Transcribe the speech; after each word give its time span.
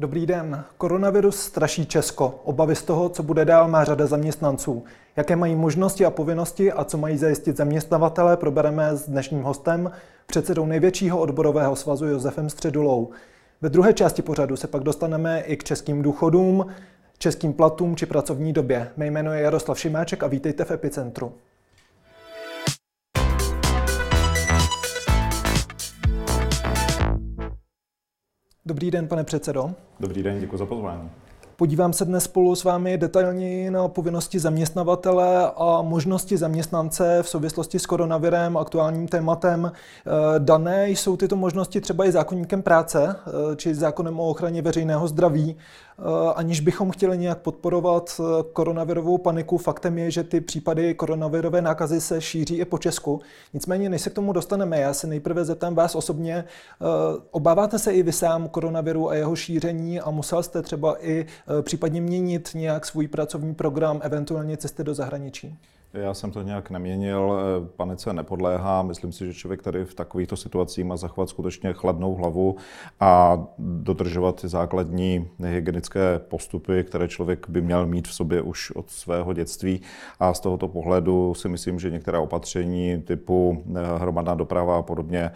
Dobrý 0.00 0.26
den. 0.26 0.64
Koronavirus 0.78 1.40
straší 1.40 1.86
Česko. 1.86 2.40
Obavy 2.44 2.76
z 2.76 2.82
toho, 2.82 3.08
co 3.08 3.22
bude 3.22 3.44
dál, 3.44 3.68
má 3.68 3.84
řada 3.84 4.06
zaměstnanců. 4.06 4.84
Jaké 5.16 5.36
mají 5.36 5.56
možnosti 5.56 6.04
a 6.04 6.10
povinnosti 6.10 6.72
a 6.72 6.84
co 6.84 6.98
mají 6.98 7.16
zajistit 7.16 7.56
zaměstnavatele, 7.56 8.36
probereme 8.36 8.96
s 8.96 9.08
dnešním 9.08 9.42
hostem, 9.42 9.90
předsedou 10.26 10.66
největšího 10.66 11.18
odborového 11.18 11.76
svazu 11.76 12.06
Josefem 12.06 12.50
Středulou. 12.50 13.10
Ve 13.60 13.68
druhé 13.68 13.92
části 13.92 14.22
pořadu 14.22 14.56
se 14.56 14.66
pak 14.66 14.82
dostaneme 14.82 15.40
i 15.40 15.56
k 15.56 15.64
českým 15.64 16.02
důchodům, 16.02 16.66
českým 17.18 17.52
platům 17.52 17.96
či 17.96 18.06
pracovní 18.06 18.52
době. 18.52 18.88
Mé 18.96 19.06
jméno 19.06 19.32
je 19.32 19.42
Jaroslav 19.42 19.78
Šimáček 19.78 20.22
a 20.22 20.26
vítejte 20.26 20.64
v 20.64 20.70
Epicentru. 20.70 21.32
Dobrý 28.70 28.90
den, 28.90 29.08
pane 29.08 29.24
předsedo. 29.24 29.70
Dobrý 30.00 30.22
den, 30.22 30.40
děkuji 30.40 30.56
za 30.56 30.66
pozvání. 30.66 31.10
Podívám 31.56 31.92
se 31.92 32.04
dnes 32.04 32.24
spolu 32.24 32.54
s 32.54 32.64
vámi 32.64 32.98
detailněji 32.98 33.70
na 33.70 33.88
povinnosti 33.88 34.38
zaměstnavatele 34.38 35.50
a 35.56 35.82
možnosti 35.82 36.36
zaměstnance 36.36 37.18
v 37.22 37.28
souvislosti 37.28 37.78
s 37.78 37.86
koronavirem, 37.86 38.56
aktuálním 38.56 39.08
tématem. 39.08 39.72
Eh, 39.72 40.10
dané 40.38 40.90
jsou 40.90 41.16
tyto 41.16 41.36
možnosti 41.36 41.80
třeba 41.80 42.06
i 42.06 42.12
zákonníkem 42.12 42.62
práce, 42.62 43.16
eh, 43.26 43.56
či 43.56 43.74
zákonem 43.74 44.20
o 44.20 44.28
ochraně 44.28 44.62
veřejného 44.62 45.08
zdraví. 45.08 45.56
Eh, 46.00 46.32
aniž 46.34 46.60
bychom 46.60 46.90
chtěli 46.90 47.18
nějak 47.18 47.38
podporovat 47.38 48.20
koronavirovou 48.52 49.18
paniku, 49.18 49.58
faktem 49.58 49.98
je, 49.98 50.10
že 50.10 50.24
ty 50.24 50.40
případy 50.40 50.94
koronavirové 50.94 51.62
nákazy 51.62 52.00
se 52.00 52.20
šíří 52.20 52.56
i 52.56 52.64
po 52.64 52.78
Česku. 52.78 53.20
Nicméně, 53.54 53.88
než 53.88 54.02
se 54.02 54.10
k 54.10 54.14
tomu 54.14 54.32
dostaneme, 54.32 54.80
já 54.80 54.94
se 54.94 55.06
nejprve 55.06 55.44
zeptám 55.44 55.74
vás 55.74 55.94
osobně, 55.94 56.44
obáváte 57.30 57.78
se 57.78 57.92
i 57.92 58.02
vy 58.02 58.12
sám 58.12 58.48
koronaviru 58.48 59.10
a 59.10 59.14
jeho 59.14 59.36
šíření 59.36 60.00
a 60.00 60.10
musel 60.10 60.42
jste 60.42 60.62
třeba 60.62 61.06
i 61.06 61.26
Eh, 61.58 61.62
případně 61.62 62.00
měnit 62.00 62.50
nějak 62.54 62.86
svůj 62.86 63.08
pracovní 63.08 63.54
program, 63.54 64.00
eventuálně 64.02 64.56
cesty 64.56 64.84
do 64.84 64.94
zahraničí? 64.94 65.58
Já 65.94 66.14
jsem 66.14 66.30
to 66.30 66.42
nějak 66.42 66.70
neměnil, 66.70 67.38
eh, 67.38 67.68
panice 67.76 68.12
nepodléhá. 68.12 68.82
Myslím 68.82 69.12
si, 69.12 69.26
že 69.26 69.34
člověk 69.34 69.62
tady 69.62 69.84
v 69.84 69.94
takovýchto 69.94 70.36
situacích 70.36 70.84
má 70.84 70.96
zachovat 70.96 71.28
skutečně 71.28 71.72
chladnou 71.72 72.14
hlavu 72.14 72.56
a 73.00 73.42
dodržovat 73.58 74.40
ty 74.40 74.48
základní 74.48 75.28
hygienické 75.38 76.18
postupy, 76.18 76.84
které 76.84 77.08
člověk 77.08 77.48
by 77.48 77.60
měl 77.60 77.86
mít 77.86 78.08
v 78.08 78.14
sobě 78.14 78.42
už 78.42 78.70
od 78.70 78.90
svého 78.90 79.32
dětství. 79.32 79.80
A 80.20 80.34
z 80.34 80.40
tohoto 80.40 80.68
pohledu 80.68 81.34
si 81.34 81.48
myslím, 81.48 81.78
že 81.78 81.90
některá 81.90 82.20
opatření 82.20 83.02
typu 83.02 83.64
eh, 83.76 83.98
hromadná 83.98 84.34
doprava 84.34 84.78
a 84.78 84.82
podobně 84.82 85.30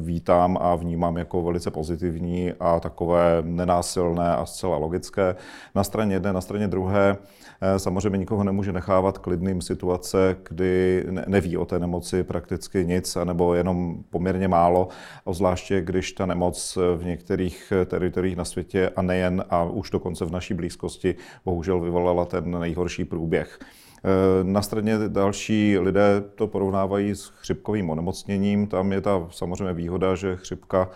vítám 0.00 0.58
a 0.60 0.74
vnímám 0.74 1.16
jako 1.16 1.42
velice 1.42 1.70
pozitivní 1.70 2.52
a 2.60 2.80
takové 2.80 3.42
nenásilné 3.42 4.36
a 4.36 4.46
zcela 4.46 4.76
logické. 4.76 5.36
Na 5.74 5.84
straně 5.84 6.14
jedné, 6.14 6.32
na 6.32 6.40
straně 6.40 6.68
druhé 6.68 7.16
Eh, 7.64 7.78
samozřejmě 7.78 8.18
nikoho 8.18 8.44
nemůže 8.44 8.72
nechávat 8.72 9.18
klidným 9.18 9.62
situace, 9.72 10.36
kdy 10.48 11.04
neví 11.26 11.56
o 11.56 11.64
té 11.64 11.78
nemoci 11.78 12.24
prakticky 12.24 12.86
nic, 12.86 13.16
nebo 13.24 13.54
jenom 13.54 14.04
poměrně 14.10 14.48
málo, 14.48 14.88
zvláště 15.30 15.80
když 15.80 16.12
ta 16.12 16.26
nemoc 16.26 16.78
v 16.96 17.04
některých 17.04 17.72
teritoriích 17.86 18.36
na 18.36 18.44
světě 18.44 18.90
a 18.96 19.02
nejen 19.02 19.44
a 19.50 19.64
už 19.64 19.90
dokonce 19.90 20.24
v 20.24 20.30
naší 20.30 20.54
blízkosti 20.54 21.14
bohužel 21.44 21.80
vyvolala 21.80 22.24
ten 22.24 22.60
nejhorší 22.60 23.04
průběh. 23.04 23.58
Eh, 24.04 24.44
na 24.44 24.62
straně 24.62 24.98
další 25.08 25.78
lidé 25.78 26.24
to 26.34 26.46
porovnávají 26.46 27.14
s 27.14 27.26
chřipkovým 27.26 27.90
onemocněním. 27.90 28.66
Tam 28.66 28.92
je 28.92 29.00
ta 29.00 29.26
samozřejmě 29.30 29.72
výhoda, 29.72 30.14
že 30.14 30.36
chřipka 30.36 30.90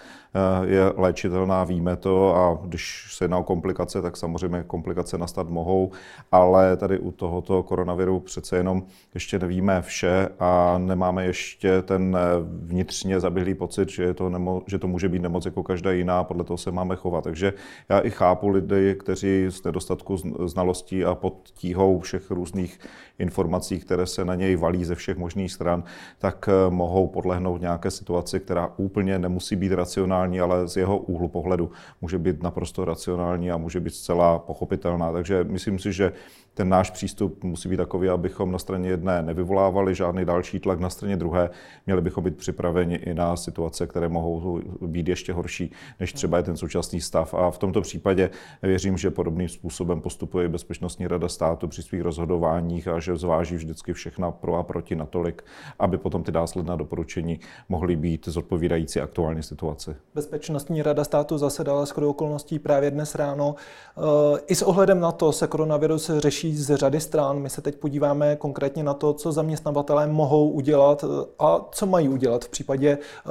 je 0.65 0.93
léčitelná, 0.97 1.65
víme 1.65 1.97
to 1.97 2.37
a 2.37 2.59
když 2.67 3.07
se 3.11 3.25
jedná 3.25 3.39
o 3.39 3.43
komplikace, 3.43 4.03
tak 4.03 4.17
samozřejmě 4.17 4.65
komplikace 4.67 5.19
nastat 5.19 5.49
mohou, 5.51 5.91
ale 6.33 6.77
tady 6.77 6.99
u 6.99 7.13
tohoto 7.13 7.63
koronaviru 7.63 8.21
přece 8.21 8.57
jenom 8.57 8.83
ještě 9.15 9.39
nevíme 9.39 9.83
vše 9.83 10.29
a 10.39 10.79
nemáme 10.79 11.25
ještě 11.25 11.83
ten 11.83 12.17
eh, 12.17 12.21
vnitřně 12.63 13.21
zaběhlý 13.21 13.55
pocit, 13.55 13.89
že, 13.89 14.03
je 14.03 14.15
to 14.15 14.31
nemo, 14.31 14.63
že 14.67 14.79
to 14.79 14.89
může 14.89 15.09
být 15.09 15.23
nemoc 15.23 15.45
jako 15.45 15.63
každá 15.63 15.93
jiná, 15.93 16.25
podle 16.25 16.45
toho 16.45 16.57
se 16.57 16.71
máme 16.71 16.97
chovat. 16.97 17.25
Takže 17.25 17.53
já 17.89 17.99
i 17.99 18.11
chápu 18.11 18.49
lidi, 18.49 18.95
kteří 18.95 19.47
z 19.49 19.65
nedostatku 19.65 20.17
znalostí 20.47 21.05
a 21.05 21.15
pod 21.15 21.51
tíhou 21.55 22.01
všech 22.01 22.31
různých 22.31 22.79
informací, 23.19 23.81
které 23.81 24.07
se 24.07 24.25
na 24.25 24.35
něj 24.35 24.57
valí 24.57 24.85
ze 24.85 24.95
všech 24.95 25.17
možných 25.17 25.53
stran, 25.53 25.85
tak 26.19 26.49
eh, 26.49 26.71
mohou 26.71 27.07
podlehnout 27.07 27.61
nějaké 27.61 27.91
situaci, 27.91 28.41
která 28.41 28.73
úplně 28.77 29.19
nemusí 29.19 29.57
být 29.57 29.73
racionální, 29.73 30.26
ale 30.41 30.69
z 30.69 30.77
jeho 30.77 30.99
úhlu 30.99 31.29
pohledu 31.29 31.71
může 32.01 32.19
být 32.19 32.43
naprosto 32.43 32.85
racionální 32.85 33.51
a 33.51 33.57
může 33.57 33.81
být 33.81 33.95
zcela 33.95 34.39
pochopitelná. 34.39 35.13
Takže 35.13 35.45
myslím 35.45 35.79
si, 35.79 35.93
že 35.93 36.13
ten 36.57 36.69
náš 36.69 36.91
přístup 36.91 37.45
musí 37.45 37.69
být 37.69 37.77
takový, 37.77 38.09
abychom 38.09 38.53
na 38.53 38.59
straně 38.59 38.89
jedné 38.89 39.23
nevyvolávali 39.23 39.95
žádný 39.95 40.25
další 40.25 40.61
tlak, 40.61 40.81
na 40.81 40.91
straně 40.91 41.17
druhé 41.17 41.51
měli 41.87 42.03
bychom 42.03 42.25
být 42.25 42.37
připraveni 42.37 42.95
i 42.95 43.15
na 43.15 43.37
situace, 43.37 43.87
které 43.87 44.09
mohou 44.09 44.61
být 44.87 45.09
ještě 45.09 45.33
horší, 45.33 45.73
než 46.01 46.13
třeba 46.13 46.37
je 46.37 46.43
ten 46.43 46.57
současný 46.57 47.01
stav. 47.01 47.35
A 47.35 47.51
v 47.51 47.59
tomto 47.59 47.81
případě 47.81 48.31
věřím, 48.63 48.99
že 48.99 49.11
podobným 49.11 49.49
způsobem 49.49 50.01
postupuje 50.01 50.49
Bezpečnostní 50.49 51.07
rada 51.07 51.29
státu 51.29 51.69
při 51.69 51.83
svých 51.83 52.03
rozhodováních 52.03 52.89
a 52.89 53.01
že 53.01 53.17
zváží 53.17 53.57
vždycky 53.57 53.93
všechna 53.93 54.31
pro 54.31 54.55
a 54.55 54.63
proti 54.63 54.97
natolik, 54.97 55.45
aby 55.79 55.99
potom 55.99 56.23
ty 56.23 56.33
následná 56.33 56.77
doporučení 56.77 57.41
mohly 57.69 57.97
být 57.97 58.29
zodpovídající 58.29 59.01
aktuální 59.01 59.43
situaci. 59.43 59.97
Bezpečnostní 60.15 60.83
rada 60.83 61.05
státu 61.05 61.39
zasedala 61.39 61.87
s 61.87 61.99
okolností 61.99 62.59
právě 62.59 62.91
dnes 62.91 63.15
ráno. 63.15 63.55
E, 63.57 64.41
I 64.47 64.55
s 64.55 64.63
ohledem 64.63 65.01
na 65.01 65.13
to 65.13 65.33
se 65.33 65.47
koronavirus 65.47 66.11
řeší 66.19 66.46
řeší 66.53 66.63
z 66.63 66.77
řady 66.77 67.01
stran. 67.01 67.39
My 67.39 67.51
se 67.51 67.63
teď 67.63 67.77
podíváme 67.77 68.37
konkrétně 68.37 68.83
na 68.83 68.95
to, 68.95 69.13
co 69.13 69.33
zaměstnavatelé 69.33 70.07
mohou 70.07 70.51
udělat 70.51 71.05
eh, 71.05 71.27
a 71.39 71.61
co 71.71 71.87
mají 71.87 72.09
udělat 72.09 72.45
v 72.45 72.49
případě 72.49 72.99
eh, 72.99 73.31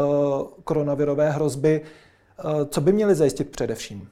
koronavirové 0.63 1.31
hrozby. 1.31 1.81
Eh, 2.39 2.65
co 2.65 2.81
by 2.81 2.93
měli 2.93 3.15
zajistit 3.15 3.49
především? 3.49 4.07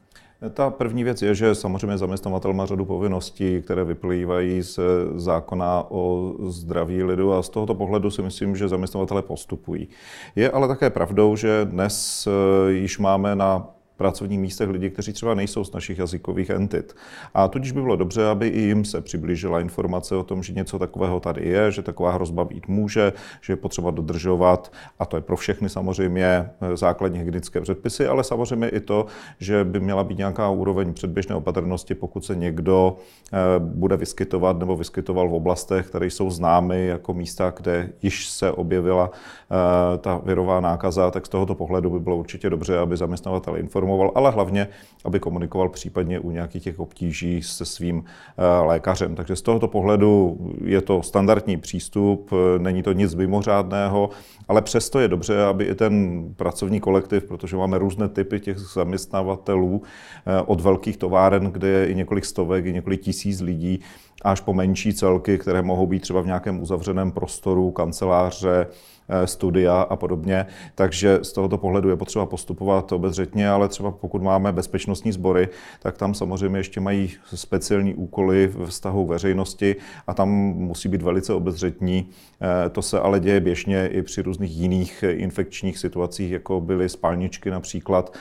Ta 0.54 0.70
první 0.70 1.04
věc 1.04 1.22
je, 1.22 1.36
že 1.36 1.56
samozřejmě 1.56 1.98
zaměstnavatel 1.98 2.54
má 2.54 2.66
řadu 2.66 2.86
povinností, 2.86 3.62
které 3.62 3.84
vyplývají 3.84 4.62
z 4.62 4.80
zákona 5.16 5.86
o 5.90 6.34
zdraví 6.48 7.04
lidu 7.04 7.34
a 7.34 7.44
z 7.44 7.50
tohoto 7.50 7.76
pohledu 7.76 8.12
si 8.12 8.22
myslím, 8.22 8.56
že 8.56 8.68
zaměstnavatele 8.68 9.22
postupují. 9.22 9.88
Je 10.36 10.52
ale 10.52 10.68
také 10.68 10.90
pravdou, 10.90 11.36
že 11.36 11.66
dnes 11.66 12.28
již 12.68 13.00
máme 13.00 13.36
na 13.36 13.73
pracovních 13.98 14.40
místech 14.40 14.70
lidi, 14.70 14.90
kteří 14.90 15.14
třeba 15.14 15.34
nejsou 15.34 15.64
z 15.64 15.72
našich 15.72 16.00
jazykových 16.00 16.50
entit. 16.50 16.96
A 17.34 17.48
tudíž 17.48 17.72
by 17.72 17.82
bylo 17.82 17.96
dobře, 17.96 18.26
aby 18.28 18.48
i 18.48 18.60
jim 18.60 18.86
se 18.86 19.02
přiblížila 19.02 19.60
informace 19.60 20.16
o 20.16 20.24
tom, 20.24 20.44
že 20.44 20.54
něco 20.54 20.80
takového 20.80 21.20
tady 21.20 21.48
je, 21.48 21.72
že 21.72 21.82
taková 21.82 22.12
hrozba 22.12 22.46
být 22.46 22.68
může, 22.68 23.14
že 23.42 23.54
je 23.54 23.58
potřeba 23.58 23.92
dodržovat, 23.92 24.72
a 25.00 25.06
to 25.06 25.18
je 25.18 25.22
pro 25.22 25.36
všechny 25.38 25.70
samozřejmě 25.70 26.26
eh, 26.26 26.78
základní 26.78 27.20
hygienické 27.20 27.62
předpisy, 27.62 28.08
ale 28.08 28.24
samozřejmě 28.24 28.70
i 28.70 28.80
to, 28.80 29.06
že 29.40 29.64
by 29.64 29.80
měla 29.80 30.04
být 30.04 30.18
nějaká 30.18 30.50
úroveň 30.50 30.94
předběžné 30.94 31.36
opatrnosti, 31.36 31.96
pokud 31.96 32.26
se 32.26 32.36
někdo 32.36 32.98
eh, 33.34 33.38
bude 33.60 33.98
vyskytovat 33.98 34.60
nebo 34.60 34.76
vyskytoval 34.78 35.30
v 35.30 35.34
oblastech, 35.34 35.88
které 35.88 36.06
jsou 36.06 36.30
známy 36.30 36.88
jako 36.88 37.14
místa, 37.14 37.54
kde 37.58 37.90
již 38.02 38.30
se 38.30 38.52
objevila 38.52 39.12
eh, 39.14 39.98
ta 39.98 40.22
virová 40.26 40.60
nákaza, 40.60 41.12
tak 41.12 41.26
z 41.26 41.30
tohoto 41.30 41.56
pohledu 41.56 41.90
by 41.90 42.00
bylo 42.00 42.18
určitě 42.18 42.50
dobře, 42.50 42.80
aby 42.80 42.98
zaměstnavatel 42.98 43.58
informoval 43.58 43.83
informoval, 43.84 44.12
ale 44.16 44.32
hlavně, 44.32 44.68
aby 45.06 45.20
komunikoval 45.20 45.70
případně 45.70 46.20
u 46.20 46.32
nějakých 46.32 46.64
těch 46.64 46.80
obtíží 46.80 47.42
se 47.42 47.66
svým 47.66 48.04
eh, 48.04 48.66
lékařem. 48.66 49.16
Takže 49.16 49.36
z 49.36 49.42
tohoto 49.42 49.68
pohledu 49.68 50.38
je 50.64 50.82
to 50.82 51.04
standardní 51.04 51.58
přístup, 51.58 52.32
není 52.58 52.84
to 52.84 52.94
nic 52.94 53.16
mimořádného, 53.16 54.10
ale 54.48 54.62
přesto 54.62 55.00
je 55.00 55.08
dobře, 55.08 55.44
aby 55.44 55.66
i 55.66 55.76
ten 55.76 56.24
pracovní 56.36 56.80
kolektiv, 56.80 57.24
protože 57.24 57.58
máme 57.58 57.78
různé 57.78 58.10
typy 58.10 58.40
těch 58.40 58.58
zaměstnavatelů, 58.58 59.82
eh, 60.26 60.42
od 60.42 60.62
velkých 60.62 60.98
továren, 60.98 61.46
kde 61.46 61.68
je 61.68 61.88
i 61.88 61.96
několik 61.96 62.26
stovek, 62.26 62.66
i 62.66 62.74
několik 62.74 63.02
tisíc 63.02 63.42
lidí, 63.42 63.80
až 64.22 64.40
po 64.40 64.54
menší 64.54 64.94
celky, 64.94 65.38
které 65.38 65.62
mohou 65.62 65.88
být 65.88 66.02
třeba 66.02 66.22
v 66.22 66.26
nějakém 66.26 66.62
uzavřeném 66.62 67.12
prostoru, 67.12 67.72
kanceláře, 67.72 68.68
Eh, 69.10 69.28
studia 69.28 69.82
a 69.82 69.96
podobně. 69.96 70.46
Takže 70.76 71.20
z 71.22 71.34
tohoto 71.34 71.58
pohledu 71.58 71.90
je 71.90 71.96
potřeba 71.96 72.26
postupovat 72.26 72.92
obezřetně, 72.92 73.50
ale 73.50 73.68
třeba 73.68 73.92
pokud 73.92 74.22
máme 74.22 74.52
bezpečnostní 74.52 75.12
sbory, 75.12 75.50
tak 75.80 75.98
tam 75.98 76.14
samozřejmě 76.14 76.60
ještě 76.60 76.80
mají 76.80 77.12
speciální 77.36 77.96
úkoly 77.96 78.48
v 78.48 78.66
vztahu 78.66 79.06
veřejnosti 79.06 79.76
a 80.08 80.14
tam 80.14 80.30
musí 80.30 80.90
být 80.90 81.02
velice 81.02 81.34
obezřetní. 81.34 82.10
Eh, 82.42 82.70
to 82.70 82.82
se 82.82 83.00
ale 83.00 83.20
děje 83.20 83.40
běžně 83.40 83.88
i 83.88 84.02
při 84.02 84.22
různých 84.22 84.43
jiných 84.44 85.04
infekčních 85.08 85.78
situacích, 85.78 86.32
jako 86.32 86.62
byly 86.62 86.90
spalničky 86.90 87.52
například, 87.52 88.14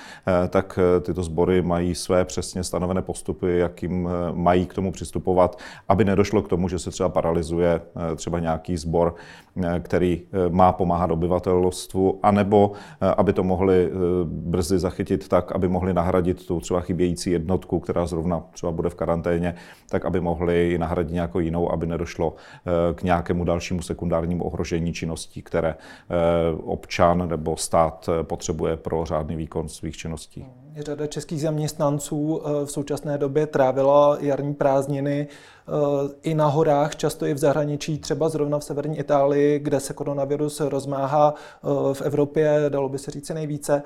eh, 0.45 0.49
tak 0.49 0.79
tyto 1.03 1.23
sbory 1.23 1.63
mají 1.63 1.95
své 1.95 2.25
přesně 2.25 2.65
stanovené 2.65 3.03
postupy, 3.03 3.59
jakým 3.59 4.09
mají 4.33 4.67
k 4.67 4.75
tomu 4.75 4.93
přistupovat, 4.93 5.59
aby 5.89 6.05
nedošlo 6.05 6.43
k 6.43 6.49
tomu, 6.49 6.69
že 6.69 6.79
se 6.79 6.91
třeba 6.91 7.09
paralizuje 7.09 7.81
třeba 8.17 8.39
nějaký 8.39 8.77
sbor, 8.77 9.15
který 9.81 10.23
má 10.49 10.73
pomáhat 10.73 11.11
obyvatelstvu, 11.11 12.19
anebo 12.23 12.73
aby 13.17 13.33
to 13.33 13.45
mohli 13.45 13.91
brzy 14.25 14.79
zachytit 14.79 15.29
tak, 15.29 15.53
aby 15.53 15.69
mohli 15.69 15.95
nahradit 15.95 16.47
tu 16.47 16.61
třeba 16.61 16.81
chybějící 16.81 17.31
jednotku, 17.31 17.81
která 17.81 18.07
zrovna 18.07 18.43
třeba 18.53 18.73
bude 18.73 18.89
v 18.89 18.95
karanténě, 18.95 19.55
tak 19.91 20.05
aby 20.05 20.21
mohli 20.21 20.69
ji 20.69 20.79
nahradit 20.79 21.13
nějakou 21.13 21.39
jinou, 21.39 21.73
aby 21.73 21.87
nedošlo 21.87 22.35
k 22.95 23.03
nějakému 23.03 23.45
dalšímu 23.45 23.83
sekundárnímu 23.83 24.45
ohrožení 24.45 24.93
činností, 24.93 25.43
které 25.43 25.75
občan 26.65 27.29
nebo 27.29 27.57
stát 27.57 28.09
potřebuje 28.23 28.77
pro 28.77 29.05
řádný 29.05 29.37
výkon 29.37 29.69
svých 29.69 29.97
činností. 29.97 30.47
Řada 30.79 31.07
českých 31.07 31.41
zaměstnanců 31.41 32.43
v 32.65 32.71
současné 32.71 33.19
době 33.19 33.47
trávila 33.47 34.17
jarní 34.21 34.55
prázdniny 34.55 35.29
i 36.23 36.35
na 36.35 36.47
horách, 36.47 36.97
často 36.97 37.27
i 37.27 37.35
v 37.35 37.39
zahraničí, 37.39 37.99
třeba 37.99 38.29
zrovna 38.29 38.59
v 38.59 38.65
severní 38.65 38.99
Itálii, 38.99 39.59
kde 39.59 39.81
se 39.81 39.95
koronavirus 39.95 40.61
rozmáhá 40.61 41.35
v 41.93 42.03
Evropě, 42.03 42.65
dalo 42.69 42.89
by 42.89 42.99
se 42.99 43.11
říct 43.11 43.31
nejvíce. 43.31 43.83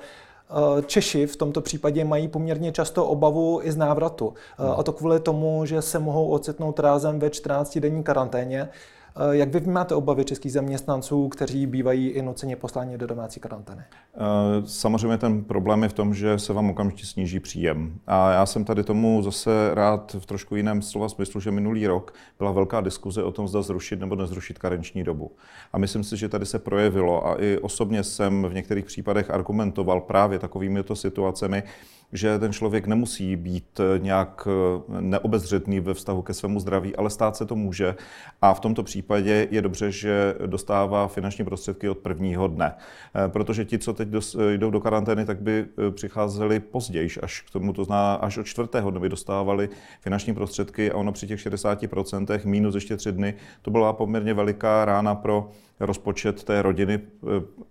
Češi 0.85 1.27
v 1.27 1.35
tomto 1.35 1.61
případě 1.61 2.05
mají 2.05 2.27
poměrně 2.27 2.71
často 2.71 3.05
obavu 3.05 3.59
i 3.63 3.71
z 3.71 3.77
návratu. 3.77 4.33
A 4.77 4.83
to 4.83 4.93
kvůli 4.93 5.19
tomu, 5.19 5.65
že 5.65 5.81
se 5.81 5.99
mohou 5.99 6.29
ocitnout 6.29 6.79
rázem 6.79 7.19
ve 7.19 7.27
14-denní 7.27 8.03
karanténě. 8.03 8.69
Eh, 9.19 9.37
jak 9.37 9.49
vy 9.49 9.59
vnímáte 9.59 9.95
obavy 9.95 10.25
českých 10.25 10.51
zaměstnanců, 10.51 11.29
kteří 11.29 11.67
bývají 11.67 12.09
i 12.09 12.21
nuceně 12.21 12.55
posláni 12.55 12.97
do 12.97 13.07
domácí 13.07 13.39
karantény? 13.39 13.81
Eh, 14.15 14.19
samozřejmě 14.65 15.17
ten 15.17 15.43
problém 15.43 15.83
je 15.83 15.89
v 15.89 15.93
tom, 15.93 16.13
že 16.13 16.39
se 16.39 16.53
vám 16.53 16.69
okamžitě 16.69 17.05
sníží 17.05 17.39
příjem. 17.39 17.99
A 18.07 18.31
já 18.31 18.45
jsem 18.45 18.65
tady 18.65 18.83
tomu 18.83 19.23
zase 19.23 19.49
rád 19.73 20.15
v 20.19 20.25
trošku 20.25 20.55
jiném 20.55 20.81
slova 20.81 21.09
smyslu, 21.09 21.41
že 21.41 21.51
minulý 21.51 21.87
rok 21.87 22.13
byla 22.37 22.51
velká 22.51 22.81
diskuze 22.81 23.23
o 23.23 23.31
tom, 23.31 23.47
zda 23.47 23.61
zrušit 23.61 23.99
nebo 23.99 24.15
nezrušit 24.15 24.59
karenční 24.59 25.03
dobu. 25.03 25.31
A 25.73 25.77
myslím 25.77 26.03
si, 26.03 26.17
že 26.17 26.29
tady 26.29 26.45
se 26.45 26.59
projevilo 26.59 27.27
a 27.27 27.35
i 27.41 27.57
osobně 27.57 28.03
jsem 28.03 28.45
v 28.49 28.53
některých 28.53 28.85
případech 28.85 29.29
argumentoval 29.29 30.01
právě 30.01 30.39
takovými 30.39 30.83
to 30.83 30.95
situacemi, 30.95 31.63
že 32.13 32.39
ten 32.39 32.53
člověk 32.53 32.87
nemusí 32.87 33.35
být 33.35 33.79
eh, 33.79 33.99
nějak 33.99 34.47
eh, 34.47 35.01
neobezřetný 35.01 35.79
ve 35.79 35.93
vztahu 35.93 36.21
ke 36.21 36.33
svému 36.33 36.59
zdraví, 36.59 36.95
ale 36.95 37.09
stát 37.09 37.35
se 37.35 37.45
to 37.45 37.55
může. 37.55 37.95
A 38.41 38.53
v 38.53 38.59
tomto 38.59 38.83
případě 38.83 39.47
je 39.51 39.61
dobře, 39.61 39.91
že 39.91 40.35
dostává 40.45 41.07
finanční 41.07 41.45
prostředky 41.45 41.89
od 41.89 41.97
prvního 41.97 42.47
dne. 42.47 42.75
Eh, 42.75 43.29
protože 43.29 43.65
ti, 43.65 43.79
co 43.79 43.93
teď 43.93 44.09
jdou 44.57 44.71
do 44.71 44.79
karantény, 44.79 45.25
tak 45.25 45.41
by 45.41 45.65
přicházeli 45.91 46.59
později, 46.59 47.09
až 47.21 47.41
k 47.41 47.49
tomu, 47.49 47.73
to 47.73 47.83
zná, 47.83 48.13
až 48.13 48.37
od 48.37 48.43
čtvrtého 48.43 48.91
dne 48.91 48.99
by 48.99 49.09
dostávali 49.09 49.69
finanční 50.01 50.33
prostředky 50.33 50.91
a 50.91 50.97
ono 50.97 51.11
při 51.11 51.27
těch 51.27 51.39
60% 51.39 52.45
minus 52.45 52.75
ještě 52.75 52.97
tři 52.97 53.11
dny, 53.11 53.33
to 53.61 53.71
byla 53.71 53.93
poměrně 53.93 54.33
veliká 54.33 54.85
rána 54.85 55.15
pro 55.15 55.49
rozpočet 55.79 56.43
té 56.43 56.61
rodiny. 56.61 56.99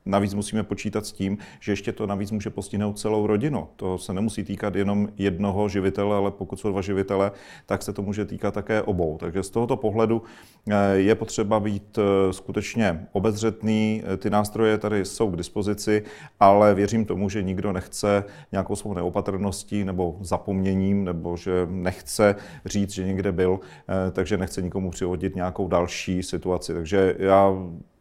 Navíc 0.06 0.34
musíme 0.34 0.62
počítat 0.62 1.06
s 1.06 1.12
tím, 1.12 1.38
že 1.60 1.72
ještě 1.72 1.92
to 1.92 2.06
navíc 2.06 2.30
může 2.30 2.50
postihnout 2.50 2.98
celou 2.98 3.26
rodinu. 3.26 3.68
To 3.76 3.98
se 3.98 4.12
nemusí 4.26 4.44
týkat 4.44 4.74
jenom 4.74 5.08
jednoho 5.16 5.68
živitele, 5.68 6.16
ale 6.16 6.30
pokud 6.30 6.60
jsou 6.60 6.70
dva 6.70 6.82
živitele, 6.82 7.30
tak 7.66 7.82
se 7.82 7.92
to 7.92 8.02
může 8.02 8.24
týkat 8.24 8.54
také 8.54 8.82
obou. 8.82 9.18
Takže 9.18 9.42
z 9.42 9.50
tohoto 9.50 9.76
pohledu 9.76 10.22
eh, 10.66 10.96
je 10.96 11.14
potřeba 11.14 11.60
být 11.60 11.98
eh, 11.98 12.32
skutečně 12.32 13.06
obezřetný. 13.12 14.02
Ty 14.18 14.30
nástroje 14.30 14.78
tady 14.78 15.04
jsou 15.04 15.30
k 15.30 15.36
dispozici, 15.36 16.02
ale 16.40 16.74
věřím 16.74 17.04
tomu, 17.04 17.28
že 17.28 17.42
nikdo 17.42 17.72
nechce 17.72 18.24
nějakou 18.52 18.76
svou 18.76 18.94
neopatrností 18.94 19.84
nebo 19.84 20.16
zapomněním, 20.20 21.04
nebo 21.04 21.36
že 21.36 21.66
nechce 21.70 22.34
říct, 22.66 22.90
že 22.90 23.06
někde 23.06 23.32
byl, 23.32 23.60
eh, 23.62 24.10
takže 24.10 24.36
nechce 24.36 24.62
nikomu 24.62 24.90
přivodit 24.90 25.36
nějakou 25.36 25.68
další 25.68 26.22
situaci. 26.22 26.74
Takže 26.74 27.14
já 27.18 27.54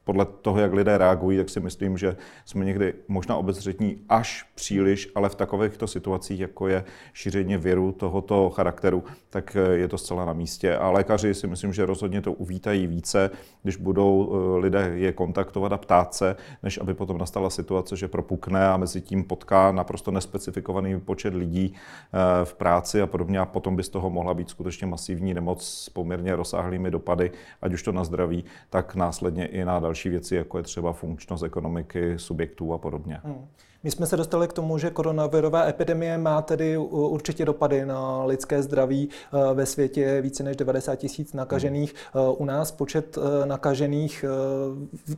podle 0.06 0.25
toho, 0.25 0.60
jak 0.60 0.74
lidé 0.74 0.98
reagují, 0.98 1.38
tak 1.38 1.50
si 1.50 1.60
myslím, 1.60 1.98
že 1.98 2.16
jsme 2.46 2.66
někdy 2.66 2.94
možná 3.07 3.36
obezřetní 3.36 3.98
až 4.10 4.50
příliš, 4.56 5.12
ale 5.16 5.30
v 5.30 5.36
takovýchto 5.36 5.88
situacích, 5.88 6.40
jako 6.40 6.68
je 6.68 6.84
šíření 7.13 7.57
viru 7.57 7.92
tohoto 7.92 8.50
charakteru, 8.50 9.04
tak 9.30 9.56
eh, 9.56 9.78
je 9.78 9.88
to 9.88 9.98
zcela 9.98 10.25
na 10.25 10.34
místě. 10.34 10.78
A 10.78 10.90
lékaři 10.92 11.34
si 11.34 11.48
myslím, 11.48 11.74
že 11.74 11.86
rozhodně 11.86 12.22
to 12.22 12.34
uvítají 12.34 12.88
více, 12.88 13.30
když 13.63 13.75
budou 13.75 14.31
eh, 14.31 14.60
lidé 14.60 14.92
je 14.94 15.12
kontaktovat 15.12 15.74
a 15.74 15.78
ptát 15.78 16.13
se, 16.13 16.36
než 16.63 16.78
aby 16.78 16.94
potom 16.94 17.18
nastala 17.18 17.50
situace, 17.50 17.98
že 17.98 18.07
propukne 18.07 18.68
a 18.68 18.78
mezi 18.78 19.02
tím 19.02 19.24
potká 19.24 19.72
naprosto 19.72 20.12
nespecifikovaný 20.12 21.00
počet 21.00 21.34
lidí 21.34 21.74
eh, 21.74 22.46
v 22.46 22.54
práci 22.54 23.02
a 23.02 23.07
podobně 23.07 23.40
a 23.40 23.46
potom 23.46 23.75
by 23.75 23.84
z 23.84 23.90
toho 23.90 24.10
mohla 24.10 24.34
být 24.34 24.50
skutečně 24.50 24.88
masivní 24.88 25.34
nemoc 25.34 25.68
s 25.68 25.90
poměrně 25.90 26.36
rozsáhlými 26.36 26.92
dopady, 26.92 27.31
ať 27.62 27.74
už 27.74 27.84
to 27.84 27.92
na 27.92 28.04
zdraví, 28.04 28.46
tak 28.69 28.96
následně 28.96 29.46
i 29.46 29.66
na 29.66 29.80
další 29.80 29.94
další 29.95 30.09
věci, 30.09 30.36
jako 30.36 30.57
je 30.57 30.63
třeba 30.63 30.94
funkčnost 30.94 31.44
ekonomiky, 31.44 32.19
subjektů 32.19 32.74
a 32.74 32.77
podobně. 32.77 33.19
Hmm. 33.24 33.47
My 33.85 33.91
jsme 33.91 34.05
se 34.05 34.17
dostali 34.17 34.47
k 34.47 34.53
tomu, 34.53 34.77
že 34.77 34.89
koronavirová 34.89 35.67
epidemie 35.67 36.17
má 36.17 36.41
tedy 36.41 36.77
určitě 36.77 37.45
dopady 37.45 37.85
na 37.85 38.23
lidské 38.23 38.63
zdraví. 38.63 39.09
E, 39.09 39.53
ve 39.53 39.65
světě 39.65 40.01
je 40.01 40.21
více 40.21 40.43
než 40.43 40.57
90 40.57 40.95
tisíc 40.95 41.33
nakažených. 41.33 41.93
E, 41.93 42.29
u 42.37 42.45
nás 42.45 42.71
počet 42.71 43.17
e, 43.17 43.45
nakažených 43.45 44.25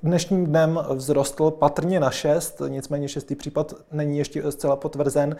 dnešním 0.03 0.45
dnem 0.45 0.79
vzrostl 0.97 1.51
patrně 1.51 1.99
na 1.99 2.11
6, 2.11 2.61
nicméně 2.67 3.07
šestý 3.07 3.35
případ 3.35 3.73
není 3.91 4.17
ještě 4.17 4.51
zcela 4.51 4.75
potvrzen. 4.75 5.35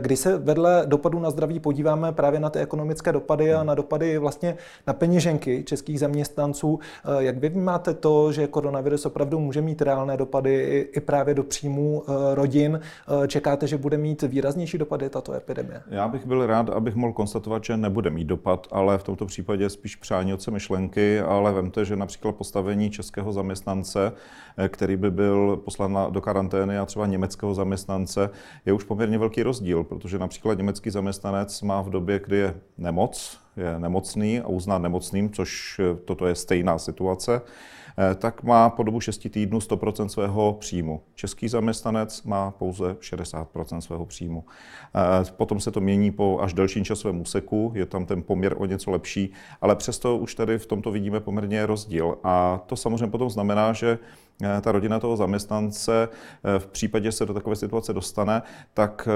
Kdy 0.00 0.16
se 0.16 0.38
vedle 0.38 0.82
dopadů 0.86 1.18
na 1.18 1.30
zdraví 1.30 1.60
podíváme 1.60 2.12
právě 2.12 2.40
na 2.40 2.50
ty 2.50 2.58
ekonomické 2.58 3.12
dopady 3.12 3.54
a 3.54 3.62
na 3.62 3.74
dopady 3.74 4.18
vlastně 4.18 4.56
na 4.86 4.92
peněženky 4.92 5.64
českých 5.64 6.00
zaměstnanců, 6.00 6.78
jak 7.18 7.38
vy 7.38 7.48
vnímáte 7.48 7.94
to, 7.94 8.32
že 8.32 8.46
koronavirus 8.46 9.06
opravdu 9.06 9.38
může 9.38 9.62
mít 9.62 9.82
reálné 9.82 10.16
dopady 10.16 10.88
i 10.92 11.00
právě 11.00 11.34
do 11.34 11.42
příjmů 11.42 12.04
rodin, 12.34 12.69
rodin. 12.74 12.86
Eh, 13.24 13.28
čekáte, 13.28 13.66
že 13.66 13.78
bude 13.78 13.98
mít 13.98 14.22
výraznější 14.22 14.78
dopady 14.78 15.10
tato 15.10 15.32
epidemie? 15.32 15.82
Já 15.90 16.08
bych 16.08 16.26
byl 16.26 16.46
rád, 16.46 16.70
abych 16.70 16.94
mohl 16.94 17.12
konstatovat, 17.12 17.64
že 17.64 17.76
nebude 17.76 18.10
mít 18.10 18.24
dopad, 18.24 18.66
ale 18.70 18.98
v 18.98 19.02
tomto 19.02 19.26
případě 19.26 19.70
spíš 19.70 19.96
přání 19.96 20.34
oce 20.34 20.50
myšlenky, 20.50 21.20
ale 21.20 21.52
vemte, 21.52 21.84
že 21.84 21.96
například 21.96 22.36
postavení 22.36 22.90
českého 22.90 23.32
zaměstnance, 23.32 24.12
eh, 24.56 24.68
který 24.68 24.96
by 24.96 25.10
byl 25.10 25.56
poslán 25.56 25.98
do 26.10 26.20
karantény 26.20 26.78
a 26.78 26.86
třeba 26.86 27.06
německého 27.06 27.54
zaměstnance, 27.54 28.30
je 28.66 28.72
už 28.72 28.84
poměrně 28.84 29.18
velký 29.18 29.42
rozdíl, 29.42 29.84
protože 29.84 30.18
například 30.18 30.58
německý 30.58 30.90
zaměstnanec 30.90 31.62
má 31.62 31.82
v 31.82 31.90
době, 31.90 32.20
kdy 32.26 32.36
je 32.36 32.54
nemoc, 32.78 33.38
je 33.56 33.78
nemocný 33.78 34.40
a 34.40 34.46
uzná 34.48 34.78
nemocným, 34.78 35.30
což 35.30 35.80
eh, 35.80 35.96
toto 36.04 36.26
je 36.26 36.34
stejná 36.34 36.78
situace, 36.78 37.40
tak 38.14 38.42
má 38.42 38.70
po 38.70 38.82
dobu 38.82 39.00
6 39.00 39.28
týdnů 39.30 39.58
100% 39.58 40.06
svého 40.06 40.52
příjmu. 40.52 41.02
Český 41.14 41.48
zaměstnanec 41.48 42.22
má 42.22 42.50
pouze 42.50 42.92
60% 42.92 43.78
svého 43.78 44.06
příjmu. 44.06 44.44
Eh, 44.94 45.32
potom 45.36 45.60
se 45.60 45.70
to 45.70 45.80
mění 45.80 46.10
po 46.10 46.38
až 46.42 46.52
delším 46.54 46.84
časovém 46.84 47.20
úseku, 47.20 47.72
je 47.74 47.86
tam 47.86 48.06
ten 48.06 48.22
poměr 48.22 48.54
o 48.58 48.66
něco 48.66 48.90
lepší, 48.90 49.32
ale 49.60 49.76
přesto 49.76 50.16
už 50.16 50.34
tady 50.34 50.58
v 50.58 50.66
tomto 50.66 50.90
vidíme 50.90 51.20
poměrně 51.20 51.66
rozdíl. 51.66 52.18
A 52.24 52.60
to 52.66 52.76
samozřejmě 52.76 53.06
potom 53.06 53.30
znamená, 53.30 53.72
že 53.72 53.98
eh, 54.42 54.60
ta 54.60 54.72
rodina 54.72 54.98
toho 55.00 55.16
zaměstnance 55.16 56.08
v 56.58 56.66
případě, 56.66 57.04
že 57.04 57.12
se 57.12 57.26
do 57.26 57.34
takové 57.34 57.56
situace 57.56 57.92
dostane, 57.92 58.42
tak 58.74 59.08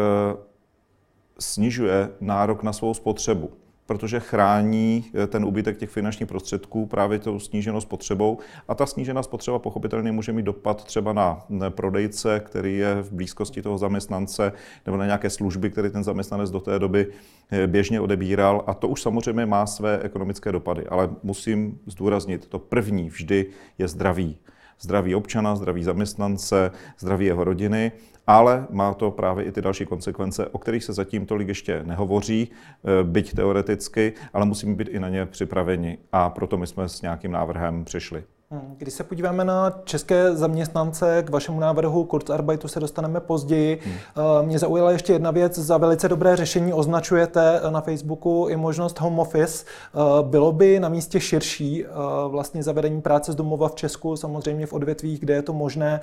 snižuje 1.39 2.11
nárok 2.21 2.63
na 2.63 2.73
svou 2.73 2.95
spotřebu 2.95 3.64
protože 3.87 4.21
chrání 4.21 5.05
eh, 5.15 5.27
ten 5.27 5.45
úbytek 5.45 5.79
těch 5.79 5.91
finančních 5.91 6.29
prostředků 6.29 6.87
právě 6.87 7.19
tou 7.19 7.39
sníženou 7.39 7.81
spotřebou. 7.81 8.39
A 8.69 8.75
ta 8.75 8.87
snížená 8.87 9.23
spotřeba 9.23 9.59
pochopitelně 9.59 10.13
může 10.13 10.33
mít 10.33 10.43
dopad 10.43 10.85
třeba 10.85 11.13
na 11.13 11.45
prodejce, 11.69 12.41
který 12.41 12.77
je 12.77 13.03
v 13.03 13.13
blízkosti 13.13 13.63
toho 13.63 13.79
zaměstnance, 13.79 14.53
nebo 14.87 14.97
na 14.97 15.05
nějaké 15.05 15.31
služby, 15.31 15.71
které 15.71 15.91
ten 15.91 16.05
zaměstnanec 16.05 16.51
do 16.51 16.61
té 16.61 16.79
doby 16.79 17.07
eh, 17.51 17.67
běžně 17.67 18.01
odebíral. 18.01 18.65
A 18.67 18.75
to 18.75 18.89
už 18.89 19.03
samozřejmě 19.03 19.47
má 19.47 19.67
své 19.67 19.99
ekonomické 20.03 20.53
dopady. 20.53 20.87
Ale 20.87 21.11
musím 21.23 21.79
zdůraznit, 21.87 22.47
to 22.47 22.59
první 22.59 23.11
vždy 23.11 23.47
je 23.79 23.89
zdraví 23.89 24.39
zdraví 24.81 25.15
občana, 25.15 25.57
zdraví 25.57 25.85
zaměstnance, 25.85 26.71
zdraví 26.99 27.27
jeho 27.27 27.45
rodiny, 27.45 27.93
ale 28.27 28.67
má 28.71 28.95
to 28.95 29.11
právě 29.11 29.45
i 29.45 29.53
ty 29.53 29.63
další 29.63 29.87
konsekvence, 29.87 30.49
o 30.49 30.59
kterých 30.59 30.85
se 30.85 30.93
zatím 30.93 31.27
tolik 31.27 31.49
ještě 31.49 31.83
nehovoří, 31.85 32.51
eh, 32.51 33.05
byť 33.05 33.35
teoreticky, 33.35 34.13
ale 34.33 34.47
musíme 34.47 34.75
být 34.75 34.89
i 34.89 35.01
na 35.01 35.09
ně 35.09 35.27
připraveni 35.27 35.99
a 36.13 36.31
proto 36.31 36.57
my 36.57 36.67
jsme 36.67 36.89
s 36.89 37.03
nějakým 37.03 37.33
návrhem 37.33 37.85
přišli. 37.85 38.25
Hmm, 38.51 38.75
když 38.79 38.95
se 38.95 39.05
podíváme 39.05 39.45
na 39.45 39.81
české 39.85 40.37
zaměstnance, 40.37 41.23
k 41.27 41.31
vašemu 41.31 41.61
návrhu 41.61 42.05
Kurzarbeitu 42.05 42.69
se 42.69 42.81
dostaneme 42.81 43.21
později. 43.21 43.79
Hmm. 43.85 43.95
Eh, 43.95 44.47
mě 44.47 44.59
zaujala 44.59 44.91
ještě 44.91 45.13
jedna 45.13 45.31
věc. 45.31 45.59
Za 45.59 45.79
velice 45.79 46.09
dobré 46.09 46.37
řešení 46.37 46.73
označujete 46.73 47.61
na 47.71 47.81
Facebooku 47.81 48.47
i 48.49 48.57
možnost 48.57 49.01
home 49.01 49.19
office. 49.19 49.65
Eh, 49.95 49.99
bylo 50.23 50.53
by 50.53 50.81
na 50.81 50.89
místě 50.89 51.21
širší 51.21 51.85
eh, 51.85 51.89
vlastně 52.29 52.63
zavedení 52.63 53.01
práce 53.03 53.33
z 53.33 53.35
domova 53.35 53.69
v 53.69 53.75
Česku, 53.75 54.17
samozřejmě 54.17 54.67
v 54.67 54.73
odvětvích, 54.73 55.21
kde 55.21 55.35
je 55.35 55.43
to 55.43 55.53
možné. 55.53 56.01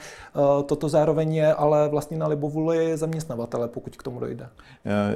Toto 0.65 0.89
zároveň 0.89 1.35
je 1.35 1.53
ale 1.53 1.89
vlastně 1.89 2.17
na 2.17 2.27
libovůli 2.27 2.97
zaměstnavatele, 2.97 3.67
pokud 3.67 3.95
k 3.95 4.03
tomu 4.03 4.19
dojde. 4.19 4.47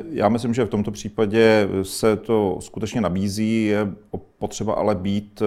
Já 0.10 0.29
myslím, 0.29 0.53
že 0.53 0.65
v 0.65 0.70
tomto 0.70 0.91
případě 0.91 1.67
se 1.84 2.15
to 2.15 2.58
skutečně 2.60 3.01
nabízí. 3.01 3.65
Je 3.65 3.88
potřeba 4.45 4.73
ale 4.73 4.95
být 4.95 5.41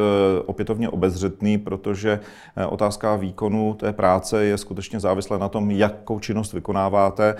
opětovně 0.46 0.88
obezřetný, 0.88 1.58
protože 1.58 2.20
otázka 2.68 3.16
výkonu 3.16 3.74
té 3.74 3.92
práce 3.92 4.44
je 4.44 4.58
skutečně 4.58 5.00
závislá 5.00 5.38
na 5.38 5.48
tom, 5.48 5.70
jakou 5.70 6.18
činnost 6.18 6.52
vykonáváte. 6.52 7.34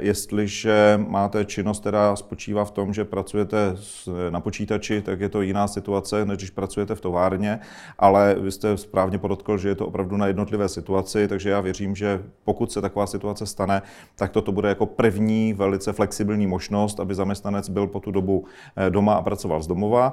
Jestliže 0.00 1.00
máte 1.08 1.44
činnost, 1.44 1.80
která 1.80 2.16
spočívá 2.16 2.64
v 2.64 2.70
tom, 2.70 2.94
že 2.94 3.04
pracujete 3.04 3.76
na 4.30 4.40
počítači, 4.40 5.02
tak 5.02 5.20
je 5.20 5.28
to 5.28 5.42
jiná 5.42 5.68
situace, 5.68 6.24
než 6.24 6.36
když 6.38 6.50
pracujete 6.50 6.94
v 6.94 7.00
továrně, 7.00 7.60
ale 7.98 8.34
vy 8.34 8.50
jste 8.52 8.76
správně 8.76 9.18
podotkl, 9.18 9.58
že 9.58 9.68
je 9.68 9.74
to 9.74 9.86
opravdu 9.86 10.16
na 10.16 10.26
jednotlivé 10.26 10.68
situaci, 10.68 11.28
takže 11.28 11.50
já 11.50 11.60
věřím, 11.60 11.96
že 11.96 12.22
pokud 12.44 12.72
se 12.72 12.80
taková 12.80 13.06
situace 13.06 13.46
stane, 13.46 13.82
tak 14.16 14.30
toto 14.32 14.52
bude 14.52 14.68
jako 14.68 14.86
první 14.86 15.52
velice 15.52 15.92
flexibilní 15.92 16.46
možnost, 16.46 17.00
aby 17.00 17.14
zaměstnanec 17.14 17.68
byl 17.68 17.86
po 17.86 18.00
tu 18.00 18.10
dobu 18.10 18.44
eh, 18.76 18.90
doma 18.90 19.14
a 19.14 19.22
pracoval 19.22 19.62
z 19.62 19.66
domova. 19.66 20.12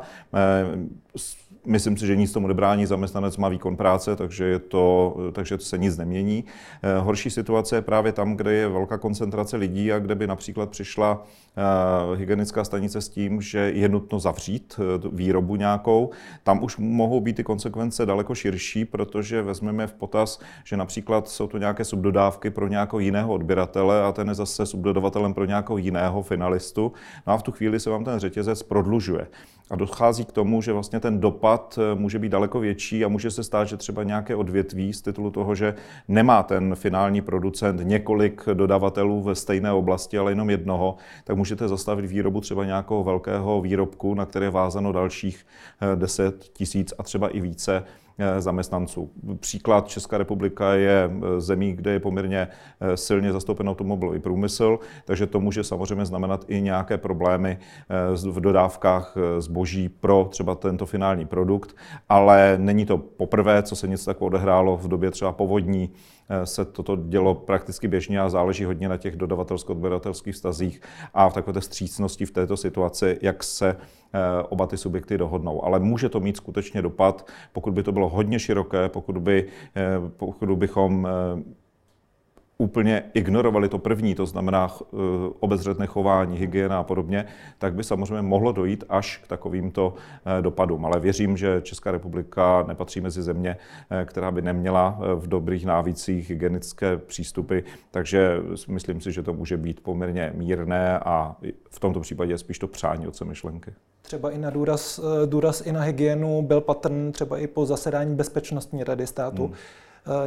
Myslím 1.66 1.98
si, 1.98 2.08
že 2.08 2.16
nic 2.16 2.32
tomu 2.32 2.48
nebrání, 2.48 2.86
zaměstnanec 2.86 3.38
má 3.38 3.50
výkon 3.50 3.76
práce, 3.76 4.16
takže, 4.16 4.46
je 4.46 4.60
to, 4.60 5.16
takže 5.32 5.58
se 5.58 5.78
nic 5.78 5.98
nemění. 5.98 6.44
Eh, 6.84 7.00
horší 7.00 7.30
situace 7.30 7.76
je 7.76 7.82
právě 7.82 8.12
tam, 8.12 8.36
kde 8.36 8.54
je 8.54 8.68
velká 8.68 8.98
koncentrace 8.98 9.58
lidí 9.58 9.92
a 9.92 10.00
kde 10.00 10.16
by 10.16 10.28
například 10.28 10.70
přišla 10.70 11.24
Eh, 11.58 12.18
hygienická 12.18 12.64
stanice 12.64 13.02
s 13.02 13.10
tím, 13.10 13.42
že 13.42 13.60
je 13.60 13.90
nutno 13.90 14.20
zavřít 14.20 14.80
eh, 14.80 15.10
výrobu 15.12 15.56
nějakou. 15.56 16.10
Tam 16.44 16.64
už 16.64 16.78
mohou 16.78 17.22
být 17.22 17.36
ty 17.36 17.44
konsekvence 17.44 18.06
daleko 18.06 18.36
širší, 18.36 18.86
protože 18.86 19.42
vezmeme 19.42 19.88
v 19.88 19.94
potaz, 19.94 20.40
že 20.64 20.78
například 20.78 21.30
jsou 21.30 21.48
to 21.48 21.58
nějaké 21.58 21.86
subdodávky 21.86 22.50
pro 22.50 22.68
nějakého 22.68 23.00
jiného 23.00 23.34
odběratele 23.34 24.04
a 24.04 24.12
ten 24.12 24.28
je 24.28 24.34
zase 24.34 24.66
subdodavatelem 24.66 25.34
pro 25.34 25.46
nějakého 25.46 25.78
jiného 25.78 26.22
finalistu. 26.22 26.92
No 27.28 27.34
a 27.34 27.38
v 27.38 27.44
tu 27.44 27.52
chvíli 27.52 27.80
se 27.80 27.90
vám 27.90 28.04
ten 28.04 28.20
řetězec 28.20 28.64
prodlužuje. 28.64 29.28
A 29.70 29.76
dochází 29.76 30.26
k 30.26 30.32
tomu, 30.32 30.62
že 30.62 30.74
vlastně 30.74 31.00
ten 31.00 31.20
dopad 31.20 31.80
eh, 31.82 31.96
může 31.96 32.20
být 32.20 32.30
daleko 32.30 32.60
větší 32.60 33.06
a 33.06 33.08
může 33.08 33.32
se 33.32 33.44
stát, 33.44 33.68
že 33.68 33.78
třeba 33.78 34.04
nějaké 34.04 34.36
odvětví 34.36 34.94
z 34.94 35.02
titulu 35.02 35.32
toho, 35.32 35.56
že 35.56 35.76
nemá 36.08 36.44
ten 36.44 36.76
finální 36.76 37.22
producent 37.22 37.82
několik 37.84 38.46
dodavatelů 38.54 39.22
ve 39.22 39.36
stejné 39.36 39.72
oblasti, 39.72 40.18
ale 40.18 40.32
jenom 40.32 40.50
jednoho, 40.50 40.96
tak 41.24 41.38
můžete 41.38 41.68
zastavit 41.68 42.06
výrobu 42.06 42.42
třeba 42.42 42.66
nějakého 42.66 43.04
velkého 43.04 43.62
výrobku, 43.62 44.14
na 44.14 44.26
které 44.26 44.46
je 44.46 44.50
vázano 44.50 44.92
dalších 44.92 45.46
10 45.96 46.36
eh, 46.36 46.50
tisíc 46.54 46.94
a 46.98 47.04
třeba 47.04 47.28
i 47.28 47.42
více 47.42 47.84
zaměstnanců. 48.38 49.12
Příklad 49.40 49.88
Česká 49.88 50.18
republika 50.18 50.74
je 50.74 51.12
eh, 51.12 51.42
zemí, 51.42 51.74
kde 51.74 51.92
je 51.92 52.00
poměrně 52.00 52.48
eh, 52.82 52.98
silně 52.98 53.34
zastoupen 53.34 53.70
automobilový 53.70 54.20
průmysl, 54.20 54.80
takže 55.06 55.28
to 55.28 55.40
může 55.40 55.64
samozřejmě 55.64 56.06
znamenat 56.06 56.46
i 56.48 56.62
nějaké 56.62 56.98
problémy 56.98 57.58
v 58.16 58.40
dodávkách 58.40 59.16
zboží 59.40 59.90
pro 59.90 60.28
třeba 60.32 60.56
tento 60.56 60.86
finální 60.86 61.26
produkt, 61.26 61.76
ale 62.10 62.56
není 62.58 62.86
to 62.86 62.98
poprvé, 62.98 63.64
co 63.64 63.76
se 63.76 63.88
něco 63.88 64.06
takového 64.06 64.28
odehrálo 64.28 64.78
v 64.78 64.88
době 64.88 65.12
třeba 65.12 65.32
povodní 65.32 65.90
se 66.44 66.66
toto 66.66 66.96
dělo 66.96 67.36
prakticky 67.36 67.88
běžně 67.88 68.20
a 68.20 68.30
záleží 68.30 68.64
hodně 68.64 68.90
na 68.90 68.98
těch 68.98 69.16
dodavatelsko-odběratelských 69.16 70.34
vztazích 70.34 70.82
a 71.14 71.30
v 71.30 71.34
takové 71.34 71.62
střícnosti 71.62 72.26
v 72.26 72.32
této 72.32 72.58
situaci, 72.58 73.20
jak 73.22 73.44
se 73.44 73.76
oba 74.50 74.68
ty 74.68 74.78
subjekty 74.78 75.18
dohodnou. 75.18 75.66
Ale 75.66 75.80
může 75.80 76.10
to 76.10 76.20
mít 76.20 76.38
skutečně 76.38 76.82
dopad, 76.82 77.28
pokud 77.54 77.74
by 77.74 77.84
to 77.84 77.92
bylo 77.92 78.10
hodně 78.10 78.40
široké, 78.40 78.90
pokud, 78.90 79.18
by, 79.18 79.48
pokud 80.18 80.50
bychom 80.50 81.08
úplně 82.58 83.04
ignorovali 83.14 83.70
to 83.70 83.80
první, 83.80 84.16
to 84.16 84.26
znamená 84.26 84.68
eh, 84.82 84.96
obezřetné 85.40 85.86
chování, 85.86 86.38
hygiena 86.38 86.80
a 86.80 86.84
podobně, 86.84 87.26
tak 87.58 87.74
by 87.74 87.84
samozřejmě 87.84 88.22
mohlo 88.22 88.52
dojít 88.52 88.84
až 88.90 89.18
k 89.18 89.28
takovýmto 89.28 89.94
eh, 90.26 90.42
dopadům. 90.42 90.86
Ale 90.86 91.00
věřím, 91.00 91.38
že 91.38 91.62
Česká 91.62 91.92
republika 91.92 92.64
nepatří 92.68 93.02
mezi 93.02 93.22
země, 93.22 93.58
eh, 93.90 94.06
která 94.06 94.32
by 94.32 94.42
neměla 94.42 95.00
v 95.16 95.28
dobrých 95.28 95.66
návících 95.66 96.30
hygienické 96.30 96.98
přístupy, 96.98 97.60
takže 97.92 98.38
myslím 98.68 99.02
si, 99.02 99.12
že 99.12 99.24
to 99.24 99.34
může 99.34 99.58
být 99.58 99.84
poměrně 99.84 100.34
mírné 100.36 101.00
a 101.00 101.36
v 101.70 101.80
tomto 101.80 102.00
případě 102.00 102.38
spíš 102.38 102.60
to 102.60 102.68
přání 102.68 103.08
od 103.08 103.22
myšlenky. 103.22 103.74
Třeba 104.02 104.32
i 104.32 104.38
na 104.38 104.50
důraz, 104.50 105.00
důraz 105.26 105.62
i 105.62 105.72
na 105.72 105.82
hygienu 105.82 106.42
byl 106.42 106.62
patrn 106.62 107.12
třeba 107.12 107.38
i 107.38 107.48
po 107.48 107.66
zasedání 107.66 108.16
Bezpečnostní 108.16 108.84
rady 108.84 109.08
státu. 109.08 109.46
Hmm 109.46 109.56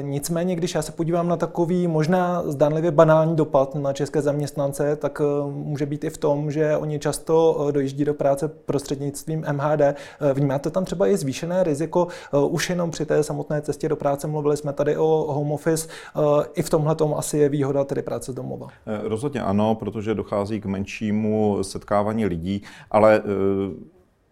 nicméně, 0.01 0.57
když 0.57 0.75
já 0.75 0.83
se 0.83 0.93
podívám 0.93 1.29
na 1.29 1.37
takový 1.37 1.87
možná 1.87 2.43
zdánlivě 2.47 2.91
banální 2.91 3.37
dopad 3.37 3.75
na 3.75 3.93
české 3.93 4.23
zaměstnance, 4.23 4.97
tak 4.97 5.21
eh, 5.21 5.51
může 5.51 5.87
být 5.87 6.05
i 6.05 6.11
v 6.11 6.19
tom, 6.19 6.51
že 6.51 6.77
oni 6.77 6.99
často 6.99 7.67
eh, 7.69 7.73
dojíždí 7.73 8.05
do 8.05 8.15
práce 8.15 8.49
prostřednictvím 8.49 9.45
MHD. 9.53 9.81
Vnímáte 10.35 10.71
tam 10.71 10.85
třeba 10.85 11.07
i 11.07 11.17
zvýšené 11.17 11.65
riziko 11.65 12.09
už 12.49 12.71
jenom 12.71 12.91
při 12.91 13.07
té 13.07 13.23
samotné 13.23 13.63
cestě 13.63 13.89
do 13.89 13.97
práce? 13.97 14.27
Mluvili 14.27 14.57
jsme 14.57 14.73
tady 14.73 14.97
o 14.97 15.33
home 15.33 15.53
office. 15.53 15.89
I 16.55 16.63
v 16.63 16.71
tomhle 16.71 16.95
tom 16.95 17.15
asi 17.15 17.39
je 17.39 17.49
výhoda 17.49 17.85
tedy 17.85 18.03
práce 18.03 18.33
z 18.33 18.35
domova. 18.35 18.69
Rozhodně 19.03 19.43
ano, 19.43 19.75
protože 19.75 20.15
dochází 20.15 20.61
k 20.61 20.67
menšímu 20.67 21.59
setkávání 21.63 22.27
lidí, 22.27 22.63
ale 22.91 23.23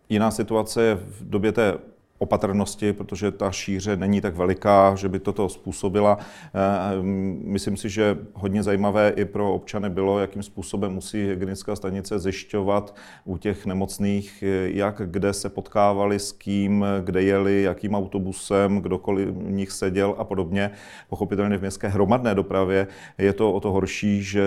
jiná 0.09 0.31
situace 0.31 0.83
je 0.83 0.95
v 0.95 1.31
době 1.31 1.53
té 1.53 1.79
opatrnosti, 2.19 2.93
protože 2.93 3.31
ta 3.31 3.51
šíře 3.51 3.97
není 3.97 4.21
tak 4.21 4.37
veliká, 4.37 4.95
že 4.95 5.09
by 5.09 5.19
toto 5.19 5.49
způsobila. 5.49 6.19
Eh, 6.19 7.03
myslím 7.45 7.77
si, 7.77 7.89
že 7.89 8.19
hodně 8.35 8.63
zajímavé 8.63 9.13
i 9.17 9.25
pro 9.25 9.55
občany 9.55 9.91
bylo, 9.91 10.19
jakým 10.19 10.43
způsobem 10.43 10.93
musí 10.93 11.27
hygienická 11.27 11.77
stanice 11.77 12.19
zjišťovat 12.19 12.97
u 13.25 13.37
těch 13.37 13.67
nemocných, 13.67 14.43
eh, 14.43 14.71
jak 14.71 15.03
kde 15.05 15.33
se 15.33 15.49
potkávali, 15.49 16.19
s 16.19 16.33
kým, 16.33 16.85
kde 17.05 17.23
jeli, 17.23 17.63
jakým 17.63 17.95
autobusem, 17.95 18.79
kdokoliv 18.79 19.29
v 19.29 19.51
nich 19.51 19.71
seděl 19.71 20.15
a 20.19 20.25
podobně. 20.25 20.71
Pochopitelně 21.09 21.59
v 21.59 21.61
městské 21.61 21.89
hromadné 21.89 22.35
dopravě 22.35 22.87
je 23.19 23.33
to 23.33 23.53
o 23.53 23.61
to 23.61 23.73
horší, 23.73 24.23
že 24.23 24.45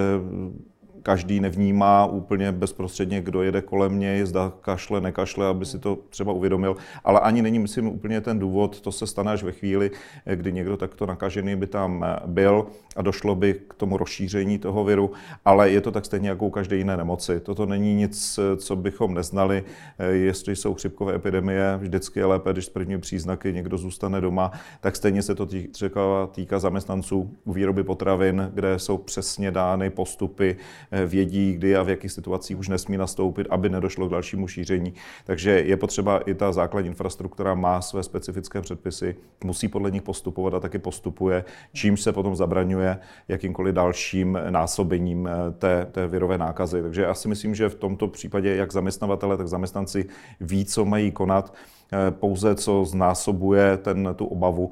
každý 1.08 1.40
nevnímá 1.40 2.06
úplně 2.06 2.52
bezprostředně, 2.52 3.22
kdo 3.22 3.44
jede 3.44 3.62
kolem 3.62 4.00
něj, 4.00 4.26
zda 4.26 4.52
kašle, 4.62 5.02
nekašle, 5.02 5.48
aby 5.48 5.66
si 5.66 5.80
to 5.80 5.98
třeba 6.10 6.34
uvědomil. 6.34 6.76
Ale 7.04 7.20
ani 7.20 7.42
není, 7.42 7.60
myslím, 7.60 7.88
úplně 7.88 8.22
ten 8.22 8.40
důvod, 8.40 8.82
to 8.82 8.92
se 8.92 9.08
stane 9.08 9.32
až 9.32 9.44
ve 9.44 9.52
chvíli, 9.52 9.92
kdy 10.36 10.52
někdo 10.52 10.78
takto 10.78 11.06
nakažený 11.06 11.56
by 11.56 11.68
tam 11.68 12.06
byl 12.26 12.68
a 12.96 13.02
došlo 13.02 13.36
by 13.36 13.54
k 13.68 13.74
tomu 13.74 13.98
rozšíření 13.98 14.58
toho 14.60 14.84
viru, 14.84 15.12
ale 15.46 15.70
je 15.70 15.82
to 15.82 15.92
tak 15.92 16.06
stejně 16.06 16.30
jako 16.30 16.46
u 16.46 16.50
každé 16.50 16.76
jiné 16.76 16.98
nemoci. 16.98 17.40
Toto 17.40 17.66
není 17.66 17.96
nic, 17.96 18.40
co 18.58 18.76
bychom 18.76 19.14
neznali. 19.14 19.64
Jestli 20.12 20.56
jsou 20.56 20.74
chřipkové 20.74 21.16
epidemie, 21.16 21.78
vždycky 21.78 22.20
je 22.20 22.26
lépe, 22.26 22.54
když 22.54 22.66
z 22.66 22.70
první 22.70 23.00
příznaky 23.00 23.54
někdo 23.54 23.78
zůstane 23.78 24.22
doma, 24.22 24.52
tak 24.82 24.96
stejně 24.96 25.24
se 25.24 25.36
to 25.36 25.46
týká, 25.46 26.28
týká 26.32 26.60
zaměstnanců 26.60 27.32
u 27.46 27.54
výroby 27.54 27.84
potravin, 27.84 28.52
kde 28.54 28.80
jsou 28.80 28.98
přesně 28.98 29.52
dány 29.52 29.90
postupy, 29.90 30.58
Eh, 30.97 30.97
vědí, 31.06 31.54
kdy 31.54 31.76
a 31.76 31.84
v 31.84 31.90
jakých 31.90 32.12
situacích 32.12 32.58
už 32.58 32.68
nesmí 32.68 32.98
nastoupit, 32.98 33.48
aby 33.50 33.70
nedošlo 33.70 34.08
k 34.08 34.12
dalšímu 34.12 34.48
šíření. 34.48 34.94
Takže 35.26 35.52
je 35.52 35.78
potřeba 35.78 36.20
i 36.20 36.34
ta 36.34 36.52
základní 36.52 36.90
infrastruktura 36.90 37.56
má 37.56 37.82
své 37.82 38.04
specifické 38.04 38.62
předpisy, 38.62 39.16
musí 39.44 39.68
podle 39.68 39.92
nich 39.92 40.02
postupovat 40.02 40.54
a 40.54 40.60
taky 40.60 40.80
postupuje, 40.80 41.46
čímž 41.74 42.02
se 42.02 42.12
potom 42.12 42.36
zabraňuje 42.36 42.98
jakýmkoliv 43.28 43.76
dalším 43.76 44.40
násobením 44.50 45.28
eh, 45.28 45.52
té, 45.52 45.88
té 45.92 46.08
virové 46.08 46.38
nákazy. 46.38 46.82
Takže 46.82 47.02
já 47.02 47.14
si 47.14 47.28
myslím, 47.28 47.56
že 47.56 47.70
v 47.70 47.76
tomto 47.76 48.08
případě 48.08 48.56
jak 48.56 48.74
zaměstnavatele, 48.74 49.38
tak 49.38 49.48
zaměstnanci 49.48 50.06
ví, 50.40 50.66
co 50.66 50.86
mají 50.86 51.12
konat, 51.12 51.54
eh, 51.94 52.12
pouze 52.12 52.56
co 52.56 52.86
znásobuje 52.86 53.78
ten, 53.78 54.14
tu 54.16 54.26
obavu, 54.26 54.72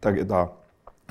tak 0.00 0.16
je 0.16 0.24
ta 0.24 0.61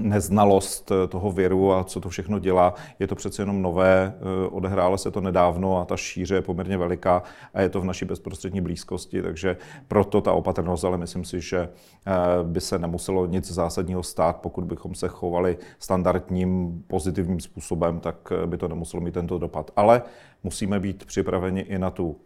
neznalost 0.01 0.91
eh, 0.91 1.07
toho 1.07 1.31
viru 1.31 1.73
a 1.73 1.83
co 1.83 1.99
to 1.99 2.09
všechno 2.09 2.39
dělá. 2.39 2.73
Je 2.99 3.07
to 3.07 3.15
přece 3.15 3.41
jenom 3.41 3.61
nové, 3.61 4.13
eh, 4.15 4.47
odehrálo 4.47 4.97
se 4.97 5.11
to 5.11 5.21
nedávno 5.21 5.77
a 5.77 5.85
ta 5.85 5.97
šíře 5.97 6.35
je 6.35 6.41
poměrně 6.41 6.77
veliká 6.77 7.23
a 7.53 7.61
je 7.61 7.69
to 7.69 7.81
v 7.81 7.85
naší 7.85 8.05
bezprostřední 8.05 8.61
blízkosti, 8.61 9.21
takže 9.21 9.57
proto 9.87 10.21
ta 10.21 10.33
opatrnost, 10.33 10.85
ale 10.85 10.97
myslím 10.97 11.25
si, 11.25 11.41
že 11.41 11.59
eh, 11.59 12.11
by 12.43 12.61
se 12.61 12.79
nemuselo 12.79 13.25
nic 13.25 13.51
zásadního 13.51 14.03
stát, 14.03 14.37
pokud 14.37 14.63
bychom 14.63 14.95
se 14.95 15.07
chovali 15.07 15.57
standardním 15.79 16.83
pozitivním 16.87 17.39
způsobem, 17.39 17.99
tak 17.99 18.33
by 18.45 18.57
to 18.57 18.67
nemuselo 18.67 19.01
mít 19.01 19.13
tento 19.13 19.37
dopad. 19.37 19.71
Ale 19.75 20.01
musíme 20.43 20.79
být 20.79 21.05
připraveni 21.05 21.61
i 21.61 21.79
na 21.79 21.91
tu 21.91 22.17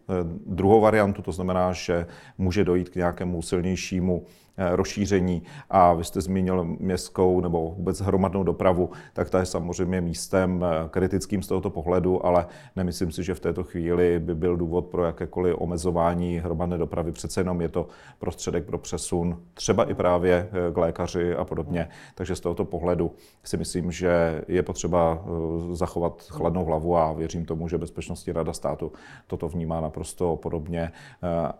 druhou 0.46 0.80
variantu, 0.80 1.22
to 1.22 1.32
znamená, 1.32 1.72
že 1.72 2.06
může 2.38 2.64
dojít 2.64 2.88
k 2.88 2.96
nějakému 2.96 3.42
silnějšímu 3.42 4.26
Eh, 4.58 4.76
rozšíření 4.76 5.42
a 5.70 5.94
vy 5.94 6.04
jste 6.04 6.20
zmínil 6.20 6.64
městskou 6.64 7.40
nebo 7.40 7.74
vůbec 7.76 8.00
hromadnou 8.00 8.42
dopravu, 8.42 8.90
tak 9.12 9.30
ta 9.30 9.38
je 9.40 9.46
samozřejmě 9.46 10.00
místem 10.00 10.64
eh, 10.64 10.88
kritickým 10.88 11.42
z 11.42 11.46
tohoto 11.46 11.70
pohledu, 11.70 12.26
ale 12.26 12.46
nemyslím 12.76 13.12
si, 13.12 13.24
že 13.24 13.34
v 13.34 13.40
této 13.40 13.64
chvíli 13.64 14.18
by 14.18 14.34
byl 14.34 14.56
důvod 14.56 14.86
pro 14.86 15.04
jakékoliv 15.04 15.54
omezování 15.58 16.38
hromadné 16.38 16.78
dopravy. 16.78 17.12
Přece 17.12 17.40
jenom 17.40 17.60
je 17.60 17.68
to 17.68 17.88
prostředek 18.18 18.64
pro 18.64 18.78
přesun, 18.78 19.42
třeba 19.54 19.84
i 19.90 19.94
právě 19.94 20.48
eh, 20.52 20.72
k 20.72 20.76
lékaři 20.76 21.34
a 21.34 21.44
podobně. 21.44 21.88
Takže 22.14 22.36
z 22.36 22.40
tohoto 22.40 22.64
pohledu 22.64 23.12
si 23.44 23.56
myslím, 23.56 23.92
že 23.92 24.42
je 24.48 24.62
potřeba 24.62 25.24
zachovat 25.72 26.22
chladnou 26.22 26.64
hlavu 26.64 26.96
a 26.96 27.12
věřím 27.12 27.44
tomu, 27.44 27.68
že 27.68 27.78
bezpečnost 27.78 28.05
bezpečnostní 28.06 28.32
rada 28.32 28.52
státu 28.52 28.92
toto 29.26 29.48
vnímá 29.48 29.80
naprosto 29.80 30.36
podobně 30.36 30.92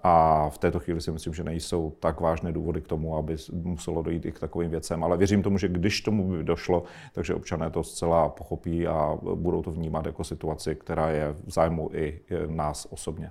a 0.02 0.48
v 0.48 0.58
této 0.58 0.78
chvíli 0.80 1.00
si 1.00 1.12
myslím, 1.12 1.34
že 1.34 1.44
nejsou 1.44 1.90
tak 2.00 2.20
vážné 2.20 2.52
důvody 2.52 2.80
k 2.80 2.88
tomu, 2.88 3.16
aby 3.16 3.36
muselo 3.52 4.02
dojít 4.02 4.26
i 4.26 4.32
k 4.32 4.40
takovým 4.40 4.70
věcem. 4.70 5.04
Ale 5.04 5.16
věřím 5.16 5.42
tomu, 5.42 5.58
že 5.58 5.68
když 5.68 6.00
tomu 6.00 6.30
by 6.30 6.44
došlo, 6.44 6.82
takže 7.12 7.34
občané 7.34 7.70
to 7.70 7.82
zcela 7.82 8.28
pochopí 8.28 8.86
a 8.86 9.18
budou 9.34 9.62
to 9.62 9.70
vnímat 9.70 10.06
jako 10.06 10.24
situaci, 10.24 10.74
která 10.74 11.10
je 11.10 11.32
v 11.32 11.50
zájmu 11.50 11.90
i 11.92 12.20
nás 12.46 12.86
osobně. 12.90 13.30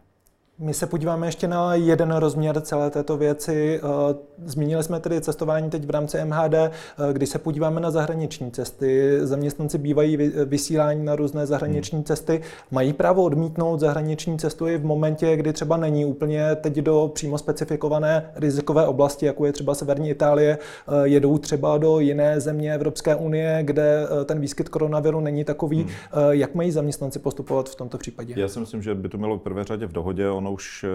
My 0.60 0.74
se 0.74 0.86
podíváme 0.86 1.28
ještě 1.28 1.48
na 1.48 1.76
jeden 1.76 2.12
rozměr 2.12 2.62
celé 2.62 2.90
této 2.90 3.18
věci. 3.18 3.80
Eh, 3.84 4.16
zmínili 4.46 4.84
jsme 4.84 5.00
tedy 5.00 5.22
cestování 5.22 5.70
teď 5.70 5.86
v 5.86 5.90
rámci 5.90 6.18
MHD. 6.26 6.54
Eh, 6.54 6.70
když 7.14 7.30
se 7.30 7.40
podíváme 7.40 7.82
na 7.82 7.92
zahraniční 7.92 8.52
cesty, 8.52 9.20
zaměstnanci 9.22 9.78
bývají 9.78 10.18
vysílání 10.46 11.06
na 11.06 11.16
různé 11.16 11.46
zahraniční 11.46 11.96
hmm. 11.96 12.04
cesty. 12.04 12.42
Mají 12.72 12.94
právo 12.94 13.24
odmítnout 13.24 13.80
zahraniční 13.80 14.40
cestu 14.40 14.68
i 14.68 14.78
v 14.78 14.86
momentě, 14.86 15.36
kdy 15.36 15.54
třeba 15.54 15.78
není 15.78 16.06
úplně 16.06 16.56
teď 16.56 16.76
do 16.76 17.12
přímo 17.14 17.38
specifikované 17.38 18.32
rizikové 18.36 18.88
oblasti, 18.88 19.26
jako 19.26 19.46
je 19.46 19.54
třeba 19.54 19.76
severní 19.76 20.10
Itálie, 20.10 20.58
eh, 20.58 21.08
jedou 21.08 21.38
třeba 21.38 21.78
do 21.78 22.00
jiné 22.00 22.40
země 22.40 22.74
Evropské 22.74 23.16
unie, 23.16 23.60
kde 23.64 24.08
ten 24.26 24.40
výskyt 24.40 24.70
koronaviru 24.70 25.20
není 25.20 25.44
takový. 25.44 25.82
Hmm. 25.82 25.90
Jak 26.30 26.56
mají 26.56 26.72
zaměstnanci 26.72 27.20
postupovat 27.20 27.70
v 27.70 27.76
tomto 27.76 27.98
případě? 27.98 28.34
Já 28.38 28.48
si 28.48 28.60
myslím, 28.60 28.82
že 28.82 28.96
by 28.96 29.10
to 29.10 29.18
mělo 29.18 29.38
v 29.38 29.42
prvé 29.42 29.64
řadě 29.64 29.86
v 29.86 29.92
dohodě. 29.92 30.30
On 30.30 30.45
ono 30.46 30.54
už 30.54 30.86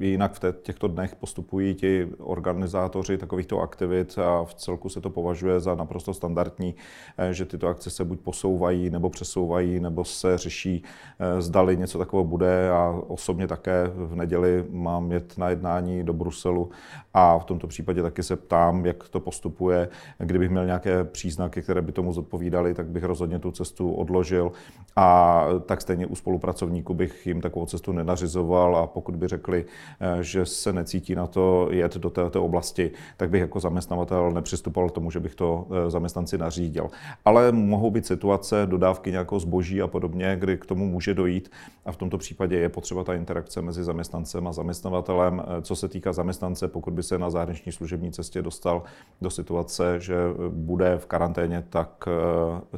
eh, 0.00 0.04
jinak 0.04 0.32
v 0.32 0.52
těchto 0.62 0.88
dnech 0.88 1.14
postupují 1.14 1.74
ti 1.74 2.08
organizátoři 2.18 3.18
takovýchto 3.18 3.60
aktivit 3.60 4.18
a 4.18 4.44
v 4.44 4.54
celku 4.54 4.88
se 4.88 5.00
to 5.00 5.10
považuje 5.10 5.60
za 5.60 5.74
naprosto 5.74 6.14
standardní, 6.14 6.74
eh, 7.18 7.34
že 7.34 7.44
tyto 7.44 7.68
akce 7.68 7.90
se 7.90 8.04
buď 8.04 8.20
posouvají 8.20 8.90
nebo 8.90 9.10
přesouvají, 9.10 9.80
nebo 9.80 10.04
se 10.04 10.38
řeší, 10.38 10.82
eh, 11.18 11.42
zdali 11.42 11.76
něco 11.76 11.98
takového 11.98 12.24
bude 12.24 12.70
a 12.70 13.02
osobně 13.06 13.46
také 13.46 13.90
v 13.94 14.14
neděli 14.14 14.64
mám 14.70 15.12
jet 15.12 15.38
na 15.38 15.48
jednání 15.48 16.04
do 16.04 16.12
Bruselu 16.12 16.70
a 17.14 17.38
v 17.38 17.44
tomto 17.44 17.66
případě 17.66 18.02
taky 18.02 18.22
se 18.22 18.36
ptám, 18.36 18.86
jak 18.86 19.08
to 19.08 19.20
postupuje. 19.20 19.88
Kdybych 20.18 20.50
měl 20.50 20.66
nějaké 20.66 21.04
příznaky, 21.04 21.62
které 21.62 21.82
by 21.82 21.92
tomu 21.92 22.12
zodpovídaly, 22.12 22.74
tak 22.74 22.86
bych 22.86 23.04
rozhodně 23.04 23.38
tu 23.38 23.50
cestu 23.50 23.92
odložil 23.92 24.52
a 24.96 25.44
tak 25.66 25.80
stejně 25.80 26.06
u 26.06 26.14
spolupracovníků 26.14 26.94
bych 26.94 27.26
jim 27.26 27.40
takovou 27.40 27.66
cestu 27.66 27.92
nenařizoval 27.92 28.76
a 28.76 28.86
pokud 28.96 29.16
by 29.16 29.28
řekli, 29.28 29.64
eh, 30.00 30.22
že 30.22 30.46
se 30.46 30.72
necítí 30.72 31.14
na 31.14 31.26
to 31.26 31.68
jet 31.70 31.96
do 31.96 32.10
této 32.10 32.44
oblasti, 32.44 32.90
tak 33.16 33.30
bych 33.30 33.40
jako 33.40 33.60
zaměstnavatel 33.60 34.30
nepřistupoval 34.30 34.88
k 34.88 34.92
tomu, 34.92 35.10
že 35.10 35.20
bych 35.20 35.34
to 35.34 35.66
eh, 35.68 35.90
zaměstnanci 35.90 36.38
nařídil. 36.38 36.88
Ale 37.24 37.52
mohou 37.52 37.90
být 37.90 38.06
situace, 38.06 38.66
dodávky 38.66 39.12
nějakého 39.12 39.40
zboží 39.40 39.82
a 39.82 39.86
podobně, 39.86 40.36
kdy 40.40 40.56
k 40.58 40.66
tomu 40.66 40.86
může 40.88 41.14
dojít 41.14 41.52
a 41.84 41.92
v 41.92 41.96
tomto 41.96 42.18
případě 42.18 42.56
je 42.56 42.68
potřeba 42.68 43.04
ta 43.04 43.14
interakce 43.14 43.62
mezi 43.62 43.84
zaměstnancem 43.84 44.46
a 44.46 44.52
zaměstnavatelem. 44.52 45.42
Eh, 45.44 45.62
co 45.62 45.76
se 45.76 45.88
týká 45.88 46.12
zaměstnance, 46.12 46.68
pokud 46.68 46.94
by 46.94 47.02
se 47.02 47.18
na 47.18 47.30
zahraniční 47.30 47.72
služební 47.72 48.12
cestě 48.12 48.42
dostal 48.42 48.82
do 49.20 49.30
situace, 49.30 50.00
že 50.00 50.16
bude 50.48 50.98
v 50.98 51.06
karanténě, 51.06 51.64
tak 51.68 52.08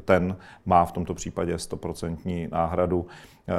ten 0.05 0.37
má 0.67 0.85
v 0.85 0.93
tomto 0.93 1.15
případě 1.15 1.55
100% 1.59 2.49
náhradu, 2.51 3.07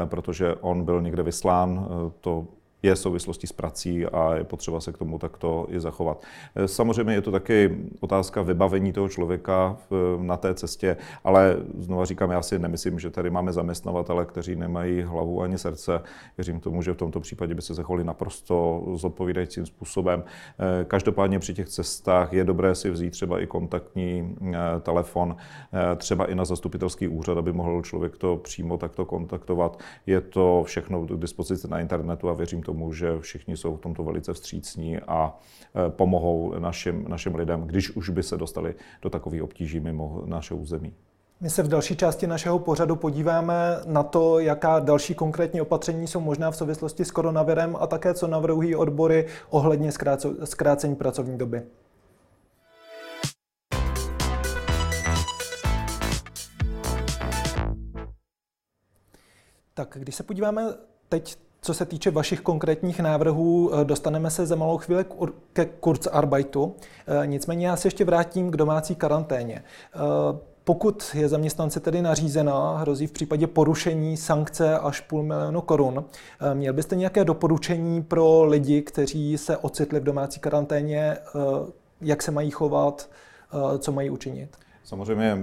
protože 0.05 0.55
on 0.55 0.84
byl 0.84 1.01
někde 1.01 1.24
vyslán. 1.24 1.88
To 2.22 2.48
je 2.83 2.95
souvislosti 2.95 3.48
s 3.48 3.51
prací 3.51 4.05
a 4.05 4.36
je 4.36 4.43
potřeba 4.43 4.81
se 4.81 4.91
k 4.91 4.98
tomu 4.98 5.19
takto 5.19 5.65
i 5.69 5.79
zachovat. 5.79 6.24
Eh, 6.55 6.67
samozřejmě 6.67 7.13
je 7.13 7.21
to 7.21 7.31
taky 7.31 7.77
otázka 8.00 8.41
vybavení 8.41 8.93
toho 8.93 9.09
člověka 9.09 9.77
na 10.17 10.38
té 10.38 10.53
cestě, 10.53 10.98
ale 11.24 11.57
znova 11.77 12.05
říkám, 12.05 12.31
já 12.31 12.41
si 12.41 12.59
nemyslím, 12.59 13.00
že 13.00 13.09
tady 13.09 13.29
máme 13.29 13.53
zaměstnavatele, 13.53 14.25
kteří 14.25 14.55
nemají 14.55 15.01
hlavu 15.01 15.41
ani 15.41 15.57
srdce. 15.57 16.01
Věřím 16.38 16.59
tomu, 16.59 16.81
že 16.81 16.93
v 16.93 16.98
tomto 16.98 17.19
případě 17.19 17.55
by 17.55 17.62
se 17.62 17.74
zachovali 17.74 18.03
naprosto 18.03 18.83
zodpovídajícím 18.93 19.65
způsobem. 19.65 20.24
Eh, 20.24 20.86
každopádně 20.86 21.39
při 21.39 21.53
těch 21.53 21.69
cestách 21.69 22.33
je 22.33 22.43
dobré 22.43 22.75
si 22.75 22.89
vzít 22.89 23.09
třeba 23.09 23.39
i 23.39 23.48
kontaktní 23.48 24.36
eh, 24.53 24.56
telefon, 24.82 25.36
třeba 25.97 26.25
i 26.25 26.36
na 26.36 26.45
zastupitelský 26.45 27.08
úřad, 27.08 27.38
aby 27.38 27.53
mohl 27.53 27.82
člověk 27.82 28.17
to 28.17 28.38
přímo 28.38 28.77
takto 28.77 29.06
kontaktovat. 29.06 29.80
Je 30.06 30.21
to 30.21 30.63
všechno 30.65 31.06
k 31.06 31.19
dispozici 31.19 31.67
na 31.67 31.80
internetu 31.80 32.30
a 32.30 32.34
věřím 32.34 32.63
tomu, 32.69 32.93
že 32.93 33.19
všichni 33.19 33.58
jsou 33.58 33.75
v 33.75 33.82
tomto 33.82 34.03
velice 34.03 34.34
vstřícní 34.34 34.97
a 34.97 35.34
e, 35.34 35.89
pomohou 35.89 36.60
našim, 36.60 37.05
našim 37.08 37.36
lidem, 37.36 37.62
když 37.62 37.89
už 37.89 38.10
by 38.10 38.23
se 38.23 38.38
dostali 38.38 38.75
do 39.01 39.10
takových 39.10 39.43
obtíží 39.43 39.79
mimo 39.79 40.23
naše 40.25 40.53
území. 40.53 40.93
My 41.41 41.49
se 41.49 41.63
v 41.63 41.67
další 41.67 41.95
části 41.95 42.27
našeho 42.27 42.60
pořadu 42.60 42.95
podíváme 42.95 43.53
na 43.86 44.03
to, 44.03 44.39
jaká 44.39 44.79
další 44.79 45.15
konkrétní 45.15 45.62
opatření 45.62 46.08
jsou 46.08 46.19
možná 46.19 46.51
v 46.51 46.55
souvislosti 46.55 47.05
s 47.05 47.12
koronavirem 47.12 47.75
a 47.79 47.88
také 47.88 48.13
co 48.13 48.27
navrhují 48.27 48.75
odbory 48.75 49.25
ohledně 49.49 49.91
zkrácení 50.43 50.95
pracovní 50.95 51.38
doby. 51.38 51.62
Tak 59.73 59.97
když 59.99 60.15
se 60.15 60.23
podíváme 60.23 60.63
teď 61.10 61.48
co 61.62 61.74
se 61.74 61.86
týče 61.86 62.12
vašich 62.12 62.41
konkrétních 62.41 63.00
návrhů, 63.00 63.72
eh, 63.74 63.86
dostaneme 63.86 64.32
se 64.32 64.45
za 64.45 64.56
malou 64.56 64.78
chvíli 64.78 65.06
ke 65.54 65.65
Kurzarbeitu. 65.65 66.76
Eh, 67.08 67.28
nicméně 67.28 67.67
já 67.67 67.76
se 67.76 67.88
ještě 67.88 68.06
vrátím 68.06 68.52
k 68.52 68.58
domácí 68.58 68.95
karanténě. 68.95 69.63
Eh, 69.95 70.00
pokud 70.63 71.12
je 71.13 71.30
zaměstnanci 71.30 71.80
tedy 71.80 72.02
nařízena, 72.02 72.78
hrozí 72.78 73.08
v 73.08 73.12
případě 73.12 73.48
porušení 73.48 74.17
sankce 74.17 74.78
až 74.78 75.02
půl 75.02 75.24
milionu 75.24 75.62
korun. 75.62 76.06
Měl 76.54 76.74
byste 76.74 76.95
nějaké 76.95 77.26
doporučení 77.26 78.04
pro 78.04 78.45
lidi, 78.45 78.82
kteří 78.82 79.38
se 79.38 79.58
ocitli 79.58 80.00
v 80.00 80.04
domácí 80.04 80.39
karanténě, 80.39 81.17
jak 82.02 82.22
se 82.22 82.32
mají 82.32 82.52
chovat, 82.52 83.10
co 83.80 83.91
mají 83.91 84.10
učinit? 84.10 84.58
Samozřejmě 84.89 85.38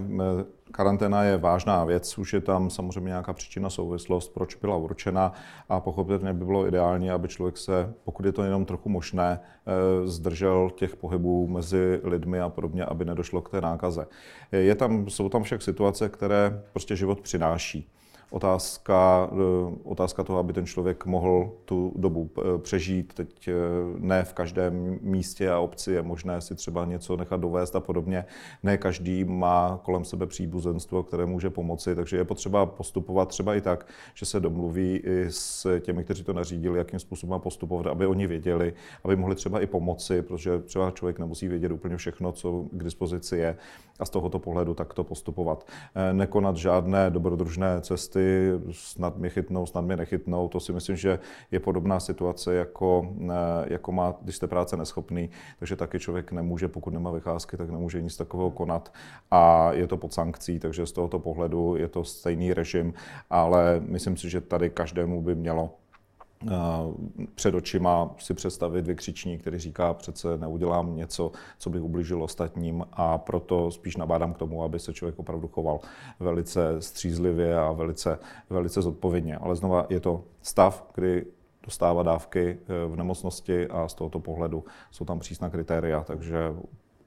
karanténa 0.72 1.22
je 1.22 1.36
vážná 1.36 1.84
věc, 1.84 2.18
už 2.18 2.32
je 2.32 2.40
tam 2.40 2.70
samozřejmě 2.70 3.08
nějaká 3.08 3.32
příčina, 3.32 3.70
souvislost, 3.70 4.34
proč 4.34 4.54
byla 4.54 4.76
určena 4.76 5.32
a 5.68 5.80
pochopitelně 5.80 6.32
by 6.32 6.44
bylo 6.44 6.66
ideální, 6.66 7.10
aby 7.10 7.28
člověk 7.28 7.56
se, 7.56 7.92
pokud 8.04 8.26
je 8.26 8.32
to 8.32 8.42
jenom 8.42 8.64
trochu 8.64 8.88
možné, 8.88 9.40
eh, 9.40 10.06
zdržel 10.06 10.70
těch 10.76 10.96
pohybů 10.96 11.48
mezi 11.48 12.00
lidmi 12.04 12.40
a 12.40 12.48
podobně, 12.48 12.84
aby 12.84 13.04
nedošlo 13.04 13.42
k 13.42 13.50
té 13.50 13.60
nákaze. 13.60 14.06
Je 14.52 14.74
tam, 14.74 15.10
jsou 15.10 15.28
tam 15.28 15.42
však 15.42 15.62
situace, 15.62 16.08
které 16.08 16.62
prostě 16.72 16.96
život 16.96 17.20
přináší 17.20 17.88
otázka, 18.30 19.30
eh, 19.32 19.74
otázka 19.84 20.24
toho, 20.24 20.38
aby 20.38 20.52
ten 20.52 20.66
člověk 20.66 21.06
mohl 21.06 21.52
tu 21.64 21.92
dobu 21.96 22.30
eh, 22.38 22.58
přežít. 22.58 23.14
Teď 23.14 23.48
eh, 23.48 23.52
ne 23.98 24.24
v 24.24 24.32
každém 24.32 24.98
místě 25.02 25.50
a 25.50 25.58
obci 25.58 25.92
je 25.92 26.02
možné 26.02 26.40
si 26.40 26.54
třeba 26.54 26.84
něco 26.84 27.16
nechat 27.16 27.40
dovést 27.40 27.76
a 27.76 27.80
podobně. 27.80 28.24
Ne 28.62 28.78
každý 28.78 29.24
má 29.24 29.80
kolem 29.82 30.04
sebe 30.04 30.26
příbuzenstvo, 30.26 31.02
které 31.02 31.26
může 31.26 31.50
pomoci, 31.50 31.94
takže 31.94 32.16
je 32.16 32.24
potřeba 32.24 32.66
postupovat 32.66 33.28
třeba 33.28 33.54
i 33.54 33.60
tak, 33.60 33.86
že 34.14 34.26
se 34.26 34.40
domluví 34.40 34.96
i 34.96 35.26
s 35.30 35.80
těmi, 35.80 36.04
kteří 36.04 36.24
to 36.24 36.32
nařídili, 36.32 36.78
jakým 36.78 36.98
způsobem 36.98 37.40
postupovat, 37.40 37.86
aby 37.86 38.06
oni 38.06 38.26
věděli, 38.26 38.74
aby 39.04 39.16
mohli 39.16 39.34
třeba 39.34 39.60
i 39.60 39.66
pomoci, 39.66 40.22
protože 40.22 40.58
třeba 40.58 40.90
člověk 40.90 41.18
nemusí 41.18 41.48
vědět 41.48 41.72
úplně 41.72 41.96
všechno, 41.96 42.32
co 42.32 42.64
k 42.72 42.84
dispozici 42.84 43.36
je 43.36 43.56
a 43.98 44.04
z 44.04 44.10
tohoto 44.10 44.38
pohledu 44.38 44.74
takto 44.74 45.04
postupovat. 45.04 45.66
Nekonat 46.12 46.56
žádné 46.56 47.10
dobrodružné 47.10 47.80
cesty 47.80 48.15
cesty, 48.16 48.50
snad 48.70 49.16
mě 49.16 49.28
chytnou, 49.28 49.66
snad 49.66 49.80
mě 49.80 49.96
nechytnou. 49.96 50.48
To 50.48 50.60
si 50.60 50.72
myslím, 50.72 50.96
že 50.96 51.18
je 51.50 51.60
podobná 51.60 52.00
situace, 52.00 52.54
jako, 52.54 53.14
eh, 53.30 53.32
jako 53.66 53.92
má, 53.92 54.14
když 54.22 54.36
jste 54.36 54.46
práce 54.46 54.76
neschopný, 54.76 55.30
takže 55.58 55.76
taky 55.76 55.98
člověk 55.98 56.32
nemůže, 56.32 56.68
pokud 56.68 56.90
nemá 56.90 57.10
vycházky, 57.10 57.56
tak 57.56 57.70
nemůže 57.70 58.02
nic 58.02 58.16
takového 58.16 58.50
konat 58.50 58.92
a 59.30 59.72
je 59.72 59.86
to 59.86 59.96
pod 59.96 60.12
sankcí, 60.14 60.58
takže 60.58 60.86
z 60.86 60.92
tohoto 60.92 61.18
pohledu 61.18 61.76
je 61.76 61.88
to 61.88 62.04
stejný 62.04 62.54
režim, 62.54 62.94
ale 63.30 63.80
myslím 63.88 64.16
si, 64.16 64.30
že 64.30 64.40
tady 64.40 64.70
každému 64.70 65.22
by 65.22 65.34
mělo 65.34 65.70
před 67.34 67.54
očima 67.54 68.10
si 68.18 68.34
představit 68.34 68.86
vykřičník, 68.86 69.40
který 69.40 69.58
říká, 69.58 69.94
přece 69.94 70.38
neudělám 70.38 70.96
něco, 70.96 71.32
co 71.58 71.70
by 71.70 71.80
ublížilo 71.80 72.24
ostatním 72.24 72.84
a 72.92 73.18
proto 73.18 73.70
spíš 73.70 73.96
nabádám 73.96 74.34
k 74.34 74.38
tomu, 74.38 74.62
aby 74.62 74.78
se 74.78 74.94
člověk 74.94 75.18
opravdu 75.18 75.48
choval 75.48 75.80
velice 76.20 76.82
střízlivě 76.82 77.58
a 77.58 77.72
velice, 77.72 78.18
velice 78.50 78.82
zodpovědně. 78.82 79.36
Ale 79.36 79.56
znova 79.56 79.86
je 79.88 80.00
to 80.00 80.24
stav, 80.42 80.86
kdy 80.94 81.26
dostává 81.64 82.02
dávky 82.02 82.58
eh, 82.60 82.86
v 82.86 82.96
nemocnosti 82.96 83.68
a 83.68 83.88
z 83.88 83.94
tohoto 83.94 84.20
pohledu 84.20 84.64
jsou 84.90 85.04
tam 85.04 85.18
přísná 85.18 85.50
kritéria, 85.50 86.04
takže 86.04 86.54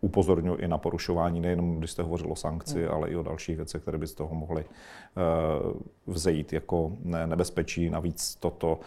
upozorňuji 0.01 0.59
i 0.59 0.67
na 0.67 0.77
porušování, 0.77 1.39
nejenom 1.41 1.77
když 1.77 1.91
jste 1.91 2.03
hovořil 2.03 2.31
o 2.31 2.35
sankci, 2.35 2.83
mm. 2.83 2.91
ale 2.91 3.09
i 3.09 3.15
o 3.15 3.23
dalších 3.23 3.55
věcech, 3.55 3.81
které 3.81 3.97
by 3.97 4.07
z 4.07 4.13
toho 4.13 4.35
mohly 4.35 4.65
uh, 4.65 5.71
vzejít 6.07 6.53
jako 6.53 6.91
nebezpečí. 7.25 7.89
Navíc 7.89 8.35
toto 8.35 8.79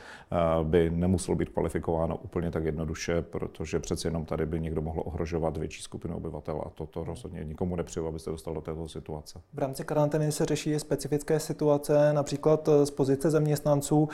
uh, 0.60 0.66
by 0.66 0.90
nemuselo 0.90 1.36
být 1.36 1.48
kvalifikováno 1.48 2.16
úplně 2.16 2.50
tak 2.50 2.64
jednoduše, 2.64 3.22
protože 3.22 3.78
přeci 3.78 4.06
jenom 4.06 4.24
tady 4.24 4.46
by 4.46 4.60
někdo 4.60 4.82
mohl 4.82 5.02
ohrožovat 5.04 5.56
větší 5.56 5.82
skupinu 5.82 6.16
obyvatel 6.16 6.62
a 6.66 6.70
toto 6.74 7.04
rozhodně 7.04 7.44
nikomu 7.44 7.76
nepřeju, 7.76 8.06
aby 8.06 8.18
se 8.18 8.30
dostal 8.30 8.54
do 8.54 8.60
této 8.60 8.88
situace. 8.88 9.40
V 9.54 9.58
rámci 9.58 9.84
karantény 9.84 10.32
se 10.32 10.44
řeší 10.44 10.78
specifické 10.78 11.40
situace, 11.40 12.12
například 12.12 12.68
z 12.84 12.90
pozice 12.90 13.30
zaměstnanců, 13.30 14.08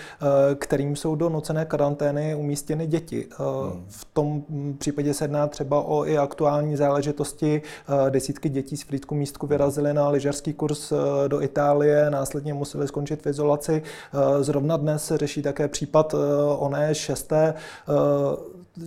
kterým 0.59 0.97
jsou 0.97 1.15
do 1.15 1.29
nucené 1.29 1.65
karantény 1.65 2.35
umístěny 2.35 2.87
děti. 2.87 3.27
Hmm. 3.39 3.85
V 3.89 4.05
tom 4.05 4.43
případě 4.79 5.15
se 5.15 5.25
jedná 5.25 5.47
třeba 5.47 5.83
o 5.83 6.05
i 6.05 6.19
aktuální 6.19 6.77
záležitosti. 6.89 7.63
Eh, 7.63 8.11
desítky 8.11 8.49
dětí 8.49 8.77
z 8.77 8.83
Frýdku 8.83 9.15
místku 9.15 9.47
vyrazily 9.47 9.95
na 9.95 10.09
lyžařský 10.09 10.53
kurz 10.53 10.93
eh, 10.93 11.29
do 11.29 11.43
Itálie, 11.43 12.11
následně 12.11 12.55
museli 12.55 12.89
skončit 12.89 13.23
v 13.23 13.27
izolaci. 13.27 13.83
Eh, 13.83 14.43
zrovna 14.45 14.77
dnes 14.77 15.05
se 15.05 15.19
řeší 15.19 15.43
také 15.43 15.69
případ 15.69 16.15
oné 16.59 16.95
šesté 16.95 17.55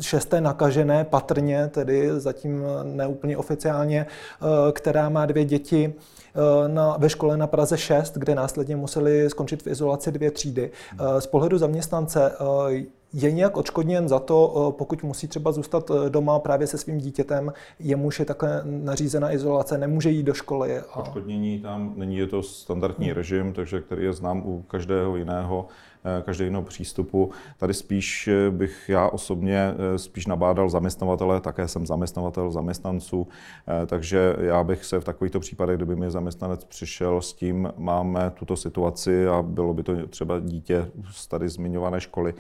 šesté 0.02 0.42
nakažené, 0.42 1.04
patrně, 1.04 1.68
tedy 1.68 2.10
zatím 2.20 2.64
neúplně 2.84 3.38
oficiálně, 3.38 4.06
která 4.72 5.10
má 5.10 5.26
dvě 5.26 5.46
děti 5.46 5.94
na, 6.68 6.98
ve 6.98 7.10
škole 7.10 7.38
na 7.38 7.48
Praze 7.48 7.78
6, 7.78 8.18
kde 8.18 8.36
následně 8.36 8.76
museli 8.76 9.30
skončit 9.30 9.64
v 9.64 9.68
izolaci 9.68 10.12
dvě 10.12 10.32
třídy. 10.32 10.72
Z 11.20 11.28
pohledu 11.28 11.58
zaměstnance 11.58 12.32
je 13.14 13.32
nějak 13.32 13.58
odškodněn 13.58 14.10
za 14.10 14.20
to, 14.20 14.68
eh, 14.70 14.78
pokud 14.78 15.04
musí 15.04 15.28
třeba 15.28 15.52
zůstat 15.52 15.92
eh, 15.92 16.10
doma 16.10 16.40
právě 16.40 16.68
se 16.68 16.78
svým 16.78 16.98
dítětem, 16.98 17.54
jemuž 17.80 18.20
je 18.20 18.26
takhle 18.26 18.62
nařízena 18.66 19.32
izolace, 19.32 19.78
nemůže 19.78 20.10
jít 20.10 20.24
do 20.24 20.34
školy. 20.34 20.80
A... 20.80 21.00
Odškodnění 21.00 21.60
tam 21.60 21.94
není, 21.96 22.18
je 22.18 22.28
to 22.28 22.44
standardní 22.44 23.06
hmm. 23.06 23.16
režim, 23.16 23.54
takže 23.54 23.82
který 23.82 24.04
je 24.04 24.14
znám 24.14 24.42
u 24.46 24.62
každého 24.62 25.18
jiného 25.18 25.68
každého 26.22 26.46
jiného 26.46 26.64
přístupu. 26.64 27.32
Tady 27.58 27.74
spíš 27.74 28.28
eh, 28.28 28.52
bych 28.52 28.90
já 28.90 29.08
osobně 29.08 29.74
eh, 29.74 29.98
spíš 29.98 30.26
nabádal 30.26 30.70
zaměstnavatele, 30.70 31.42
také 31.42 31.68
jsem 31.68 31.86
zaměstnavatel 31.86 32.52
zaměstnanců, 32.52 33.28
takže 33.86 34.36
já 34.40 34.64
bych 34.64 34.86
se 34.86 35.00
v 35.00 35.04
takovýchto 35.04 35.40
případech, 35.40 35.76
kdyby 35.76 35.96
mi 35.96 36.12
zaměstnanec 36.12 36.64
přišel 36.64 37.22
s 37.22 37.34
tím, 37.34 37.74
máme 37.78 38.32
tuto 38.36 38.56
situaci 38.56 39.28
a 39.28 39.42
bylo 39.42 39.74
by 39.74 39.84
to 39.84 40.08
třeba 40.08 40.40
dítě 40.40 40.92
z 41.12 41.28
tady 41.28 41.50
zmiňované 41.50 42.02
školy, 42.02 42.34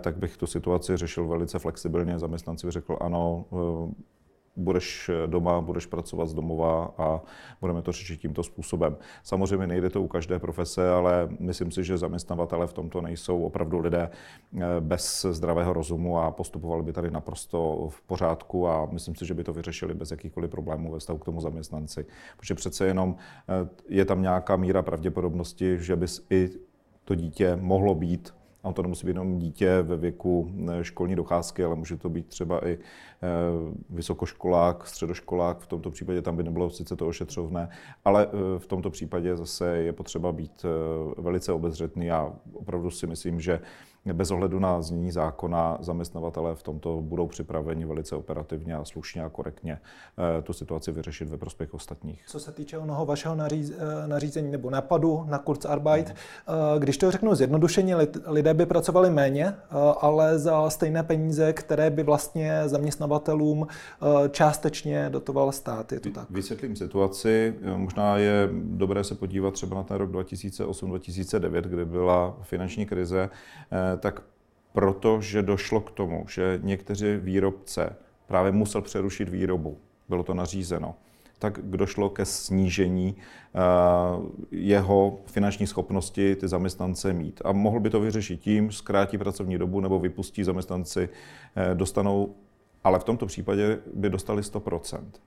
tak 0.00 0.16
bych 0.16 0.36
tu 0.36 0.46
situaci 0.46 0.96
řešil 0.96 1.28
velice 1.28 1.58
flexibilně. 1.58 2.18
Zaměstnanci 2.18 2.66
by 2.66 2.70
řekl, 2.70 2.96
ano, 3.00 3.44
budeš 4.56 5.10
doma, 5.26 5.60
budeš 5.60 5.86
pracovat 5.86 6.26
z 6.26 6.34
domova 6.34 6.94
a 6.98 7.20
budeme 7.60 7.82
to 7.82 7.92
řešit 7.92 8.20
tímto 8.20 8.42
způsobem. 8.42 8.96
Samozřejmě 9.22 9.66
nejde 9.66 9.90
to 9.90 10.02
u 10.02 10.08
každé 10.08 10.38
profese, 10.38 10.90
ale 10.90 11.28
myslím 11.38 11.70
si, 11.70 11.84
že 11.84 11.98
zaměstnavatele 11.98 12.66
v 12.66 12.72
tomto 12.72 13.00
nejsou 13.00 13.42
opravdu 13.42 13.78
lidé 13.78 14.10
eh, 14.10 14.60
bez 14.80 15.26
zdravého 15.30 15.72
rozumu 15.72 16.18
a 16.18 16.30
postupovali 16.30 16.82
by 16.82 16.92
tady 16.92 17.10
naprosto 17.10 17.88
v 17.90 18.02
pořádku 18.02 18.68
a 18.68 18.86
myslím 18.92 19.14
si, 19.14 19.26
že 19.26 19.34
by 19.34 19.44
to 19.44 19.52
vyřešili 19.52 19.94
bez 19.94 20.10
jakýchkoliv 20.10 20.50
problémů 20.50 20.92
ve 20.92 20.98
vztahu 20.98 21.18
k 21.18 21.24
tomu 21.24 21.40
zaměstnanci. 21.40 22.06
Protože 22.36 22.54
přece 22.54 22.86
jenom 22.86 23.16
eh, 23.48 23.68
je 23.88 24.04
tam 24.04 24.22
nějaká 24.22 24.56
míra 24.56 24.82
pravděpodobnosti, 24.82 25.78
že 25.78 25.96
bys 25.96 26.26
i 26.30 26.50
to 27.04 27.14
dítě 27.14 27.56
mohlo 27.56 27.94
být 27.94 28.34
a 28.66 28.72
to 28.72 28.82
nemusí 28.82 29.06
být 29.06 29.10
jenom 29.10 29.38
dítě 29.38 29.82
ve 29.82 29.96
věku 29.96 30.50
eh, 30.70 30.84
školní 30.84 31.16
docházky, 31.16 31.64
ale 31.64 31.74
může 31.74 31.96
to 31.96 32.08
být 32.08 32.26
třeba 32.26 32.68
i 32.68 32.72
eh, 32.72 32.78
vysokoškolák, 33.90 34.86
středoškolák. 34.86 35.58
V 35.58 35.66
tomto 35.66 35.90
případě 35.90 36.22
tam 36.22 36.36
by 36.36 36.42
nebylo 36.42 36.70
sice 36.70 36.96
to 36.96 37.06
ošetřovné, 37.06 37.68
ale 38.04 38.26
eh, 38.26 38.58
v 38.58 38.66
tomto 38.66 38.90
případě 38.90 39.36
zase 39.36 39.76
je 39.76 39.92
potřeba 39.92 40.32
být 40.32 40.64
velice 41.18 41.52
obezřetný 41.52 42.10
a 42.10 42.32
opravdu 42.52 42.90
si 42.90 43.06
myslím, 43.06 43.40
že 43.40 43.60
bez 44.14 44.30
ohledu 44.30 44.58
na 44.58 44.82
znění 44.82 45.10
zákona 45.10 45.78
zaměstnavatele 45.80 46.54
v 46.54 46.62
tomto 46.62 47.00
budou 47.00 47.26
připraveni 47.26 47.84
velice 47.84 48.16
operativně 48.16 48.76
a 48.76 48.84
slušně 48.84 49.24
a 49.24 49.28
korektně 49.28 49.78
eh, 50.38 50.42
tu 50.42 50.52
situaci 50.52 50.92
vyřešit 50.92 51.28
ve 51.28 51.38
prospěch 51.38 51.74
ostatních. 51.74 52.24
Co 52.28 52.40
se 52.40 52.52
týče 52.52 52.78
onoho 52.78 53.06
vašeho 53.06 53.36
eh, 53.52 54.06
nařízení 54.06 54.50
nebo 54.50 54.70
napadu 54.70 55.24
na 55.28 55.38
Kurzarbeit, 55.38 56.08
hmm. 56.08 56.16
když 56.78 56.96
to 56.96 57.10
řeknu 57.10 57.34
zjednodušeně, 57.34 57.96
lidé 58.26 58.54
by 58.54 58.66
pracovali 58.66 59.10
méně, 59.10 59.54
ale 60.00 60.38
za 60.38 60.70
stejné 60.70 61.02
peníze, 61.02 61.52
které 61.52 61.90
by 61.90 62.02
vlastně 62.02 62.62
zaměstnavatelům 62.66 63.66
částečně 64.30 65.10
dotoval 65.10 65.52
stát. 65.52 65.92
Je 65.92 66.00
to 66.00 66.10
tak? 66.10 66.30
Vysvětlím 66.30 66.76
situaci. 66.76 67.54
Možná 67.76 68.16
je 68.16 68.48
dobré 68.52 69.04
se 69.04 69.14
podívat 69.14 69.54
třeba 69.54 69.76
na 69.76 69.82
ten 69.82 69.96
rok 69.96 70.10
2008-2009, 70.10 71.60
kdy 71.60 71.84
byla 71.84 72.38
finanční 72.42 72.86
krize 72.86 73.30
tak 73.96 74.22
proto, 74.72 75.20
že 75.20 75.42
došlo 75.42 75.80
k 75.80 75.90
tomu, 75.90 76.24
že 76.28 76.58
někteří 76.62 77.16
výrobce 77.16 77.96
právě 78.26 78.52
musel 78.52 78.82
přerušit 78.82 79.28
výrobu, 79.28 79.78
bylo 80.08 80.22
to 80.22 80.34
nařízeno, 80.34 80.94
tak 81.38 81.58
došlo 81.62 82.10
ke 82.10 82.24
snížení 82.24 83.16
eh, 83.16 83.58
jeho 84.50 85.18
finanční 85.26 85.66
schopnosti 85.66 86.36
ty 86.36 86.48
zaměstnance 86.48 87.12
mít. 87.12 87.42
A 87.44 87.52
mohl 87.52 87.80
by 87.80 87.90
to 87.90 88.00
vyřešit 88.00 88.40
tím, 88.40 88.72
zkrátí 88.72 89.18
pracovní 89.18 89.58
dobu 89.58 89.80
nebo 89.80 89.98
vypustí 89.98 90.44
zaměstnanci, 90.44 91.08
eh, 91.56 91.74
dostanou, 91.74 92.34
ale 92.84 92.98
v 92.98 93.04
tomto 93.04 93.26
případě 93.26 93.78
by 93.94 94.10
dostali 94.10 94.42
100%. 94.42 95.20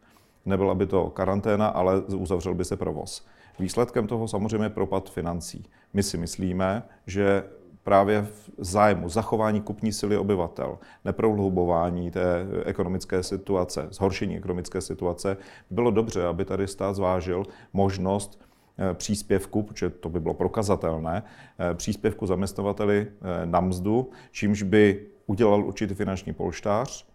Nebyla 0.45 0.75
by 0.75 0.86
to 0.86 1.10
karanténa, 1.10 1.67
ale 1.67 2.01
uzavřel 2.01 2.53
by 2.53 2.65
se 2.65 2.77
provoz. 2.77 3.25
Výsledkem 3.60 4.08
toho 4.08 4.27
samozřejmě 4.27 4.65
je 4.65 4.69
propad 4.69 5.10
financí. 5.10 5.65
My 5.93 6.03
si 6.03 6.17
myslíme, 6.17 6.84
že 7.08 7.43
právě 7.89 8.21
v 8.21 8.49
zájmu 8.58 9.10
zachování 9.10 9.62
kupní 9.62 9.93
síly 9.93 10.17
obyvatel, 10.17 10.78
neprohlubování 11.06 12.12
té 12.12 12.45
ekonomické 12.65 13.23
situace, 13.23 13.88
zhoršení 13.91 14.38
ekonomické 14.38 14.82
situace, 14.82 15.38
bylo 15.69 15.91
dobře, 15.91 16.25
aby 16.25 16.45
tady 16.45 16.67
stát 16.67 16.95
zvážil 16.95 17.43
možnost 17.73 18.41
eh, 18.78 18.93
příspěvku, 18.93 19.63
protože 19.63 19.89
to 19.89 20.10
by 20.10 20.19
bylo 20.19 20.34
prokazatelné, 20.34 21.23
eh, 21.23 21.73
příspěvku 21.73 22.25
zaměstnavateli 22.25 23.08
eh, 23.10 23.45
na 23.45 23.60
mzdu, 23.60 24.10
čímž 24.32 24.63
by 24.63 25.06
udělal 25.25 25.65
určitý 25.65 25.93
finanční 25.93 26.34
polštář, 26.34 27.08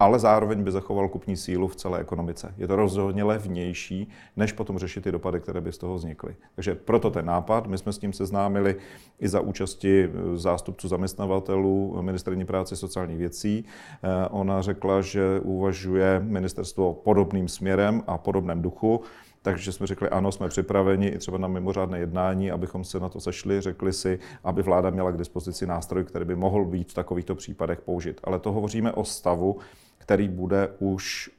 ale 0.00 0.18
zároveň 0.18 0.62
by 0.62 0.72
zachoval 0.72 1.08
kupní 1.08 1.36
sílu 1.36 1.68
v 1.68 1.76
celé 1.76 2.00
ekonomice. 2.00 2.54
Je 2.58 2.68
to 2.68 2.76
rozhodně 2.76 3.24
levnější, 3.24 4.08
než 4.36 4.52
potom 4.52 4.78
řešit 4.78 5.04
ty 5.04 5.12
dopady, 5.12 5.40
které 5.40 5.60
by 5.60 5.72
z 5.72 5.78
toho 5.78 5.94
vznikly. 5.94 6.36
Takže 6.54 6.74
proto 6.74 7.10
ten 7.10 7.26
nápad, 7.26 7.66
my 7.66 7.78
jsme 7.78 7.92
s 7.92 7.98
tím 7.98 8.12
seznámili 8.12 8.76
i 9.20 9.28
za 9.28 9.40
účasti 9.40 10.04
eh, 10.04 10.36
zástupců 10.36 10.88
zaměstnavatelů 10.88 11.98
ministrní 12.02 12.44
práce 12.44 12.76
sociálních 12.76 13.18
věcí. 13.18 13.64
Eh, 13.64 14.28
ona 14.28 14.62
řekla, 14.62 15.00
že 15.00 15.40
uvažuje 15.40 16.20
ministerstvo 16.24 16.94
podobným 16.94 17.48
směrem 17.48 18.02
a 18.06 18.18
podobném 18.18 18.62
duchu. 18.62 19.00
Takže 19.42 19.72
jsme 19.72 19.86
řekli, 19.86 20.08
ano, 20.08 20.32
jsme 20.32 20.48
připraveni 20.48 21.08
i 21.08 21.18
třeba 21.18 21.38
na 21.38 21.48
mimořádné 21.48 21.98
jednání, 21.98 22.50
abychom 22.50 22.84
se 22.84 23.00
na 23.00 23.08
to 23.08 23.20
sešli, 23.20 23.60
řekli 23.60 23.92
si, 23.92 24.18
aby 24.44 24.62
vláda 24.62 24.90
měla 24.90 25.10
k 25.10 25.16
dispozici 25.16 25.66
nástroj, 25.66 26.04
který 26.04 26.24
by 26.24 26.36
mohl 26.36 26.64
být 26.64 26.90
v 26.90 26.94
takovýchto 26.94 27.34
případech 27.34 27.80
použit. 27.80 28.20
Ale 28.24 28.38
to 28.38 28.52
hovoříme 28.52 28.92
o 28.92 29.04
stavu, 29.04 29.58
který 30.00 30.28
bude 30.28 30.68
už 30.78 31.30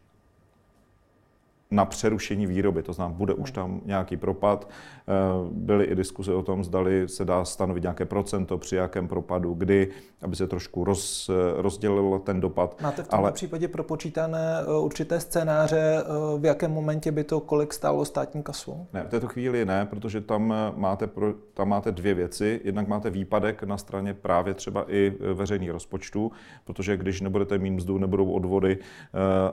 na 1.71 1.85
přerušení 1.85 2.47
výroby, 2.47 2.83
to 2.83 2.93
znamená, 2.93 3.17
bude 3.17 3.33
už 3.33 3.51
tam 3.51 3.81
nějaký 3.85 4.17
propad. 4.17 4.69
Eh, 4.69 5.13
byly 5.51 5.85
i 5.85 5.95
diskuse 5.95 6.33
o 6.33 6.43
tom, 6.43 6.63
zdali 6.63 7.07
se 7.07 7.25
dá 7.25 7.45
stanovit 7.45 7.83
nějaké 7.83 8.05
procento, 8.05 8.57
při 8.57 8.75
jakém 8.75 9.07
propadu, 9.07 9.53
kdy, 9.53 9.87
aby 10.21 10.35
se 10.35 10.47
trošku 10.47 10.83
roz, 10.83 11.29
rozdělil 11.55 12.19
ten 12.19 12.41
dopad. 12.41 12.81
Máte 12.81 13.03
v 13.03 13.07
tomto 13.07 13.23
Ale... 13.23 13.31
případě 13.31 13.67
propočítané 13.67 14.61
eh, 14.61 14.79
určité 14.79 15.19
scénáře, 15.19 16.03
eh, 16.03 16.39
v 16.39 16.45
jakém 16.45 16.71
momentě 16.71 17.11
by 17.11 17.23
to 17.23 17.39
kolik 17.39 17.73
stálo 17.73 18.05
státní 18.05 18.43
kasu? 18.43 18.87
Ne, 18.93 19.03
v 19.03 19.09
této 19.09 19.27
chvíli 19.27 19.65
ne, 19.65 19.85
protože 19.85 20.21
tam 20.21 20.53
máte, 20.75 21.07
pro, 21.07 21.33
tam 21.53 21.69
máte 21.69 21.91
dvě 21.91 22.13
věci. 22.13 22.61
Jednak 22.63 22.87
máte 22.87 23.09
výpadek 23.09 23.63
na 23.63 23.77
straně 23.77 24.13
právě 24.13 24.53
třeba 24.53 24.85
i 24.87 25.13
veřejných 25.33 25.71
rozpočtů, 25.71 26.31
protože 26.65 26.97
když 26.97 27.21
nebudete 27.21 27.57
mít 27.57 27.71
mzdu, 27.71 27.97
nebudou 27.97 28.31
odvody 28.31 28.77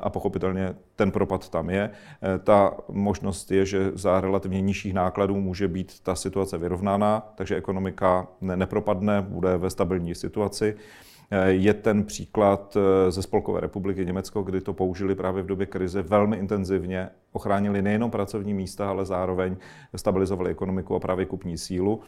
a 0.01 0.11
pochopitelně 0.11 0.75
ten 0.97 1.11
propad 1.11 1.49
tam 1.49 1.71
je. 1.71 1.91
Eh, 2.23 2.39
ta 2.39 2.75
možnost 2.89 3.51
je, 3.51 3.67
že 3.67 3.91
za 3.95 4.21
relativně 4.21 4.61
nižších 4.61 4.95
nákladů 4.95 5.41
může 5.41 5.69
být 5.69 6.01
ta 6.01 6.15
situace 6.15 6.59
vyrovnána, 6.59 7.33
takže 7.35 7.57
ekonomika 7.57 8.27
nepropadne, 8.41 9.23
bude 9.23 9.57
ve 9.57 9.71
stabilní 9.71 10.15
situaci. 10.15 10.75
Eh, 11.31 11.51
je 11.51 11.75
ten 11.75 12.05
příklad 12.05 12.77
eh, 12.77 13.11
ze 13.11 13.23
Spolkové 13.23 13.61
republiky 13.61 14.07
Německo, 14.07 14.43
kdy 14.43 14.61
to 14.61 14.73
použili 14.73 15.15
právě 15.15 15.43
v 15.43 15.47
době 15.47 15.67
krize 15.67 16.03
velmi 16.03 16.37
intenzivně, 16.37 17.09
ochránili 17.33 17.83
nejenom 17.83 18.11
pracovní 18.11 18.55
místa, 18.55 18.89
ale 18.89 19.05
zároveň 19.05 19.57
stabilizovali 19.97 20.51
ekonomiku 20.51 20.95
a 20.95 21.01
právě 21.01 21.27
kupní 21.27 21.59
sílu. 21.59 22.01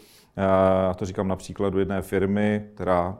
A 0.90 0.94
to 0.94 1.04
říkám 1.04 1.28
na 1.28 1.36
příkladu 1.36 1.78
jedné 1.78 2.02
firmy, 2.02 2.66
která 2.74 3.18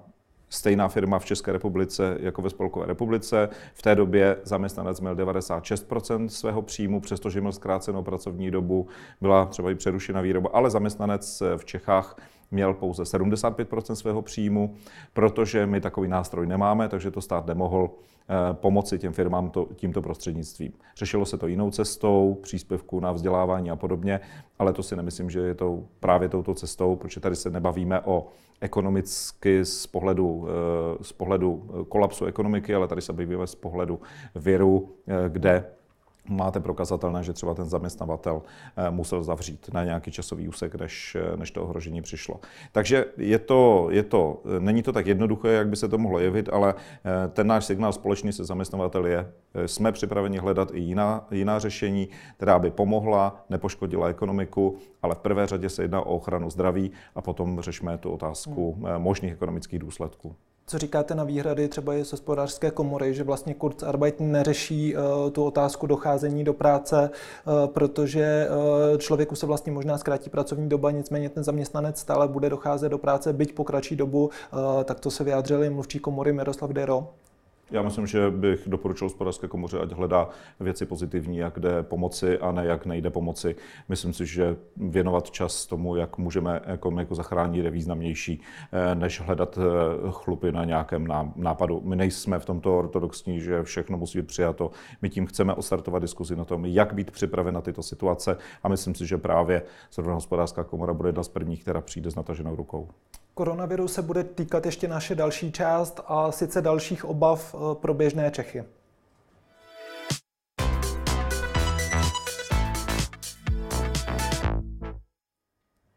stejná 0.51 0.89
firma 0.89 1.19
v 1.19 1.25
České 1.25 1.53
republice 1.53 2.17
jako 2.21 2.43
ve 2.43 2.51
Spolkové 2.51 2.87
republice. 2.87 3.49
V 3.75 3.83
té 3.83 3.95
době 3.95 4.37
zaměstnanec 4.45 5.01
měl 5.01 5.15
96% 5.15 6.27
svého 6.27 6.63
příjmu, 6.63 7.01
přestože 7.01 7.41
měl 7.41 7.53
zkrácenou 7.53 8.03
pracovní 8.03 8.51
dobu, 8.51 8.89
byla 9.21 9.47
třeba 9.47 9.71
i 9.71 9.75
přerušena 9.75 10.21
výroba, 10.21 10.51
ale 10.53 10.71
zaměstnanec 10.71 11.43
v 11.57 11.65
Čechách 11.65 12.17
měl 12.51 12.75
pouze 12.75 13.03
75% 13.03 13.95
svého 13.95 14.23
příjmu, 14.23 14.75
protože 15.13 15.67
my 15.67 15.81
takový 15.81 16.09
nástroj 16.09 16.47
nemáme, 16.47 16.89
takže 16.89 17.11
to 17.11 17.21
stát 17.21 17.47
nemohl 17.47 17.91
pomoci 18.53 18.99
těm 18.99 19.13
firmám 19.13 19.51
to, 19.51 19.69
tímto 19.75 20.03
prostřednictvím. 20.03 20.73
Řešilo 20.97 21.27
se 21.27 21.39
to 21.39 21.47
jinou 21.47 21.71
cestou, 21.71 22.39
příspěvku 22.43 23.01
na 23.01 23.13
vzdělávání 23.13 23.71
a 23.71 23.77
podobně, 23.77 24.21
ale 24.59 24.73
to 24.73 24.83
si 24.83 24.97
nemyslím, 24.97 25.31
že 25.31 25.41
je 25.41 25.55
to 25.55 25.83
právě 26.01 26.29
touto 26.29 26.55
cestou, 26.55 26.97
protože 26.97 27.21
tady 27.21 27.37
se 27.37 27.51
nebavíme 27.51 28.01
o 28.01 28.27
ekonomicky 28.61 29.65
z 29.65 29.87
pohledu, 29.87 30.49
eh, 30.49 31.05
z 31.05 31.13
pohledu 31.13 31.71
kolapsu 31.89 32.25
ekonomiky, 32.25 32.75
ale 32.75 32.89
tady 32.89 33.01
se 33.01 33.13
bavíme 33.13 33.47
z 33.47 33.55
pohledu 33.55 34.01
viru, 34.35 34.89
eh, 35.09 35.29
kde 35.29 35.65
máte 36.31 36.61
prokazatelné, 36.61 37.23
že 37.23 37.33
třeba 37.33 37.55
ten 37.55 37.69
zaměstnavatel 37.69 38.43
eh, 38.77 38.91
musel 38.91 39.23
zavřít 39.23 39.71
na 39.73 39.85
nějaký 39.85 40.11
časový 40.11 40.49
úsek, 40.49 40.75
než, 40.75 41.17
eh, 41.21 41.37
než 41.37 41.51
to 41.51 41.63
ohrožení 41.63 42.03
přišlo. 42.03 42.41
Takže 42.73 43.05
je 43.17 43.39
to, 43.39 43.89
je 43.91 44.03
to, 44.03 44.43
eh, 44.57 44.61
není 44.61 44.83
to 44.83 44.93
tak 44.93 45.07
jednoduché, 45.07 45.49
jak 45.49 45.69
by 45.69 45.77
se 45.77 45.89
to 45.89 45.99
mohlo 45.99 46.19
jevit, 46.19 46.49
ale 46.53 46.75
ten 47.33 47.47
náš 47.47 47.65
signál 47.65 47.93
společný 47.93 48.33
se 48.33 48.45
zaměstnavatel 48.45 49.07
je, 49.07 49.33
jsme 49.67 49.93
připraveni 49.93 50.39
hledat 50.39 50.71
i 50.75 50.81
jiná, 50.81 51.27
jiná 51.31 51.59
řešení, 51.59 52.09
která 52.37 52.59
by 52.59 52.71
pomohla, 52.71 53.45
nepoškodila 53.51 54.09
ekonomiku, 54.09 54.77
ale 55.03 55.15
v 55.15 55.19
prvé 55.19 55.47
řadě 55.47 55.69
se 55.69 55.83
jedná 55.83 56.01
o 56.01 56.15
ochranu 56.17 56.51
zdraví 56.51 56.91
a 57.15 57.23
potom 57.23 57.61
řešme 57.61 57.99
tu 57.99 58.11
otázku 58.11 58.73
hmm. 58.73 59.03
možných 59.03 59.33
ekonomických 59.33 59.79
důsledků. 59.79 60.37
Co 60.71 60.79
říkáte 60.79 61.15
na 61.15 61.25
výhrady 61.25 61.69
třeba 61.69 61.95
i 61.95 62.05
z 62.05 62.13
hospodářské 62.13 62.71
komory, 62.71 63.15
že 63.15 63.25
vlastně 63.25 63.55
Kurzarbeit 63.55 64.21
neřeší 64.21 64.97
uh, 64.97 65.31
tu 65.31 65.45
otázku 65.45 65.87
docházení 65.87 66.45
do 66.45 66.55
práce, 66.55 67.11
uh, 67.11 67.67
protože 67.67 68.49
uh, 68.93 68.99
člověku 68.99 69.35
se 69.35 69.47
vlastně 69.47 69.73
možná 69.73 69.99
zkrátí 69.99 70.31
pracovní 70.31 70.69
doba, 70.69 70.91
nicméně 70.91 71.29
ten 71.29 71.45
zaměstnanec 71.45 71.99
stále 71.99 72.29
bude 72.29 72.51
docházet 72.51 72.89
do 72.89 72.99
práce, 72.99 73.33
byť 73.33 73.55
po 73.55 73.65
kratší 73.65 73.97
dobu, 73.97 74.31
tak 74.85 75.01
to 75.01 75.11
se 75.11 75.25
vyjádřili 75.25 75.71
mluvčí 75.71 75.99
komory 75.99 76.33
Miroslav 76.33 76.71
Dero. 76.71 77.09
Já 77.71 77.83
myslím, 77.83 78.07
že 78.07 78.31
bych 78.31 78.69
doporučil 78.69 79.07
hospodářské 79.07 79.49
komoře, 79.49 79.79
ať 79.79 79.93
hledá 79.93 80.29
věci 80.61 80.87
pozitivní, 80.87 81.37
jak 81.37 81.59
jde 81.59 81.83
pomoci 81.83 82.39
a 82.39 82.53
ne 82.53 82.67
jak 82.67 82.87
nejde 82.87 83.11
pomoci. 83.11 83.57
Myslím 83.89 84.13
si, 84.13 84.27
že 84.27 84.57
věnovat 84.77 85.31
čas 85.31 85.67
tomu, 85.67 85.97
jak 85.97 86.19
můžeme 86.19 86.61
ekonomiku 86.65 87.15
zachránit, 87.15 87.65
je 87.65 87.71
významnější, 87.71 88.43
eh, 88.73 88.95
než 88.95 89.21
hledat 89.21 89.59
eh, 89.59 89.63
chlupy 90.11 90.53
na 90.53 90.65
nějakém 90.65 91.09
nápadu. 91.37 91.81
My 91.85 91.97
nejsme 91.97 92.39
v 92.39 92.45
tomto 92.45 92.79
ortodoxní, 92.79 93.41
že 93.41 93.63
všechno 93.63 93.99
musí 93.99 94.19
být 94.19 94.27
přijato. 94.27 94.71
My 95.03 95.11
tím 95.11 95.27
chceme 95.27 95.55
ostartovat 95.55 96.03
diskuzi 96.03 96.37
na 96.37 96.45
tom, 96.45 96.65
jak 96.65 96.93
být 96.93 97.11
připraven 97.11 97.55
na 97.55 97.61
tyto 97.61 97.83
situace 97.83 98.37
a 98.63 98.69
myslím 98.69 98.95
si, 98.95 99.07
že 99.07 99.19
právě 99.19 99.63
zrovna 99.93 100.15
hospodářská 100.15 100.65
komora 100.65 100.95
bude 100.95 101.09
jedna 101.09 101.23
z 101.23 101.29
prvních, 101.29 101.63
která 101.63 101.81
přijde 101.81 102.11
s 102.11 102.15
nataženou 102.15 102.57
rukou. 102.57 102.89
Koronaviru 103.41 103.89
se 103.89 104.03
bude 104.03 104.25
týkat 104.25 104.67
ještě 104.67 104.89
naše 104.89 105.15
další 105.15 105.53
část 105.53 106.01
a 106.07 106.33
sice 106.33 106.63
dalších 106.63 107.05
obav 107.05 107.55
eh, 107.55 107.75
pro 107.75 107.95
běžné 107.95 108.31
Čechy. 108.31 108.65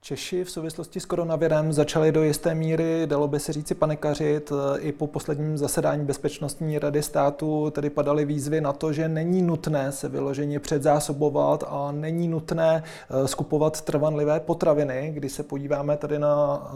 Češi 0.05 0.43
v 0.43 0.51
souvislosti 0.51 0.99
s 0.99 1.05
koronavirem 1.05 1.73
začali 1.73 2.11
do 2.11 2.23
jisté 2.23 2.55
míry, 2.55 3.01
dalo 3.05 3.27
by 3.27 3.39
se 3.39 3.53
říci, 3.53 3.75
panikařit. 3.75 4.51
I 4.79 4.91
po 4.91 5.07
posledním 5.07 5.57
zasedání 5.57 6.05
Bezpečnostní 6.05 6.79
rady 6.79 7.03
státu 7.03 7.71
tedy 7.71 7.89
padaly 7.89 8.25
výzvy 8.25 8.61
na 8.61 8.73
to, 8.73 8.93
že 8.93 9.07
není 9.09 9.41
nutné 9.41 9.91
se 9.91 10.09
vyloženě 10.09 10.59
předzásobovat 10.59 11.63
a 11.67 11.91
není 11.91 12.27
nutné 12.27 12.83
eh, 12.83 13.27
skupovat 13.27 13.81
trvanlivé 13.81 14.39
potraviny. 14.39 15.11
Když 15.13 15.31
se 15.31 15.43
podíváme 15.43 15.97
tady 15.97 16.19
na 16.19 16.67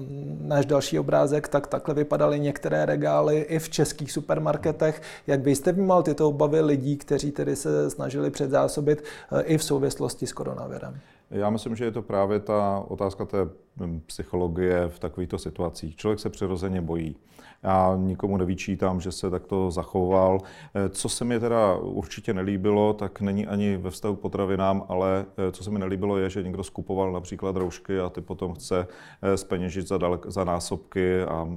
náš 0.42 0.66
další 0.66 1.00
obrázek, 1.00 1.48
tak 1.48 1.68
takhle 1.68 1.96
vypadaly 1.96 2.40
některé 2.40 2.86
regály 2.86 3.40
i 3.40 3.60
v 3.60 3.70
českých 3.70 4.12
supermarketech. 4.12 5.02
Jak 5.28 5.40
byste 5.40 5.72
vnímal 5.72 6.04
tyto 6.04 6.30
obavy 6.30 6.62
lidí, 6.62 6.98
kteří 6.98 7.32
tedy 7.32 7.56
se 7.56 7.90
snažili 7.90 8.30
předzásobit 8.30 9.04
eh, 9.32 9.42
i 9.42 9.58
v 9.58 9.64
souvislosti 9.64 10.28
s 10.28 10.34
koronavirem? 10.34 11.00
Já 11.32 11.50
myslím, 11.50 11.76
že 11.76 11.86
je 11.86 11.92
to 11.92 12.02
právě 12.02 12.40
ta 12.40 12.84
otázka 12.88 13.17
té 13.26 13.38
hm, 13.78 14.02
psychologie 14.06 14.88
v 14.88 15.00
takovýchto 15.00 15.38
situacích. 15.38 15.96
Člověk 15.96 16.20
se 16.20 16.30
přirozeně 16.30 16.82
bojí. 16.82 17.16
Já 17.64 17.96
nikomu 17.98 18.38
nevyčítám, 18.38 19.02
že 19.02 19.12
se 19.12 19.30
takto 19.30 19.72
zachoval. 19.72 20.40
Eh, 20.76 20.90
co 20.90 21.10
se 21.10 21.26
mi 21.26 21.40
teda 21.40 21.76
určitě 21.76 22.34
nelíbilo, 22.34 22.94
tak 22.94 23.22
není 23.22 23.48
ani 23.48 23.78
ve 23.78 23.90
vztahu 23.90 24.16
k 24.16 24.20
potravinám, 24.20 24.86
ale 24.90 25.26
eh, 25.38 25.52
co 25.52 25.64
se 25.64 25.72
mi 25.72 25.80
nelíbilo 25.80 26.18
je, 26.18 26.30
že 26.30 26.44
někdo 26.44 26.64
skupoval 26.64 27.12
například 27.12 27.56
roušky 27.56 28.00
a 28.00 28.10
ty 28.10 28.22
potom 28.22 28.54
chce 28.54 28.88
speněžit 29.36 29.84
eh, 29.84 29.88
za, 29.88 29.98
dalek, 29.98 30.26
za 30.28 30.44
násobky 30.44 31.22
a 31.24 31.48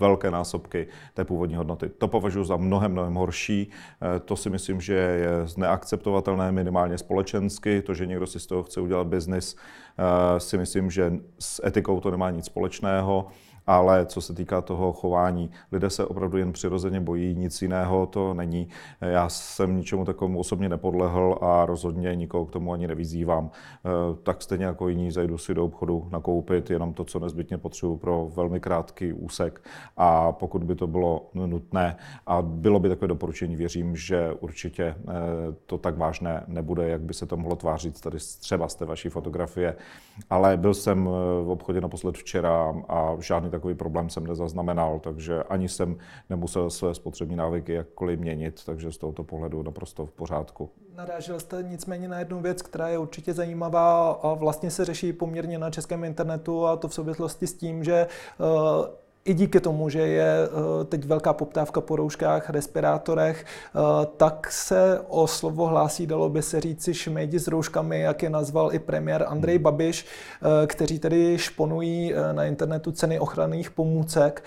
velké 0.00 0.30
násobky 0.30 0.86
té 1.14 1.24
původní 1.24 1.56
hodnoty. 1.56 1.88
To 1.88 2.08
považuji 2.08 2.44
za 2.44 2.56
mnohem, 2.56 2.92
mnohem 2.92 3.14
horší. 3.14 3.70
To 4.24 4.36
si 4.36 4.50
myslím, 4.50 4.80
že 4.80 4.94
je 4.94 5.28
neakceptovatelné 5.56 6.52
minimálně 6.52 6.98
společensky. 6.98 7.82
To, 7.82 7.94
že 7.94 8.06
někdo 8.06 8.26
si 8.26 8.40
z 8.40 8.46
toho 8.46 8.62
chce 8.62 8.80
udělat 8.80 9.06
biznis, 9.06 9.56
si 10.38 10.58
myslím, 10.58 10.90
že 10.90 11.12
s 11.38 11.66
etikou 11.66 12.00
to 12.00 12.10
nemá 12.10 12.30
nic 12.30 12.44
společného 12.44 13.26
ale 13.66 14.06
co 14.06 14.20
se 14.20 14.34
týká 14.34 14.60
toho 14.60 14.92
chování, 14.92 15.50
lidé 15.72 15.90
se 15.90 16.06
opravdu 16.06 16.38
jen 16.38 16.52
přirozeně 16.52 17.00
bojí, 17.00 17.34
nic 17.34 17.62
jiného 17.62 18.06
to 18.06 18.34
není. 18.34 18.68
Já 19.00 19.28
jsem 19.28 19.76
ničemu 19.76 20.04
takovému 20.04 20.38
osobně 20.38 20.68
nepodlehl 20.68 21.38
a 21.40 21.66
rozhodně 21.66 22.14
nikoho 22.14 22.46
k 22.46 22.50
tomu 22.50 22.72
ani 22.72 22.86
nevyzývám. 22.86 23.50
Eh, 23.50 23.90
tak 24.22 24.42
stejně 24.42 24.64
jako 24.64 24.88
jiní 24.88 25.10
zajdu 25.10 25.38
si 25.38 25.54
do 25.54 25.64
obchodu 25.64 26.08
nakoupit 26.12 26.70
jenom 26.70 26.94
to, 26.94 27.04
co 27.04 27.18
nezbytně 27.18 27.58
potřebuji 27.58 27.96
pro 27.96 28.30
velmi 28.34 28.60
krátký 28.60 29.12
úsek 29.12 29.68
a 29.96 30.32
pokud 30.32 30.64
by 30.64 30.74
to 30.74 30.86
bylo 30.86 31.30
nutné 31.34 31.96
a 32.26 32.42
bylo 32.42 32.80
by 32.80 32.88
takové 32.88 33.08
doporučení, 33.08 33.56
věřím, 33.56 33.96
že 33.96 34.32
určitě 34.40 34.84
eh, 34.84 34.94
to 35.66 35.78
tak 35.78 35.98
vážné 35.98 36.44
nebude, 36.46 36.88
jak 36.88 37.00
by 37.00 37.14
se 37.14 37.26
to 37.26 37.36
mohlo 37.36 37.56
tvářit 37.56 38.00
tady 38.00 38.18
třeba 38.40 38.68
z 38.68 38.74
té 38.74 38.84
vaší 38.84 39.08
fotografie. 39.08 39.76
Ale 40.30 40.56
byl 40.56 40.74
jsem 40.74 41.08
eh, 41.08 41.44
v 41.44 41.50
obchodě 41.50 41.80
naposled 41.80 42.16
včera 42.16 42.74
a 42.88 43.16
žádný 43.20 43.50
takový 43.56 43.74
problém 43.74 44.10
jsem 44.10 44.26
nezaznamenal, 44.26 44.98
takže 45.00 45.42
ani 45.42 45.68
jsem 45.68 45.96
nemusel 46.30 46.70
své 46.70 46.94
spotřební 46.94 47.36
návyky 47.36 47.72
jakkoliv 47.72 48.20
měnit, 48.20 48.64
takže 48.66 48.92
z 48.92 48.98
tohoto 48.98 49.24
pohledu 49.24 49.62
naprosto 49.62 50.06
v 50.06 50.12
pořádku. 50.12 50.70
Narážel 50.96 51.40
jste 51.40 51.62
nicméně 51.62 52.08
na 52.08 52.18
jednu 52.18 52.40
věc, 52.40 52.62
která 52.62 52.88
je 52.88 52.98
určitě 52.98 53.32
zajímavá 53.34 54.10
a 54.10 54.34
vlastně 54.34 54.70
se 54.70 54.84
řeší 54.84 55.12
poměrně 55.12 55.58
na 55.58 55.70
českém 55.70 56.04
internetu 56.04 56.66
a 56.66 56.76
to 56.76 56.88
v 56.88 56.94
souvislosti 56.94 57.46
s 57.46 57.54
tím, 57.54 57.84
že 57.84 58.06
uh, 58.38 58.46
i 59.24 59.34
díky 59.34 59.60
tomu, 59.60 59.88
že 59.88 60.00
je 60.00 60.34
eh, 60.44 60.84
teď 60.84 61.04
velká 61.04 61.32
poptávka 61.32 61.80
po 61.80 61.96
rouškách, 61.96 62.50
respirátorech, 62.50 63.44
eh, 63.44 63.80
tak 64.16 64.52
se 64.52 65.00
o 65.08 65.26
slovo 65.26 65.66
hlásí, 65.66 66.06
dalo 66.06 66.28
by 66.28 66.42
se 66.42 66.60
říci, 66.60 66.94
šmejdi 66.94 67.38
s 67.38 67.48
rouškami, 67.48 68.00
jak 68.00 68.22
je 68.22 68.30
nazval 68.30 68.74
i 68.74 68.78
premiér 68.78 69.24
Andrej 69.28 69.58
Babiš, 69.58 70.06
eh, 70.06 70.66
kteří 70.66 70.98
tedy 70.98 71.38
šponují 71.38 72.14
na 72.32 72.44
internetu 72.44 72.92
ceny 72.92 73.20
ochranných 73.20 73.70
pomůcek. 73.70 74.44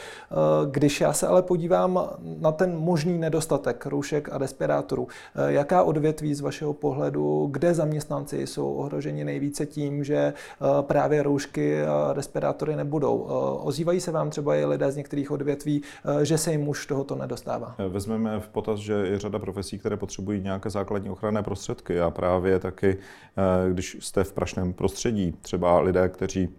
Když 0.72 1.02
já 1.02 1.14
se 1.14 1.28
ale 1.28 1.42
podívám 1.42 2.10
na 2.40 2.52
ten 2.52 2.78
možný 2.78 3.18
nedostatek 3.18 3.86
roušek 3.86 4.30
a 4.32 4.38
respirátorů, 4.38 5.08
jaká 5.48 5.84
odvětví 5.84 6.34
z 6.34 6.42
vašeho 6.42 6.74
pohledu, 6.74 7.48
kde 7.52 7.74
zaměstnanci 7.74 8.48
jsou 8.48 8.74
ohroženi 8.74 9.24
nejvíce 9.24 9.66
tím, 9.66 10.04
že 10.04 10.34
právě 10.82 11.24
roušky 11.24 11.84
a 11.84 12.14
respirátory 12.14 12.76
nebudou? 12.76 13.28
Ozývají 13.64 14.02
se 14.02 14.12
vám 14.12 14.30
třeba 14.30 14.56
i 14.56 14.66
lidé 14.68 14.92
z 14.92 14.98
některých 14.98 15.32
odvětví, 15.32 15.82
eh, 16.22 16.26
že 16.26 16.38
se 16.38 16.52
jim 16.52 16.68
už 16.68 16.86
tohoto 16.86 17.16
nedostává. 17.16 17.76
Vezmeme 17.90 18.40
v 18.40 18.50
potaz, 18.50 18.80
že 18.80 18.94
je 18.94 19.20
řada 19.20 19.40
profesí, 19.40 19.80
které 19.80 19.98
potřebují 19.98 20.42
nějaké 20.42 20.70
základní 20.70 21.10
ochranné 21.10 21.44
prostředky 21.44 22.00
a 22.00 22.12
právě 22.12 22.60
taky, 22.60 22.98
eh, 22.98 23.74
když 23.74 23.98
jste 24.00 24.24
v 24.24 24.34
prašném 24.34 24.74
prostředí, 24.74 25.34
třeba 25.42 25.80
lidé, 25.80 26.10
kteří 26.10 26.50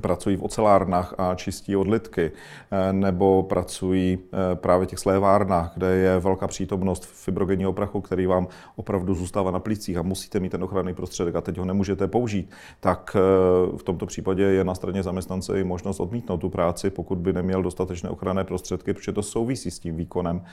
pracují 0.00 0.36
v 0.36 0.42
ocelárnách 0.42 1.14
a 1.18 1.34
čistí 1.34 1.76
odlitky, 1.76 2.32
eh, 2.70 2.92
nebo 2.92 3.42
pracují 3.42 4.18
eh, 4.18 4.56
právě 4.56 4.86
v 4.86 4.90
těch 4.90 4.98
slévárnách, 4.98 5.72
kde 5.74 5.96
je 5.96 6.18
velká 6.18 6.46
přítomnost 6.46 7.04
fibrogenního 7.04 7.72
prachu, 7.72 8.00
který 8.00 8.26
vám 8.26 8.48
opravdu 8.76 9.14
zůstává 9.14 9.50
na 9.50 9.58
plících 9.58 9.96
a 9.96 10.02
musíte 10.02 10.40
mít 10.40 10.50
ten 10.50 10.64
ochranný 10.64 10.94
prostředek 10.94 11.36
a 11.36 11.40
teď 11.40 11.58
ho 11.58 11.64
nemůžete 11.64 12.08
použít, 12.08 12.50
tak 12.80 13.16
eh, 13.16 13.76
v 13.76 13.82
tomto 13.82 14.06
případě 14.06 14.42
je 14.42 14.64
na 14.64 14.74
straně 14.74 15.02
zaměstnance 15.02 15.60
i 15.60 15.64
možnost 15.64 16.00
odmítnout 16.00 16.38
tu 16.38 16.48
práci, 16.48 16.90
pokud 16.90 17.18
by 17.18 17.32
neměl 17.32 17.62
dostatečné 17.62 18.10
ochranné 18.10 18.44
prostředky, 18.44 18.94
protože 18.94 19.12
to 19.12 19.22
souvisí 19.22 19.70
s 19.70 19.78
tím 19.78 19.96
výkonem 19.96 20.44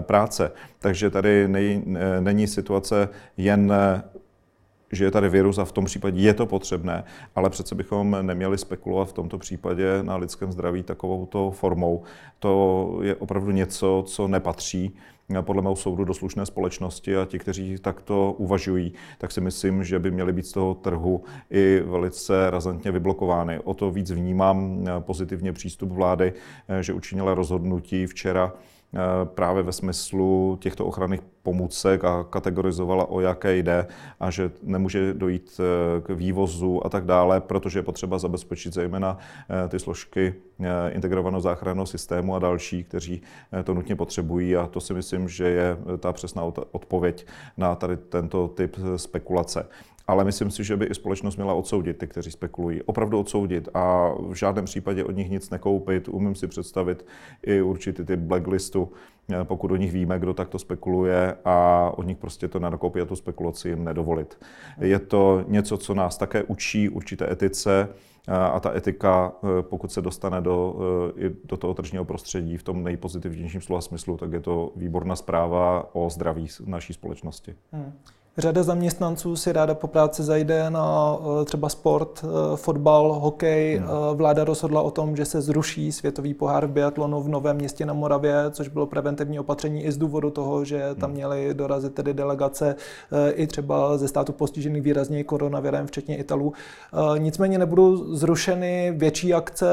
práce. 0.00 0.52
Takže 0.78 1.10
tady 1.10 1.48
není 2.20 2.46
situace 2.46 3.08
jen 3.36 3.72
že 4.94 5.04
je 5.04 5.10
tady 5.10 5.28
virus 5.28 5.58
a 5.58 5.64
v 5.64 5.72
tom 5.72 5.84
případě 5.84 6.20
je 6.20 6.34
to 6.34 6.46
potřebné, 6.46 7.04
ale 7.34 7.50
přece 7.50 7.74
bychom 7.74 8.16
neměli 8.22 8.58
spekulovat 8.58 9.08
v 9.08 9.12
tomto 9.12 9.38
případě 9.38 10.02
na 10.02 10.16
lidském 10.16 10.52
zdraví 10.52 10.82
takovouto 10.82 11.50
formou. 11.50 12.02
To 12.38 12.98
je 13.02 13.14
opravdu 13.14 13.50
něco, 13.50 14.04
co 14.06 14.28
nepatří 14.28 14.92
podle 15.40 15.62
mého 15.62 15.76
soudu 15.76 16.04
do 16.04 16.14
slušné 16.14 16.46
společnosti 16.46 17.16
a 17.16 17.24
ti, 17.24 17.38
kteří 17.38 17.78
takto 17.78 18.34
uvažují, 18.38 18.92
tak 19.18 19.32
si 19.32 19.40
myslím, 19.40 19.84
že 19.84 19.98
by 19.98 20.10
měli 20.10 20.32
být 20.32 20.46
z 20.46 20.52
toho 20.52 20.74
trhu 20.74 21.24
i 21.50 21.82
velice 21.86 22.50
razantně 22.50 22.92
vyblokovány. 22.92 23.60
O 23.64 23.74
to 23.74 23.90
víc 23.90 24.10
vnímám 24.10 24.86
pozitivně 25.00 25.52
přístup 25.52 25.92
vlády, 25.92 26.32
že 26.80 26.92
učinila 26.92 27.34
rozhodnutí 27.34 28.06
včera 28.06 28.52
Eh, 28.52 28.73
právě 29.24 29.62
ve 29.62 29.72
smyslu 29.72 30.58
těchto 30.60 30.86
ochranných 30.86 31.20
pomůcek 31.42 32.04
a 32.04 32.24
kategorizovala, 32.30 33.10
o 33.10 33.20
jaké 33.20 33.56
jde 33.56 33.86
a 34.20 34.30
že 34.30 34.50
nemůže 34.62 35.14
dojít 35.14 35.60
eh, 35.60 36.00
k 36.00 36.10
vývozu 36.10 36.86
a 36.86 36.88
tak 36.88 37.04
dále, 37.04 37.40
protože 37.40 37.78
je 37.78 37.82
potřeba 37.82 38.18
zabezpečit 38.18 38.74
zejména 38.74 39.18
eh, 39.64 39.68
ty 39.68 39.78
složky 39.78 40.34
integrovaného 40.90 41.40
záchranného 41.40 41.86
systému 41.86 42.34
a 42.34 42.38
další, 42.38 42.84
kteří 42.84 43.22
to 43.64 43.74
nutně 43.74 43.96
potřebují. 43.96 44.56
A 44.56 44.66
to 44.66 44.80
si 44.80 44.94
myslím, 44.94 45.28
že 45.28 45.48
je 45.48 45.76
ta 45.98 46.12
přesná 46.12 46.42
odpověď 46.72 47.26
na 47.56 47.74
tady 47.74 47.96
tento 47.96 48.48
typ 48.48 48.76
spekulace 48.96 49.66
ale 50.06 50.24
myslím 50.24 50.50
si, 50.50 50.64
že 50.64 50.76
by 50.76 50.86
i 50.86 50.94
společnost 50.94 51.36
měla 51.36 51.54
odsoudit 51.54 51.98
ty, 51.98 52.06
kteří 52.06 52.30
spekulují. 52.30 52.82
Opravdu 52.82 53.20
odsoudit 53.20 53.68
a 53.74 54.10
v 54.28 54.34
žádném 54.34 54.64
případě 54.64 55.04
od 55.04 55.16
nich 55.16 55.30
nic 55.30 55.50
nekoupit. 55.50 56.08
Umím 56.08 56.34
si 56.34 56.48
představit 56.48 57.06
i 57.42 57.62
určitý 57.62 58.04
ty 58.04 58.16
blacklistu, 58.16 58.92
eh, 59.32 59.44
pokud 59.44 59.70
o 59.70 59.76
nich 59.76 59.92
víme, 59.92 60.18
kdo 60.18 60.34
takto 60.34 60.58
spekuluje 60.58 61.36
a 61.44 61.90
od 61.96 62.06
nich 62.06 62.16
prostě 62.16 62.48
to 62.48 62.58
nenakoupí 62.58 63.00
a 63.00 63.04
tu 63.04 63.16
spekulaci 63.16 63.68
jim 63.68 63.84
nedovolit. 63.84 64.38
Je 64.80 64.98
to 64.98 65.44
něco, 65.48 65.76
co 65.76 65.94
nás 65.94 66.18
také 66.18 66.42
učí 66.42 66.88
určité 66.88 67.32
etice, 67.32 67.88
eh, 68.28 68.32
a 68.32 68.60
ta 68.60 68.76
etika, 68.76 69.32
eh, 69.42 69.62
pokud 69.62 69.92
se 69.92 70.02
dostane 70.02 70.40
do, 70.40 70.76
do 71.44 71.56
toho 71.56 71.74
tržního 71.74 72.04
prostředí 72.04 72.56
v 72.56 72.62
tom 72.62 72.82
nejpozitivnějším 72.84 73.60
slova 73.60 73.80
smyslu, 73.80 74.16
tak 74.16 74.32
je 74.32 74.40
to 74.40 74.72
výborná 74.76 75.16
zpráva 75.16 75.94
o 75.94 76.10
zdraví 76.10 76.46
naší 76.66 76.92
společnosti. 76.92 77.54
Hmm. 77.72 77.92
Řada 78.38 78.62
zaměstnanců 78.62 79.36
si 79.36 79.52
ráda 79.52 79.74
po 79.74 79.86
práci 79.86 80.22
zajde 80.22 80.70
na 80.70 81.16
eh, 81.40 81.44
třeba 81.44 81.68
sport, 81.68 82.24
eh, 82.24 82.56
fotbal, 82.56 83.12
hokej. 83.12 83.76
Eh, 83.76 84.14
vláda 84.14 84.44
rozhodla 84.44 84.82
o 84.82 84.90
tom, 84.90 85.16
že 85.16 85.24
se 85.24 85.40
zruší 85.40 85.92
světový 85.92 86.34
pohár 86.34 86.66
v 86.66 86.70
biatlonu 86.70 87.22
v 87.22 87.28
Novém 87.28 87.56
městě 87.56 87.86
na 87.86 87.92
Moravě, 87.94 88.34
což 88.50 88.68
bylo 88.68 88.86
preventivní 88.86 89.38
opatření 89.38 89.84
i 89.84 89.92
z 89.92 89.96
důvodu 89.96 90.30
toho, 90.30 90.64
že 90.64 90.94
tam 91.00 91.10
hmm. 91.10 91.16
měly 91.16 91.54
dorazit 91.54 91.94
tedy 91.94 92.14
delegace 92.14 92.76
i 93.34 93.46
třeba 93.46 93.98
ze 93.98 94.08
státu 94.08 94.32
postižených 94.32 94.82
výrazně 94.82 95.24
koronavirem, 95.24 95.86
včetně 95.86 96.16
Italů. 96.16 96.52
Nicméně 97.18 97.58
nebudou 97.58 98.14
zrušeny 98.14 98.94
větší 98.96 99.34
akce 99.34 99.66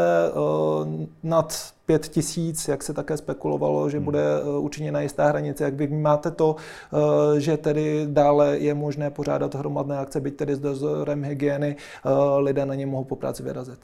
nad 1.24 1.72
pět 1.86 2.08
tisíc, 2.08 2.68
jak 2.68 2.84
se 2.84 2.94
také 2.94 3.18
spekulovalo, 3.18 3.90
že 3.90 3.98
hmm. 3.98 4.06
bude 4.06 4.20
eh, 4.20 4.60
učiněna 4.60 5.02
jistá 5.02 5.28
hranice. 5.28 5.64
Jak 5.64 5.74
vy 5.74 5.88
vnímáte 5.88 6.32
to, 6.32 6.56
eh, 6.56 7.40
že 7.40 7.58
tedy 7.58 8.08
dále 8.10 8.58
je 8.58 8.74
možné 8.74 9.10
pořádat 9.10 9.56
hromadné 9.56 9.98
akce, 9.98 10.20
byť 10.20 10.36
tedy 10.36 10.56
s 10.56 10.60
dozorem 10.60 11.24
hygieny, 11.24 11.76
eh, 11.76 12.10
lidé 12.38 12.66
na 12.66 12.76
ně 12.76 12.86
mohou 12.86 13.04
po 13.04 13.16
práci 13.16 13.44
vyrazit? 13.44 13.80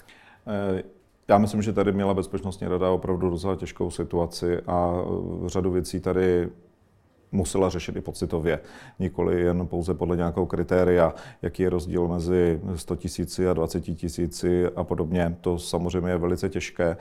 Já 1.28 1.38
myslím, 1.38 1.62
že 1.62 1.74
tady 1.74 1.92
měla 1.92 2.14
Bezpečnostní 2.14 2.68
rada 2.68 2.90
opravdu 2.90 3.30
docela 3.30 3.56
těžkou 3.56 3.92
situaci 3.92 4.60
a 4.68 4.94
řadu 5.46 5.72
věcí 5.72 6.00
tady 6.00 6.50
musela 7.32 7.70
řešit 7.70 7.96
i 7.96 8.02
pocitově, 8.02 8.60
nikoli 9.00 9.42
jen 9.42 9.68
pouze 9.68 9.94
podle 9.94 10.18
nějakého 10.18 10.46
kritéria, 10.46 11.13
jaký 11.42 11.63
je 11.63 11.70
rozdíl 11.70 12.08
mezi 12.08 12.62
100 12.76 12.96
tisíci 12.96 13.50
a 13.50 13.54
20 13.54 13.82
tisíci 13.82 14.68
a 14.76 14.84
podobně. 14.84 15.38
To 15.42 15.60
samozřejmě 15.60 16.10
je 16.10 16.18
velice 16.18 16.50
těžké. 16.50 16.98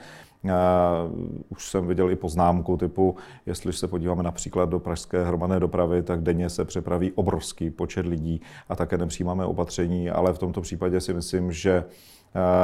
Už 1.49 1.69
jsem 1.69 1.87
viděl 1.87 2.11
i 2.11 2.15
poznámku 2.15 2.77
typu, 2.77 3.15
jestli 3.45 3.73
se 3.73 3.87
podíváme 3.87 4.23
například 4.23 4.69
do 4.69 4.79
pražské 4.79 5.23
hromadné 5.23 5.59
dopravy, 5.59 6.03
tak 6.03 6.21
denně 6.21 6.49
se 6.49 6.65
přepraví 6.65 7.11
obrovský 7.11 7.69
počet 7.69 8.05
lidí 8.05 8.41
a 8.69 8.75
také 8.75 8.97
nepřijímáme 8.97 9.45
opatření, 9.45 10.09
ale 10.09 10.33
v 10.33 10.37
tomto 10.37 10.61
případě 10.61 11.01
si 11.01 11.13
myslím, 11.13 11.51
že 11.51 11.83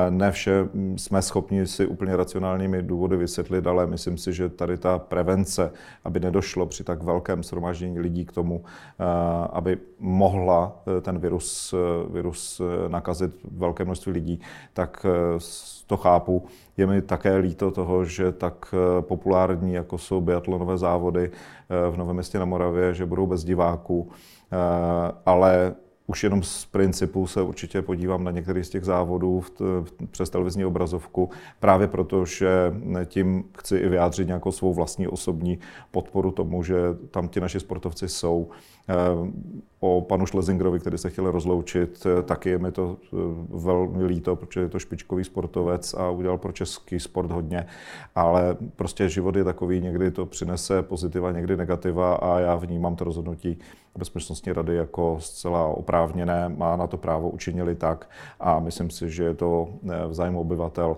ne 0.10 0.32
vše 0.32 0.70
jsme 0.96 1.22
schopni 1.22 1.68
si 1.68 1.86
úplně 1.86 2.16
racionálními 2.16 2.82
důvody 2.82 3.18
vysvětlit, 3.18 3.68
ale 3.68 3.88
myslím 3.88 4.18
si, 4.18 4.34
že 4.34 4.50
tady 4.50 4.78
ta 4.78 5.00
prevence, 5.00 5.72
aby 6.04 6.20
nedošlo 6.20 6.66
při 6.66 6.84
tak 6.84 7.04
velkém 7.04 7.44
shromáždění 7.44 8.00
lidí 8.00 8.26
k 8.26 8.32
tomu, 8.32 8.64
eh, 8.66 9.04
aby 9.52 9.78
mohla 10.00 10.82
eh, 10.98 11.02
ten 11.02 11.20
virus, 11.20 11.74
virus 12.10 12.62
nakazit 12.88 13.32
velké 13.52 13.86
množství 13.86 14.12
lidí, 14.12 14.40
tak 14.74 15.06
to 15.88 15.98
chápu. 15.98 16.46
Je 16.78 16.88
mi 16.88 17.02
také 17.02 17.38
líto 17.38 17.72
toho, 17.72 18.06
že 18.06 18.32
tak 18.32 18.76
populární, 19.02 19.74
jako 19.74 19.98
jsou 19.98 20.22
biatlonové 20.22 20.78
závody 20.78 21.32
v 21.92 21.98
Novém 21.98 22.16
městě 22.16 22.40
na 22.40 22.46
Moravě, 22.46 22.94
že 22.94 23.06
budou 23.06 23.28
bez 23.28 23.44
diváků, 23.44 24.12
ale 25.26 25.76
už 26.08 26.24
jenom 26.24 26.44
z 26.44 26.66
principu 26.66 27.28
se 27.28 27.42
určitě 27.42 27.82
podívám 27.82 28.24
na 28.24 28.32
některý 28.32 28.64
z 28.64 28.70
těch 28.70 28.86
závodů 28.86 29.40
v 29.40 29.50
t, 29.50 29.64
přes 30.12 30.30
televizní 30.30 30.66
obrazovku, 30.66 31.30
právě 31.60 31.88
proto, 31.88 32.26
že 32.26 32.74
tím 33.06 33.44
chci 33.58 33.78
i 33.78 33.90
vyjádřit 33.90 34.28
nějakou 34.28 34.52
svou 34.52 34.74
vlastní 34.74 35.08
osobní 35.08 35.60
podporu 35.92 36.32
tomu, 36.32 36.64
že 36.64 36.76
tam 37.12 37.28
ti 37.28 37.40
naši 37.40 37.60
sportovci 37.60 38.10
jsou. 38.10 38.50
Eh, 38.90 39.32
o 39.80 40.02
panu 40.02 40.26
Schlesingerovi, 40.26 40.80
který 40.80 40.98
se 40.98 41.10
chtěl 41.10 41.32
rozloučit, 41.32 42.08
eh, 42.20 42.24
taky 42.24 42.50
je 42.50 42.58
mi 42.58 42.72
to 42.72 42.98
eh, 43.04 43.18
velmi 43.50 44.06
líto, 44.06 44.36
protože 44.36 44.60
je 44.60 44.70
to 44.70 44.80
špičkový 44.80 45.24
sportovec 45.24 45.94
a 45.94 46.10
udělal 46.10 46.38
pro 46.38 46.52
český 46.52 47.00
sport 47.00 47.32
hodně, 47.32 47.66
ale 48.16 48.58
prostě 48.76 49.10
život 49.10 49.36
je 49.36 49.44
takový, 49.44 49.82
někdy 49.82 50.12
to 50.12 50.26
přinese 50.26 50.84
pozitiva, 50.84 51.32
někdy 51.32 51.58
negativa 51.58 52.16
a 52.16 52.40
já 52.40 52.56
vnímám 52.56 52.96
to 52.96 53.04
rozhodnutí 53.04 53.58
Bezpečnostní 53.98 54.54
rady 54.54 54.76
jako 54.76 55.18
zcela 55.20 55.68
oprávněné, 55.68 56.50
má 56.50 56.76
na 56.76 56.88
to 56.88 56.98
právo, 56.98 57.30
učinili 57.30 57.76
tak 57.76 58.10
a 58.40 58.60
myslím 58.60 58.90
si, 58.90 59.10
že 59.10 59.24
je 59.24 59.34
to 59.34 59.70
v 60.08 60.14
zájmu 60.14 60.40
obyvatel. 60.40 60.98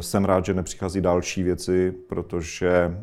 Jsem 0.00 0.24
rád, 0.24 0.44
že 0.44 0.54
nepřichází 0.54 1.00
další 1.00 1.42
věci, 1.42 1.92
protože 2.08 2.98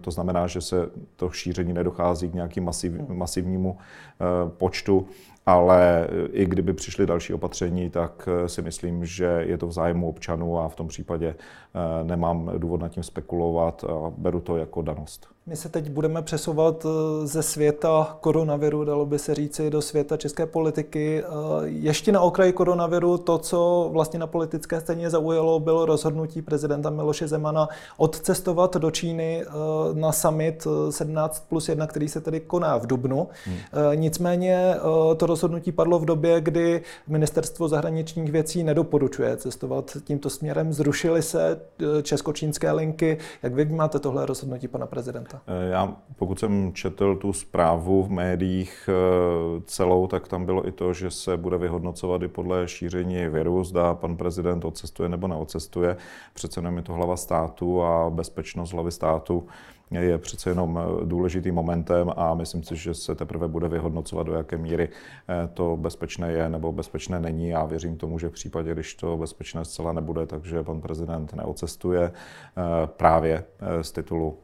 to 0.00 0.10
znamená, 0.10 0.46
že 0.46 0.60
se 0.60 0.90
to 1.16 1.30
šíření 1.30 1.72
nedochází 1.72 2.28
k 2.28 2.34
nějakým 2.34 2.64
masiv, 2.64 2.92
masivnímu 3.08 3.71
Eh, 3.78 4.50
počtu 4.50 5.06
ale 5.46 6.08
i 6.32 6.46
kdyby 6.46 6.72
přišly 6.72 7.06
další 7.06 7.34
opatření, 7.34 7.90
tak 7.90 8.28
eh, 8.32 8.48
si 8.48 8.62
myslím, 8.62 9.04
že 9.04 9.24
je 9.24 9.58
to 9.58 9.66
v 9.66 9.72
zájmu 9.72 10.08
občanů 10.08 10.58
a 10.58 10.68
v 10.68 10.74
tom 10.74 10.88
případě 10.88 11.34
eh, 11.34 12.04
nemám 12.04 12.50
důvod 12.58 12.80
nad 12.80 12.88
tím 12.88 13.02
spekulovat 13.02 13.84
a 13.84 14.12
beru 14.16 14.40
to 14.40 14.56
jako 14.56 14.82
danost. 14.82 15.28
My 15.46 15.56
se 15.56 15.68
teď 15.68 15.90
budeme 15.90 16.22
přesouvat 16.22 16.86
eh, 16.86 17.26
ze 17.26 17.42
světa 17.42 18.16
koronaviru, 18.20 18.84
dalo 18.84 19.06
by 19.06 19.18
se 19.18 19.34
říci, 19.34 19.70
do 19.70 19.82
světa 19.82 20.16
české 20.16 20.46
politiky. 20.46 21.24
Ještě 21.62 22.12
na 22.12 22.20
okraji 22.20 22.52
koronaviru 22.52 23.18
to, 23.18 23.38
co 23.38 23.88
vlastně 23.92 24.18
na 24.18 24.26
politické 24.26 24.80
scéně 24.80 25.10
zaujalo, 25.10 25.60
bylo 25.60 25.86
rozhodnutí 25.86 26.42
prezidenta 26.42 26.90
Miloše 26.90 27.28
Zemana 27.28 27.68
odcestovat 27.96 28.76
do 28.76 28.90
Číny 28.90 29.44
na 29.92 30.12
summit 30.12 30.66
17 30.90 31.46
plus 31.48 31.68
1, 31.68 31.86
který 31.86 32.08
se 32.08 32.20
tedy 32.20 32.40
koná 32.40 32.76
v 32.76 32.86
Dubnu. 32.86 33.28
Hmm. 33.44 33.56
Nicméně 33.94 34.76
to 35.16 35.26
rozhodnutí 35.26 35.72
padlo 35.72 35.98
v 35.98 36.04
době, 36.04 36.40
kdy 36.40 36.82
ministerstvo 37.06 37.68
zahraničních 37.68 38.32
věcí 38.32 38.64
nedoporučuje 38.64 39.36
cestovat 39.36 39.96
tímto 40.04 40.30
směrem. 40.30 40.72
Zrušily 40.72 41.22
se 41.22 41.60
eh, 41.98 42.02
česko-čínské 42.02 42.72
linky. 42.72 43.18
Jak 43.42 43.54
vy 43.54 43.64
máte 43.64 43.98
tohle 43.98 44.26
rozhodnutí 44.26 44.68
pana 44.68 44.86
prezidenta? 44.86 45.31
Eh, 45.34 45.70
já, 45.70 45.96
pokud 46.16 46.38
jsem 46.38 46.72
četl 46.72 47.16
tu 47.16 47.32
zprávu 47.32 48.02
v 48.02 48.10
médiích 48.10 48.88
eh, 48.88 49.62
celou, 49.64 50.06
tak 50.06 50.28
tam 50.28 50.44
bylo 50.44 50.68
i 50.68 50.72
to, 50.72 50.92
že 50.92 51.10
se 51.10 51.36
bude 51.36 51.58
vyhodnocovat 51.58 52.22
i 52.22 52.28
podle 52.28 52.68
šíření 52.68 53.28
viru, 53.28 53.64
zda 53.64 53.94
pan 53.94 54.16
prezident 54.16 54.64
odcestuje 54.64 55.08
nebo 55.08 55.28
neodcestuje. 55.28 55.96
Přece 56.34 56.58
jenom 56.60 56.76
je 56.76 56.82
to 56.82 56.92
hlava 56.92 57.16
státu 57.16 57.82
a 57.82 58.10
bezpečnost 58.10 58.72
hlavy 58.72 58.92
státu 58.92 59.46
je 59.90 60.18
přece 60.18 60.50
jenom 60.50 60.80
eh, 60.82 61.06
důležitým 61.06 61.54
momentem 61.54 62.12
a 62.16 62.34
myslím 62.34 62.62
si, 62.62 62.76
že 62.76 62.94
se 62.94 63.14
teprve 63.14 63.48
bude 63.48 63.68
vyhodnocovat, 63.68 64.26
do 64.26 64.34
jaké 64.34 64.58
míry 64.58 64.88
to 65.54 65.76
bezpečné 65.76 66.32
je 66.32 66.48
nebo 66.48 66.72
bezpečné 66.72 67.20
není. 67.20 67.48
Já 67.48 67.64
věřím 67.64 67.96
tomu, 67.96 68.18
že 68.18 68.28
v 68.28 68.32
případě, 68.32 68.72
když 68.74 68.94
to 68.94 69.16
bezpečné 69.16 69.64
zcela 69.64 69.92
nebude, 69.92 70.26
takže 70.26 70.62
pan 70.62 70.80
prezident 70.80 71.34
neocestuje 71.34 72.12
právě 72.96 73.44
z 73.82 73.92
titulu 73.92 74.38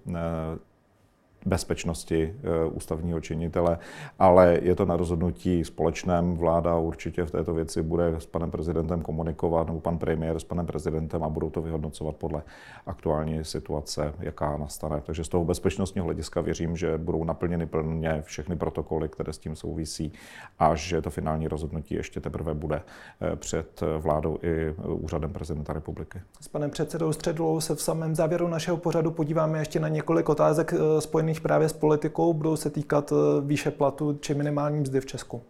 bezpečnosti 1.47 2.35
eh, 2.35 2.65
ústavního 2.65 3.21
činitele, 3.21 3.79
ale 4.19 4.59
je 4.63 4.75
to 4.75 4.85
na 4.85 4.97
rozhodnutí 4.97 5.65
společném. 5.65 6.37
Vláda 6.37 6.77
určitě 6.77 7.25
v 7.25 7.31
této 7.31 7.55
věci 7.55 7.83
bude 7.83 8.07
s 8.19 8.27
panem 8.27 8.51
prezidentem 8.51 9.03
komunikovat, 9.03 9.67
nebo 9.67 9.81
pan 9.81 9.99
premiér 9.99 10.39
s 10.39 10.45
panem 10.45 10.67
prezidentem 10.67 11.23
a 11.23 11.29
budou 11.29 11.51
to 11.51 11.63
vyhodnocovat 11.63 12.17
podle 12.17 12.43
aktuální 12.87 13.45
situace, 13.45 14.15
jaká 14.19 14.57
nastane. 14.57 15.01
Takže 15.01 15.25
z 15.25 15.29
toho 15.29 15.45
bezpečnostního 15.45 16.05
hlediska 16.05 16.41
věřím, 16.41 16.77
že 16.77 16.99
budou 16.99 17.25
naplněny 17.25 17.67
plně 17.67 18.23
všechny 18.23 18.57
protokoly, 18.57 19.09
které 19.09 19.33
s 19.33 19.39
tím 19.39 19.57
souvisí 19.57 20.13
a 20.59 20.75
že 20.75 21.03
to 21.03 21.11
finální 21.11 21.49
rozhodnutí 21.49 21.95
ještě 21.95 22.21
teprve 22.21 22.55
bude 22.55 22.83
eh, 23.21 23.37
před 23.37 23.81
vládou 23.99 24.39
i 24.43 24.75
úřadem 24.85 25.33
prezidenta 25.33 25.73
republiky. 25.73 26.21
S 26.41 26.49
panem 26.49 26.71
předsedou 26.71 27.13
Středulou 27.13 27.61
se 27.61 27.75
v 27.75 27.83
samém 27.83 28.15
závěru 28.15 28.49
našeho 28.49 28.77
pořadu 28.77 29.11
podíváme 29.11 29.59
ještě 29.59 29.81
na 29.81 29.89
několik 29.89 30.29
otázek 30.29 30.73
eh, 30.73 31.01
spojených 31.01 31.28
spojených 31.29 31.41
právě 31.41 31.69
s 31.69 31.73
politikou, 31.73 32.33
budou 32.33 32.57
se 32.57 32.71
týkat 32.71 33.13
eh, 33.13 33.41
výše 33.47 33.71
platu 33.71 34.19
či 34.21 34.35
minimální 34.35 34.81
mzdy 34.81 35.01
v 35.01 35.07
Česku. 35.07 35.43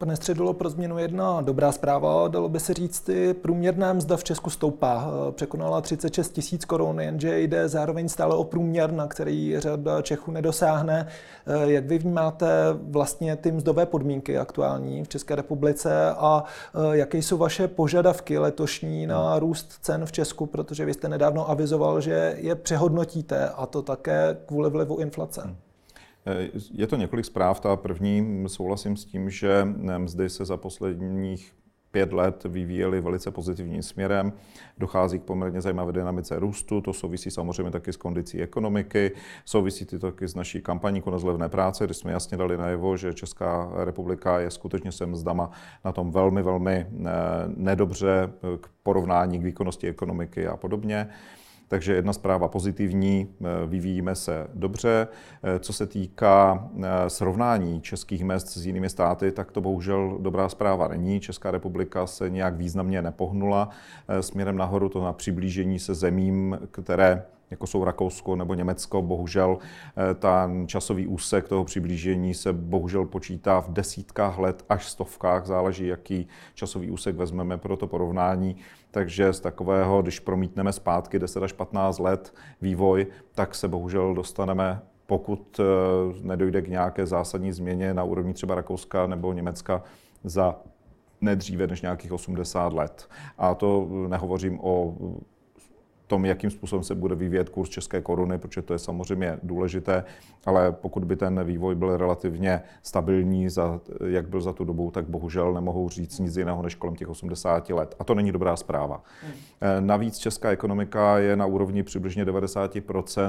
Pane 0.00 0.16
Středulo, 0.16 0.52
pro 0.52 0.70
změnu 0.70 0.98
jedna 0.98 1.40
dobrá 1.40 1.72
zpráva, 1.72 2.28
dalo 2.28 2.48
by 2.48 2.60
se 2.60 2.74
říct, 2.74 3.08
i 3.08 3.34
průměrná 3.34 3.92
mzda 3.92 4.16
v 4.16 4.24
Česku 4.24 4.50
stoupá. 4.50 5.10
Překonala 5.30 5.80
36 5.80 6.30
tisíc 6.30 6.64
korun, 6.64 7.00
jenže 7.00 7.40
jde 7.40 7.68
zároveň 7.68 8.08
stále 8.08 8.36
o 8.36 8.44
průměr, 8.44 8.92
na 8.92 9.06
který 9.06 9.54
řada 9.58 10.02
Čechů 10.02 10.30
nedosáhne. 10.30 11.06
Jak 11.64 11.86
vy 11.86 11.98
vnímáte 11.98 12.48
vlastně 12.82 13.36
ty 13.36 13.52
mzdové 13.52 13.86
podmínky 13.86 14.38
aktuální 14.38 15.04
v 15.04 15.08
České 15.08 15.34
republice 15.34 16.10
a 16.10 16.44
jaké 16.92 17.18
jsou 17.18 17.36
vaše 17.36 17.68
požadavky 17.68 18.38
letošní 18.38 19.06
na 19.06 19.38
růst 19.38 19.72
cen 19.80 20.06
v 20.06 20.12
Česku, 20.12 20.46
protože 20.46 20.84
vy 20.84 20.94
jste 20.94 21.08
nedávno 21.08 21.50
avizoval, 21.50 22.00
že 22.00 22.36
je 22.38 22.54
přehodnotíte 22.54 23.48
a 23.48 23.66
to 23.66 23.82
také 23.82 24.36
kvůli 24.46 24.70
vlivu 24.70 24.96
inflace. 24.96 25.54
Je 26.72 26.86
to 26.86 26.96
několik 26.96 27.24
zpráv. 27.24 27.60
Ta 27.60 27.76
první, 27.76 28.44
souhlasím 28.46 28.96
s 28.96 29.04
tím, 29.04 29.30
že 29.30 29.68
mzdy 29.98 30.30
se 30.30 30.44
za 30.44 30.56
posledních 30.56 31.54
pět 31.90 32.12
let 32.12 32.44
vyvíjely 32.44 33.00
velice 33.00 33.30
pozitivním 33.30 33.82
směrem. 33.82 34.32
Dochází 34.78 35.18
k 35.18 35.22
poměrně 35.22 35.60
zajímavé 35.60 35.92
dynamice 35.92 36.38
růstu, 36.38 36.80
to 36.80 36.92
souvisí 36.92 37.30
samozřejmě 37.30 37.70
taky 37.70 37.92
s 37.92 37.96
kondicí 37.96 38.42
ekonomiky, 38.42 39.12
souvisí 39.44 39.84
to 39.84 39.98
taky 39.98 40.28
s 40.28 40.34
naší 40.34 40.60
kampaní 40.60 41.00
konec 41.00 41.22
levné 41.22 41.48
práce, 41.48 41.84
kdy 41.84 41.94
jsme 41.94 42.12
jasně 42.12 42.36
dali 42.36 42.56
najevo, 42.56 42.96
že 42.96 43.14
Česká 43.14 43.70
republika 43.84 44.40
je 44.40 44.50
skutečně 44.50 44.92
se 44.92 45.06
mzdama 45.06 45.50
na 45.84 45.92
tom 45.92 46.10
velmi, 46.10 46.42
velmi 46.42 46.72
eh, 46.72 46.86
nedobře 47.56 48.30
k 48.60 48.68
porovnání 48.82 49.38
k 49.38 49.44
výkonnosti 49.44 49.88
ekonomiky 49.88 50.46
a 50.46 50.56
podobně. 50.56 51.08
Takže 51.68 51.94
jedna 51.94 52.12
zpráva 52.12 52.48
pozitivní, 52.48 53.28
eh, 53.40 53.66
vyvíjíme 53.66 54.14
se 54.14 54.46
dobře. 54.54 55.08
Eh, 55.42 55.58
co 55.58 55.72
se 55.72 55.86
týká 55.86 56.68
eh, 56.76 57.10
srovnání 57.10 57.80
českých 57.80 58.24
mest 58.24 58.48
s 58.48 58.66
jinými 58.66 58.88
státy, 58.90 59.32
tak 59.32 59.52
to 59.52 59.60
bohužel 59.60 60.18
dobrá 60.20 60.48
zpráva 60.48 60.88
není. 60.88 61.20
Česká 61.20 61.50
republika 61.50 62.06
se 62.06 62.30
nějak 62.30 62.54
významně 62.54 63.02
nepohnula 63.02 63.68
směrem 64.20 64.56
nahoru, 64.56 64.88
to 64.88 65.04
na 65.04 65.12
přiblížení 65.12 65.78
se 65.78 65.94
zemím, 65.94 66.58
které 66.70 67.22
jako 67.50 67.66
jsou 67.66 67.84
Rakousko 67.84 68.36
nebo 68.36 68.54
Německo, 68.54 69.02
bohužel 69.02 69.58
ten 70.14 70.68
časový 70.68 71.06
úsek 71.06 71.48
toho 71.48 71.64
přiblížení 71.64 72.34
se 72.34 72.52
bohužel 72.52 73.04
počítá 73.04 73.60
v 73.60 73.72
desítkách 73.72 74.38
let 74.38 74.64
až 74.68 74.88
stovkách, 74.88 75.46
záleží, 75.46 75.86
jaký 75.86 76.28
časový 76.54 76.90
úsek 76.90 77.16
vezmeme 77.16 77.58
pro 77.58 77.76
to 77.76 77.86
porovnání. 77.86 78.56
Takže 78.90 79.32
z 79.32 79.40
takového, 79.40 80.02
když 80.02 80.20
promítneme 80.20 80.72
zpátky 80.72 81.18
10 81.18 81.42
až 81.42 81.52
15 81.52 81.98
let 81.98 82.34
vývoj, 82.62 83.06
tak 83.34 83.54
se 83.54 83.68
bohužel 83.68 84.14
dostaneme 84.14 84.82
pokud 85.08 85.60
eh, 85.60 85.64
nedojde 86.22 86.62
k 86.62 86.68
nějaké 86.68 87.06
zásadní 87.06 87.52
změně 87.52 87.94
na 87.94 88.04
úrovni 88.04 88.34
třeba 88.34 88.54
Rakouska 88.54 89.06
nebo 89.06 89.32
Německa 89.32 89.82
za 90.24 90.56
nedříve 91.20 91.66
než 91.66 91.82
nějakých 91.82 92.12
80 92.12 92.72
let. 92.72 93.08
A 93.38 93.54
to 93.54 93.88
nehovořím 94.08 94.60
o 94.62 94.94
tom, 96.08 96.24
jakým 96.24 96.50
způsobem 96.50 96.82
se 96.82 96.94
bude 96.94 97.14
vyvíjet 97.14 97.48
kurz 97.48 97.68
české 97.68 98.00
koruny, 98.00 98.38
protože 98.38 98.62
to 98.62 98.72
je 98.72 98.78
samozřejmě 98.78 99.38
důležité, 99.42 100.04
ale 100.46 100.72
pokud 100.72 101.04
by 101.04 101.16
ten 101.16 101.44
vývoj 101.44 101.74
byl 101.74 101.96
relativně 101.96 102.62
stabilní, 102.82 103.48
za, 103.48 103.80
jak 104.06 104.28
byl 104.28 104.40
za 104.40 104.52
tu 104.52 104.64
dobu, 104.64 104.90
tak 104.90 105.08
bohužel 105.08 105.54
nemohou 105.54 105.88
říct 105.88 106.18
nic 106.18 106.36
jiného 106.36 106.62
než 106.62 106.74
kolem 106.74 106.96
těch 106.96 107.08
80 107.08 107.70
let. 107.70 107.94
A 107.98 108.04
to 108.04 108.14
není 108.14 108.32
dobrá 108.32 108.56
zpráva. 108.56 109.02
Hmm. 109.22 109.32
Eh, 109.60 109.80
navíc 109.80 110.18
česká 110.18 110.50
ekonomika 110.50 111.18
je 111.18 111.36
na 111.36 111.46
úrovni 111.46 111.82
přibližně 111.82 112.24
90 112.24 112.74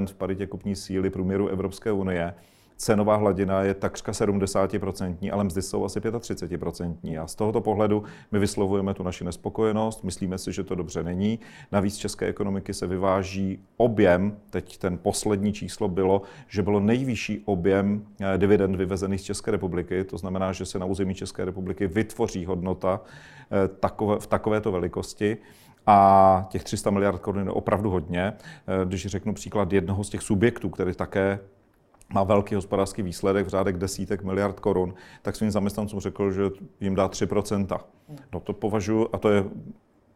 v 0.06 0.14
paritě 0.18 0.48
kupní 0.48 0.76
síly 0.76 1.10
průměru 1.10 1.48
Evropské 1.48 1.92
unie 1.92 2.34
cenová 2.80 3.16
hladina 3.16 3.62
je 3.62 3.74
takřka 3.74 4.12
70%, 4.12 5.30
ale 5.34 5.44
mzdy 5.44 5.62
jsou 5.62 5.86
asi 5.86 6.00
35%. 6.00 7.24
A 7.24 7.28
z 7.28 7.36
tohoto 7.36 7.62
pohledu 7.62 8.04
my 8.32 8.40
vyslovujeme 8.40 8.94
tu 8.94 9.04
naši 9.04 9.24
nespokojenost, 9.24 10.04
myslíme 10.04 10.38
si, 10.38 10.52
že 10.52 10.64
to 10.64 10.76
dobře 10.76 11.04
není. 11.04 11.40
Navíc 11.72 11.98
české 11.98 12.26
ekonomiky 12.26 12.74
se 12.74 12.88
vyváží 12.88 13.60
objem, 13.78 14.38
teď 14.50 14.78
ten 14.78 14.98
poslední 14.98 15.54
číslo 15.54 15.88
bylo, 15.88 16.22
že 16.48 16.62
bylo 16.62 16.80
nejvyšší 16.80 17.42
objem 17.46 18.06
eh, 18.22 18.38
dividend 18.38 18.76
vyvezených 18.76 19.22
z 19.22 19.24
České 19.24 19.52
republiky, 19.52 20.04
to 20.04 20.18
znamená, 20.18 20.52
že 20.52 20.66
se 20.66 20.80
na 20.80 20.86
území 20.86 21.16
České 21.16 21.46
republiky 21.46 21.88
vytvoří 21.88 22.46
hodnota 22.46 23.02
eh, 23.52 23.68
takové, 23.68 24.20
v 24.20 24.28
takovéto 24.28 24.72
velikosti. 24.72 25.38
A 25.88 26.48
těch 26.50 26.64
300 26.64 26.90
miliard 26.90 27.20
korun 27.20 27.46
je 27.46 27.52
opravdu 27.52 27.90
hodně. 27.90 28.22
Eh, 28.22 28.86
když 28.86 29.06
řeknu 29.06 29.34
příklad 29.34 29.74
jednoho 29.74 30.04
z 30.04 30.10
těch 30.10 30.22
subjektů, 30.22 30.70
který 30.70 30.94
také 30.94 31.40
má 32.14 32.24
velký 32.24 32.56
hospodářský 32.56 33.02
výsledek 33.02 33.46
v 33.46 33.50
řádek 33.50 33.78
desítek 33.78 34.24
miliard 34.24 34.60
korun, 34.60 34.94
tak 35.22 35.36
svým 35.36 35.52
zaměstnancům 35.52 36.00
řekl, 36.00 36.32
že 36.32 36.44
jim 36.80 36.96
dá 36.96 37.08
3%. 37.08 37.80
No 38.34 38.40
to 38.40 38.54
považuji, 38.54 39.08
a 39.14 39.18
to 39.18 39.30
je 39.30 39.46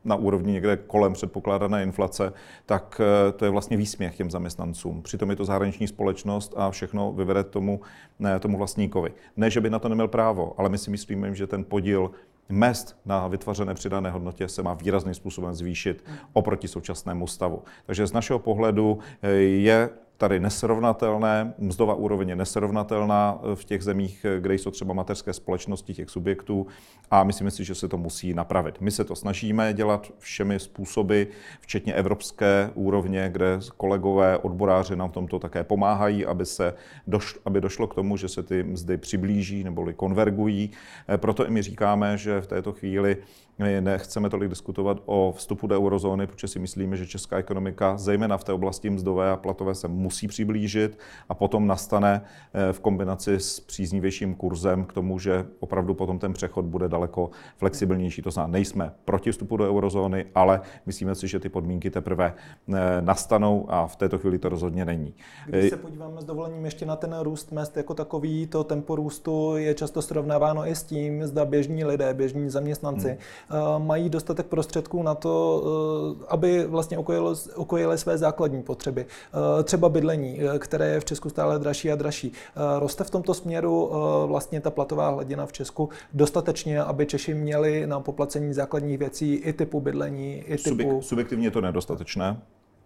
na 0.06 0.16
úrovni 0.16 0.52
někde 0.52 0.78
kolem 0.78 1.14
předpokládané 1.14 1.84
inflace, 1.84 2.34
tak 2.66 3.02
eh, 3.04 3.32
to 3.32 3.46
je 3.46 3.52
vlastně 3.52 3.78
výsměch 3.78 4.16
těm 4.16 4.32
zaměstnancům. 4.32 5.02
Přitom 5.02 5.30
je 5.30 5.36
to 5.36 5.46
zahraniční 5.46 5.88
společnost 5.88 6.54
a 6.58 6.72
všechno 6.72 7.12
vyvede 7.12 7.44
tomu, 7.44 7.82
ne, 8.20 8.40
tomu 8.40 8.58
vlastníkovi. 8.58 9.14
Ne, 9.38 9.50
že 9.50 9.62
by 9.62 9.70
na 9.70 9.80
to 9.80 9.90
neměl 9.90 10.08
právo, 10.08 10.54
ale 10.58 10.70
my 10.70 10.78
si 10.78 10.92
myslíme, 10.92 11.36
že 11.36 11.48
ten 11.48 11.64
podíl 11.64 12.12
mest 12.50 12.98
na 13.06 13.28
vytvořené 13.28 13.74
přidané 13.74 14.10
hodnotě 14.12 14.48
se 14.48 14.64
má 14.64 14.74
výrazným 14.74 15.14
způsobem 15.14 15.54
zvýšit 15.54 16.06
oproti 16.34 16.68
současnému 16.68 17.28
stavu. 17.28 17.64
Takže 17.86 18.08
z 18.08 18.14
našeho 18.14 18.40
pohledu 18.40 19.00
eh, 19.22 19.32
je 19.40 19.90
tady 20.18 20.40
nesrovnatelné, 20.40 21.54
mzdová 21.58 21.94
úroveň 21.96 22.30
je 22.30 22.36
nesrovnatelná 22.36 23.40
v 23.56 23.66
těch 23.66 23.84
zemích, 23.84 24.26
kde 24.40 24.54
jsou 24.54 24.72
třeba 24.72 24.94
mateřské 24.94 25.34
společnosti 25.34 25.94
těch 25.94 26.10
subjektů 26.10 26.68
a 27.12 27.24
myslíme 27.24 27.52
si, 27.52 27.64
že 27.64 27.76
se 27.76 27.88
to 27.88 27.98
musí 27.98 28.34
napravit. 28.34 28.82
My 28.82 28.92
se 28.92 29.04
to 29.04 29.16
snažíme 29.16 29.74
dělat 29.74 30.12
všemi 30.20 30.60
způsoby, 30.60 31.24
včetně 31.60 31.94
evropské 31.94 32.72
úrovně, 32.76 33.30
kde 33.32 33.60
kolegové, 33.78 34.38
odboráři 34.38 34.96
nám 34.96 35.10
v 35.10 35.14
tomto 35.14 35.40
také 35.40 35.64
pomáhají, 35.64 36.26
aby, 36.26 36.46
se 36.46 36.74
došlo, 37.08 37.42
aby 37.46 37.62
došlo 37.62 37.88
k 37.88 37.96
tomu, 37.96 38.18
že 38.18 38.28
se 38.28 38.44
ty 38.44 38.64
mzdy 38.64 38.98
přiblíží 38.98 39.64
neboli 39.64 39.94
konvergují. 39.94 40.72
Proto 41.18 41.48
i 41.48 41.52
my 41.52 41.62
říkáme, 41.62 42.18
že 42.18 42.42
v 42.42 42.48
této 42.48 42.74
chvíli 42.74 43.18
my 43.60 43.82
nechceme 43.82 44.30
tolik 44.30 44.50
diskutovat 44.50 44.98
o 45.06 45.34
vstupu 45.38 45.68
do 45.68 45.76
eurozóny, 45.76 46.28
protože 46.28 46.48
si 46.48 46.60
myslíme, 46.60 46.98
že 46.98 47.08
česká 47.08 47.38
ekonomika, 47.38 47.98
zejména 47.98 48.38
v 48.38 48.44
té 48.44 48.54
oblasti 48.54 48.90
mzdové 48.90 49.32
a 49.32 49.38
platové, 49.38 49.76
se 49.76 49.88
musí 49.88 50.28
přiblížit 50.28 51.00
a 51.30 51.34
potom 51.34 51.68
nastane 51.68 52.22
eh, 52.54 52.74
v 52.74 52.80
kombinaci 52.80 53.34
s 53.40 53.60
příznivějším 53.60 54.36
kurzem 54.36 54.86
k 54.86 54.94
tomu, 54.94 55.20
že 55.20 55.46
opravdu 55.60 55.94
potom 55.94 56.20
ten 56.20 56.34
přechod 56.34 56.66
bude 56.66 56.90
daleko 56.90 57.30
flexibilnější. 57.58 58.22
To 58.22 58.32
znamená, 58.32 58.52
nejsme 58.52 58.92
proti 59.06 59.32
vstupu 59.32 59.58
do 59.58 59.68
eurozóny, 59.68 60.26
ale 60.36 60.62
myslíme 60.86 61.16
si, 61.16 61.28
že 61.28 61.40
ty 61.40 61.50
podmínky 61.50 61.90
teprve 61.90 62.34
eh, 62.34 62.74
nastanou 63.02 63.66
a 63.70 63.88
v 63.88 63.96
této 63.96 64.18
chvíli 64.18 64.40
to 64.40 64.50
rozhodně 64.50 64.86
není. 64.86 65.14
Když 65.46 65.70
se 65.70 65.78
podíváme 65.78 66.22
s 66.22 66.26
dovolením 66.26 66.66
ještě 66.66 66.86
na 66.86 66.96
ten 66.96 67.20
růst 67.20 67.52
mest 67.52 67.78
jako 67.78 67.94
takový, 67.94 68.48
to 68.48 68.64
tempo 68.64 68.96
růstu 68.96 69.58
je 69.58 69.74
často 69.74 70.02
srovnáváno 70.02 70.68
i 70.68 70.76
s 70.76 70.84
tím, 70.84 71.28
zda 71.28 71.46
běžní 71.46 71.86
lidé, 71.86 72.14
běžní 72.14 72.50
zaměstnanci 72.50 73.08
hmm 73.08 73.18
Eh, 73.43 73.43
mají 73.78 74.10
dostatek 74.10 74.46
prostředků 74.46 75.04
na 75.04 75.16
to, 75.16 75.64
eh, 76.22 76.26
aby 76.28 76.66
vlastně 76.68 76.98
ukojili 77.56 77.98
své 77.98 78.18
základní 78.18 78.64
potřeby. 78.64 79.06
Eh, 79.06 79.64
třeba 79.64 79.90
bydlení, 79.90 80.40
které 80.60 80.88
je 80.88 81.00
v 81.00 81.06
Česku 81.06 81.30
stále 81.30 81.60
dražší 81.60 81.92
a 81.92 81.96
dražší. 81.96 82.32
Roste 82.80 83.04
v 83.04 83.10
tomto 83.10 83.34
směru 83.34 83.92
vlastně 84.26 84.62
ta 84.62 84.72
platová 84.72 85.10
hladina 85.10 85.46
v 85.46 85.52
Česku 85.52 85.90
dostatečně, 86.14 86.84
aby 86.84 87.06
Češi 87.06 87.34
měli 87.34 87.88
na 87.88 88.00
poplacení 88.00 88.54
základních 88.54 88.98
věcí 88.98 89.34
i 89.34 89.54
typu 89.54 89.82
bydlení, 89.82 90.44
i 90.48 90.58
typu... 90.58 90.70
Subjek, 90.70 91.04
subjektivně 91.04 91.52
to 91.52 91.62
nedostatečné 91.62 92.38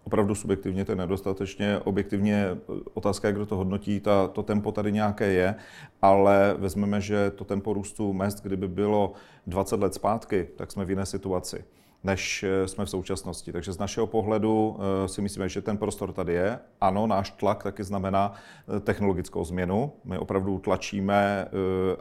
opravdu 0.08 0.34
subjektivně 0.34 0.84
to 0.84 0.92
je 0.92 0.96
nedostatečně. 0.96 1.78
Objektivně 1.84 2.56
otázka 2.94 3.28
je, 3.28 3.34
kdo 3.34 3.46
to 3.46 3.56
hodnotí, 3.56 4.00
ta, 4.00 4.28
to 4.28 4.42
tempo 4.42 4.72
tady 4.72 4.92
nějaké 4.92 5.32
je, 5.32 5.54
ale 6.02 6.54
vezmeme, 6.58 7.00
že 7.00 7.30
to 7.30 7.44
tempo 7.44 7.72
růstu 7.72 8.12
mest, 8.12 8.42
kdyby 8.42 8.68
bylo 8.68 9.12
20 9.46 9.80
let 9.80 9.94
zpátky, 9.94 10.48
tak 10.56 10.72
jsme 10.72 10.84
v 10.84 10.90
jiné 10.90 11.06
situaci. 11.06 11.64
Než 12.04 12.42
eh, 12.42 12.68
jsme 12.68 12.84
v 12.84 12.90
současnosti. 12.90 13.52
Takže 13.52 13.72
z 13.72 13.78
našeho 13.78 14.06
pohledu 14.06 14.76
eh, 14.78 15.08
si 15.08 15.22
myslíme, 15.22 15.48
že 15.48 15.62
ten 15.62 15.78
prostor 15.78 16.12
tady 16.12 16.32
je. 16.32 16.58
Ano, 16.80 17.06
náš 17.06 17.30
tlak 17.30 17.62
taky 17.62 17.84
znamená 17.84 18.32
eh, 18.76 18.80
technologickou 18.80 19.44
změnu. 19.44 19.92
My 20.04 20.18
opravdu 20.18 20.58
tlačíme 20.58 21.48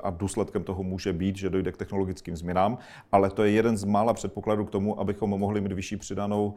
a 0.03 0.09
důsledkem 0.09 0.63
toho 0.63 0.83
může 0.83 1.13
být, 1.13 1.37
že 1.37 1.49
dojde 1.49 1.71
k 1.71 1.77
technologickým 1.77 2.35
změnám, 2.35 2.77
ale 3.11 3.29
to 3.29 3.43
je 3.43 3.51
jeden 3.51 3.77
z 3.77 3.83
mála 3.83 4.13
předpokladů 4.13 4.65
k 4.65 4.69
tomu, 4.69 4.99
abychom 4.99 5.29
mohli 5.29 5.61
mít 5.61 5.71
vyšší 5.71 5.97
přidanou 5.97 6.55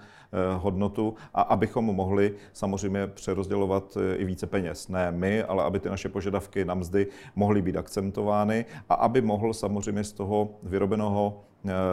hodnotu 0.57 1.14
a 1.34 1.43
abychom 1.43 1.84
mohli 1.84 2.34
samozřejmě 2.53 3.07
přerozdělovat 3.07 3.99
i 4.16 4.24
více 4.24 4.47
peněz. 4.47 4.88
Ne 4.88 5.12
my, 5.12 5.43
ale 5.43 5.64
aby 5.64 5.80
ty 5.80 5.88
naše 5.88 6.09
požadavky 6.09 6.64
na 6.64 6.74
mzdy 6.74 7.07
mohly 7.36 7.62
být 7.62 7.76
akcentovány 7.76 8.64
a 8.88 8.95
aby 8.95 9.20
mohl 9.20 9.55
samozřejmě 9.55 10.05
z 10.05 10.12
toho 10.12 10.51
vyrobeného 10.62 11.45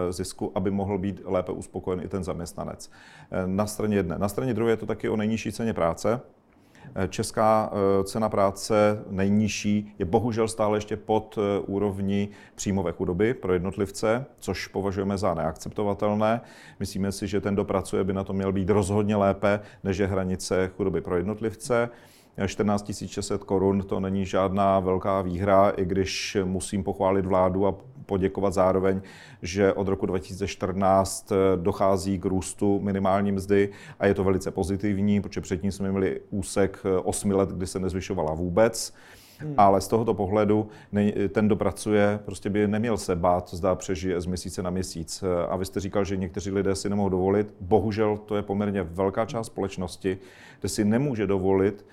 zisku, 0.09 0.51
aby 0.55 0.71
mohl 0.71 0.97
být 0.97 1.21
lépe 1.25 1.51
uspokojen 1.51 2.01
i 2.01 2.07
ten 2.07 2.23
zaměstnanec. 2.23 2.91
Eh, 3.31 3.47
na 3.47 3.67
straně 3.67 3.95
jedné. 3.95 4.17
Na 4.17 4.29
straně 4.29 4.53
druhé 4.53 4.71
je 4.71 4.77
to 4.77 4.85
taky 4.85 5.09
o 5.09 5.15
nejnižší 5.15 5.51
ceně 5.51 5.73
práce. 5.73 6.21
Eh, 6.95 7.07
česká 7.07 7.71
cena 8.03 8.29
práce 8.29 9.03
nejnižší 9.09 9.95
je 9.99 10.05
bohužel 10.05 10.47
stále 10.47 10.77
ještě 10.77 10.97
pod 10.97 11.39
úrovní 11.65 12.29
příjmové 12.55 12.91
chudoby 12.91 13.33
pro 13.33 13.53
jednotlivce, 13.53 14.25
což 14.39 14.67
považujeme 14.67 15.17
za 15.17 15.33
neakceptovatelné. 15.33 16.41
Myslíme 16.79 17.11
si, 17.11 17.27
že 17.27 17.41
ten, 17.41 17.53
kdo 17.53 17.65
pracuje, 17.65 18.03
by 18.03 18.13
na 18.13 18.23
to 18.23 18.33
měl 18.33 18.51
být 18.51 18.69
rozhodně 18.69 19.15
lépe, 19.15 19.59
než 19.83 19.97
je 19.97 20.07
hranice 20.07 20.71
chudoby 20.77 21.01
pro 21.01 21.17
jednotlivce. 21.17 21.89
14 22.45 22.91
600 23.07 23.43
korun 23.43 23.81
to 23.81 23.99
není 23.99 24.25
žádná 24.25 24.79
velká 24.79 25.21
výhra, 25.21 25.69
i 25.69 25.85
když 25.85 26.37
musím 26.43 26.83
pochválit 26.83 27.25
vládu 27.25 27.67
a 27.67 27.75
poděkovat 28.05 28.53
zároveň, 28.53 29.01
že 29.41 29.73
od 29.73 29.87
roku 29.87 30.05
2014 30.05 31.31
dochází 31.55 32.19
k 32.19 32.25
růstu 32.25 32.79
minimální 32.79 33.31
mzdy 33.31 33.69
a 33.99 34.05
je 34.05 34.13
to 34.13 34.23
velice 34.23 34.51
pozitivní, 34.51 35.21
protože 35.21 35.41
předtím 35.41 35.71
jsme 35.71 35.91
měli 35.91 36.21
úsek 36.29 36.83
8 37.03 37.31
let, 37.31 37.49
kdy 37.49 37.67
se 37.67 37.79
nezvyšovala 37.79 38.33
vůbec. 38.33 38.93
Hmm. 39.39 39.53
Ale 39.57 39.81
z 39.81 39.87
tohoto 39.87 40.13
pohledu 40.13 40.67
ten, 41.29 41.45
kdo 41.45 41.55
pracuje, 41.55 42.19
prostě 42.25 42.49
by 42.49 42.67
neměl 42.67 42.97
se 42.97 43.15
bát, 43.15 43.53
zda 43.53 43.75
přežije 43.75 44.21
z 44.21 44.25
měsíce 44.25 44.63
na 44.63 44.69
měsíc. 44.69 45.23
A 45.49 45.55
vy 45.55 45.65
jste 45.65 45.79
říkal, 45.79 46.05
že 46.05 46.17
někteří 46.17 46.51
lidé 46.51 46.75
si 46.75 46.89
nemohou 46.89 47.09
dovolit. 47.09 47.53
Bohužel 47.61 48.17
to 48.17 48.35
je 48.35 48.41
poměrně 48.41 48.83
velká 48.83 49.25
část 49.25 49.47
společnosti, 49.47 50.17
kde 50.59 50.69
si 50.69 50.85
nemůže 50.85 51.27
dovolit 51.27 51.85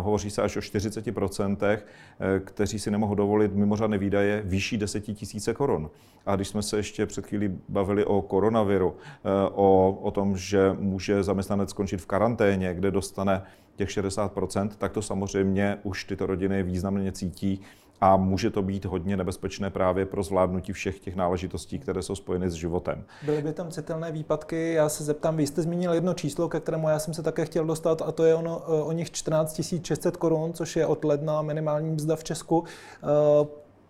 hovoří 0.00 0.30
se 0.30 0.42
až 0.42 0.56
o 0.56 0.60
40%, 0.60 1.84
eh, 2.20 2.40
kteří 2.40 2.78
si 2.78 2.90
nemohou 2.90 3.14
dovolit 3.14 3.54
mimořádné 3.54 3.98
výdaje 3.98 4.42
vyšší 4.44 4.78
10 4.78 5.00
tisíce 5.00 5.54
korun. 5.54 5.90
A 6.26 6.36
když 6.36 6.48
jsme 6.48 6.62
se 6.62 6.76
ještě 6.76 7.06
před 7.06 7.26
chvílí 7.26 7.58
bavili 7.68 8.04
o 8.04 8.22
koronaviru, 8.22 8.96
eh, 8.96 9.50
o, 9.54 9.98
o 10.02 10.10
tom, 10.10 10.36
že 10.36 10.76
může 10.78 11.22
zaměstnanec 11.22 11.70
skončit 11.70 12.00
v 12.00 12.06
karanténě, 12.06 12.74
kde 12.74 12.90
dostane 12.90 13.42
těch 13.76 13.90
60%, 13.90 14.76
tak 14.78 14.92
to 14.92 15.02
samozřejmě 15.02 15.78
už 15.82 16.04
tyto 16.04 16.26
rodiny 16.26 16.62
významně 16.62 17.12
cítí 17.12 17.60
a 18.00 18.16
může 18.16 18.50
to 18.50 18.62
být 18.62 18.84
hodně 18.84 19.16
nebezpečné 19.16 19.70
právě 19.70 20.06
pro 20.06 20.22
zvládnutí 20.22 20.72
všech 20.72 21.00
těch 21.00 21.16
náležitostí, 21.16 21.78
které 21.78 22.02
jsou 22.02 22.14
spojeny 22.14 22.50
s 22.50 22.54
životem. 22.54 23.04
Byly 23.22 23.42
by 23.42 23.52
tam 23.52 23.70
citelné 23.70 24.12
výpadky, 24.12 24.72
já 24.72 24.88
se 24.88 25.04
zeptám, 25.04 25.36
vy 25.36 25.46
jste 25.46 25.62
zmínil 25.62 25.92
jedno 25.92 26.14
číslo, 26.14 26.48
ke 26.48 26.60
kterému 26.60 26.88
já 26.88 26.98
jsem 26.98 27.14
se 27.14 27.22
také 27.22 27.44
chtěl 27.44 27.64
dostat, 27.64 28.02
a 28.02 28.12
to 28.12 28.24
je 28.24 28.34
ono, 28.34 28.58
o 28.58 28.92
nich 28.92 29.10
14 29.10 29.60
600 29.82 30.16
korun, 30.16 30.52
což 30.52 30.76
je 30.76 30.86
od 30.86 31.04
ledna 31.04 31.42
minimální 31.42 31.90
mzda 31.90 32.16
v 32.16 32.24
Česku. 32.24 32.64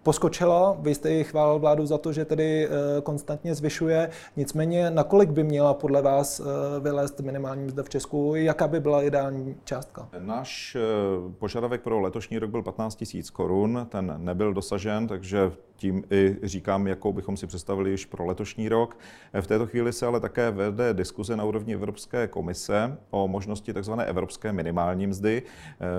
Poskočila. 0.03 0.77
Vy 0.81 0.95
jste 0.95 1.11
ji 1.11 1.25
chválil 1.25 1.59
vládu 1.59 1.87
za 1.87 1.99
to, 1.99 2.13
že 2.13 2.25
tedy 2.25 2.69
eh, 2.69 3.01
konstantně 3.03 3.55
zvyšuje. 3.55 4.11
Nicméně, 4.37 4.91
nakolik 4.91 5.31
by 5.31 5.45
měla 5.45 5.75
podle 5.75 6.03
vás 6.03 6.41
eh, 6.41 6.45
vylézt 6.81 7.21
minimální 7.21 7.65
mzda 7.65 7.83
v 7.83 7.89
Česku? 7.89 8.35
Jaká 8.35 8.69
by 8.69 8.81
byla 8.81 9.03
ideální 9.03 9.57
částka? 9.65 10.09
Náš 10.19 10.77
eh, 10.77 10.81
požadavek 11.39 11.83
pro 11.83 12.01
letošní 12.01 12.39
rok 12.39 12.51
byl 12.51 12.63
15 12.63 13.05
000 13.15 13.25
korun, 13.33 13.87
ten 13.91 14.15
nebyl 14.17 14.55
dosažen, 14.55 15.07
takže 15.07 15.53
tím 15.77 16.05
i 16.11 16.37
říkám, 16.43 16.87
jakou 16.87 17.13
bychom 17.13 17.37
si 17.37 17.47
představili 17.47 17.91
již 17.91 18.07
pro 18.07 18.27
letošní 18.27 18.69
rok. 18.69 18.99
V 19.41 19.47
této 19.47 19.67
chvíli 19.67 19.93
se 19.93 20.07
ale 20.07 20.21
také 20.21 20.51
vede 20.51 20.95
diskuze 20.95 21.37
na 21.37 21.45
úrovni 21.45 21.75
Evropské 21.75 22.27
komise 22.27 22.99
o 23.11 23.29
možnosti 23.29 23.75
tzv. 23.75 23.93
evropské 24.07 24.53
minimální 24.53 25.07
mzdy. 25.07 25.43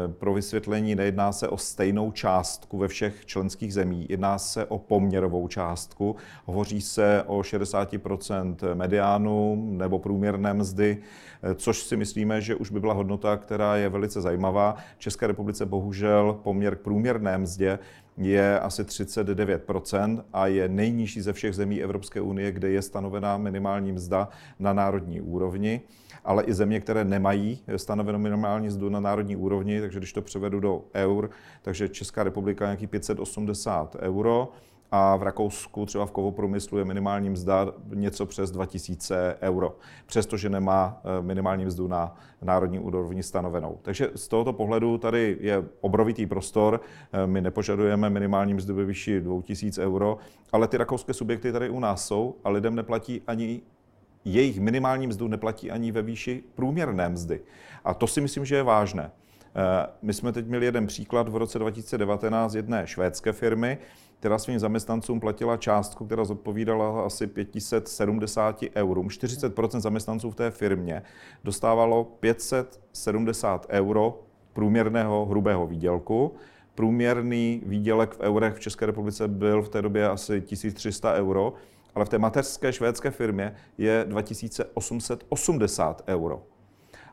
Pro 0.08 0.34
vysvětlení 0.34 0.96
nejedná 0.96 1.32
se 1.32 1.48
o 1.48 1.58
stejnou 1.58 2.12
částku 2.12 2.78
ve 2.78 2.88
všech 2.88 3.26
členských 3.26 3.74
zemích 3.74 3.89
Jedná 3.92 4.38
se 4.38 4.66
o 4.66 4.78
poměrovou 4.78 5.48
částku. 5.48 6.16
Hovoří 6.46 6.82
se 6.82 7.24
o 7.28 7.40
60% 7.40 8.56
mediánu 8.74 9.64
nebo 9.70 10.00
průměrné 10.00 10.54
mzdy, 10.54 10.98
což 11.56 11.84
si 11.84 11.98
myslíme, 11.98 12.42
že 12.42 12.56
už 12.56 12.72
by 12.72 12.80
byla 12.80 12.94
hodnota, 12.94 13.38
která 13.38 13.76
je 13.76 13.90
velice 13.90 14.22
zajímavá. 14.22 14.76
V 14.98 15.00
České 15.00 15.28
republice 15.28 15.66
bohužel 15.66 16.40
poměr 16.44 16.76
k 16.76 16.80
průměrné 16.80 17.38
mzdě 17.38 17.80
je 18.20 18.60
asi 18.60 18.84
39% 18.84 20.24
a 20.34 20.48
je 20.48 20.70
nejnižší 20.70 21.22
ze 21.22 21.34
všech 21.34 21.56
zemí 21.56 21.84
Evropské 21.84 22.22
unie, 22.22 22.52
kde 22.52 22.70
je 22.70 22.82
stanovená 22.82 23.38
minimální 23.38 23.92
mzda 23.92 24.30
na 24.60 24.74
národní 24.74 25.22
úrovni, 25.22 25.82
ale 26.24 26.44
i 26.44 26.54
země, 26.54 26.80
které 26.80 27.06
nemají 27.06 27.64
stanovenou 27.76 28.20
minimální 28.20 28.68
mzdu 28.68 28.90
na 28.90 29.00
národní 29.00 29.36
úrovni, 29.36 29.82
takže 29.82 30.00
když 30.00 30.14
to 30.14 30.22
převedu 30.22 30.60
do 30.60 30.84
eur, 30.96 31.30
takže 31.62 31.90
Česká 31.90 32.24
republika 32.24 32.66
nějaký 32.66 32.88
580 32.88 33.96
euro, 34.00 34.52
a 34.92 35.16
v 35.16 35.24
Rakousku 35.24 35.86
třeba 35.86 36.06
v 36.06 36.12
kovoprůmyslu 36.12 36.78
je 36.78 36.86
minimální 36.86 37.30
mzda 37.30 37.68
něco 37.94 38.26
přes 38.26 38.52
2000 38.52 39.38
euro, 39.42 39.78
přestože 40.06 40.50
nemá 40.50 41.02
eh, 41.04 41.22
minimální 41.22 41.66
mzdu 41.66 41.88
na 41.88 42.16
národní 42.42 42.80
úrovni 42.80 43.24
stanovenou. 43.24 43.80
Takže 43.82 44.10
z 44.16 44.28
tohoto 44.28 44.54
pohledu 44.54 44.98
tady 44.98 45.38
je 45.40 45.64
obrovitý 45.82 46.26
prostor. 46.26 46.82
Eh, 47.14 47.28
my 47.28 47.42
nepožadujeme 47.42 48.10
minimální 48.10 48.54
mzdu 48.54 48.76
ve 48.76 48.86
výši 48.86 49.22
2000 49.22 49.86
euro, 49.86 50.18
ale 50.52 50.68
ty 50.68 50.78
rakouské 50.78 51.14
subjekty 51.14 51.52
tady 51.52 51.70
u 51.70 51.80
nás 51.80 52.08
jsou 52.08 52.36
a 52.44 52.50
lidem 52.50 52.76
neplatí 52.76 53.22
ani 53.28 53.62
jejich 54.26 54.60
minimální 54.60 55.08
mzdu 55.08 55.28
neplatí 55.28 55.72
ani 55.72 55.92
ve 55.92 56.02
výši 56.02 56.44
průměrné 56.56 57.10
mzdy. 57.10 57.42
A 57.84 57.94
to 57.94 58.08
si 58.08 58.22
myslím, 58.22 58.46
že 58.46 58.56
je 58.56 58.64
vážné. 58.64 59.12
Eh, 59.56 59.88
my 60.02 60.14
jsme 60.14 60.32
teď 60.32 60.46
měli 60.48 60.66
jeden 60.66 60.88
příklad 60.88 61.30
v 61.30 61.36
roce 61.36 61.60
2019 61.60 62.54
jedné 62.54 62.88
švédské 62.88 63.32
firmy, 63.32 63.78
která 64.20 64.38
svým 64.38 64.60
zaměstnancům 64.60 65.20
platila 65.20 65.58
částku, 65.58 66.06
která 66.06 66.26
zodpovídala 66.26 67.06
asi 67.06 67.28
570 67.28 68.64
eurům. 68.76 69.10
40 69.10 69.54
zaměstnanců 69.78 70.32
v 70.32 70.36
té 70.36 70.52
firmě 70.52 71.04
dostávalo 71.44 72.04
570 72.04 73.66
euro 73.70 74.20
průměrného 74.54 75.26
hrubého 75.26 75.68
výdělku. 75.68 76.36
Průměrný 76.76 77.62
výdělek 77.66 78.14
v 78.14 78.20
eurech 78.20 78.54
v 78.54 78.60
České 78.60 78.86
republice 78.86 79.28
byl 79.28 79.62
v 79.62 79.70
té 79.70 79.82
době 79.82 80.10
asi 80.10 80.42
1300 80.42 81.14
euro, 81.14 81.54
ale 81.96 82.06
v 82.06 82.10
té 82.10 82.18
mateřské 82.18 82.74
švédské 82.74 83.12
firmě 83.12 83.56
je 83.78 84.06
2880 84.08 86.04
euro. 86.08 86.44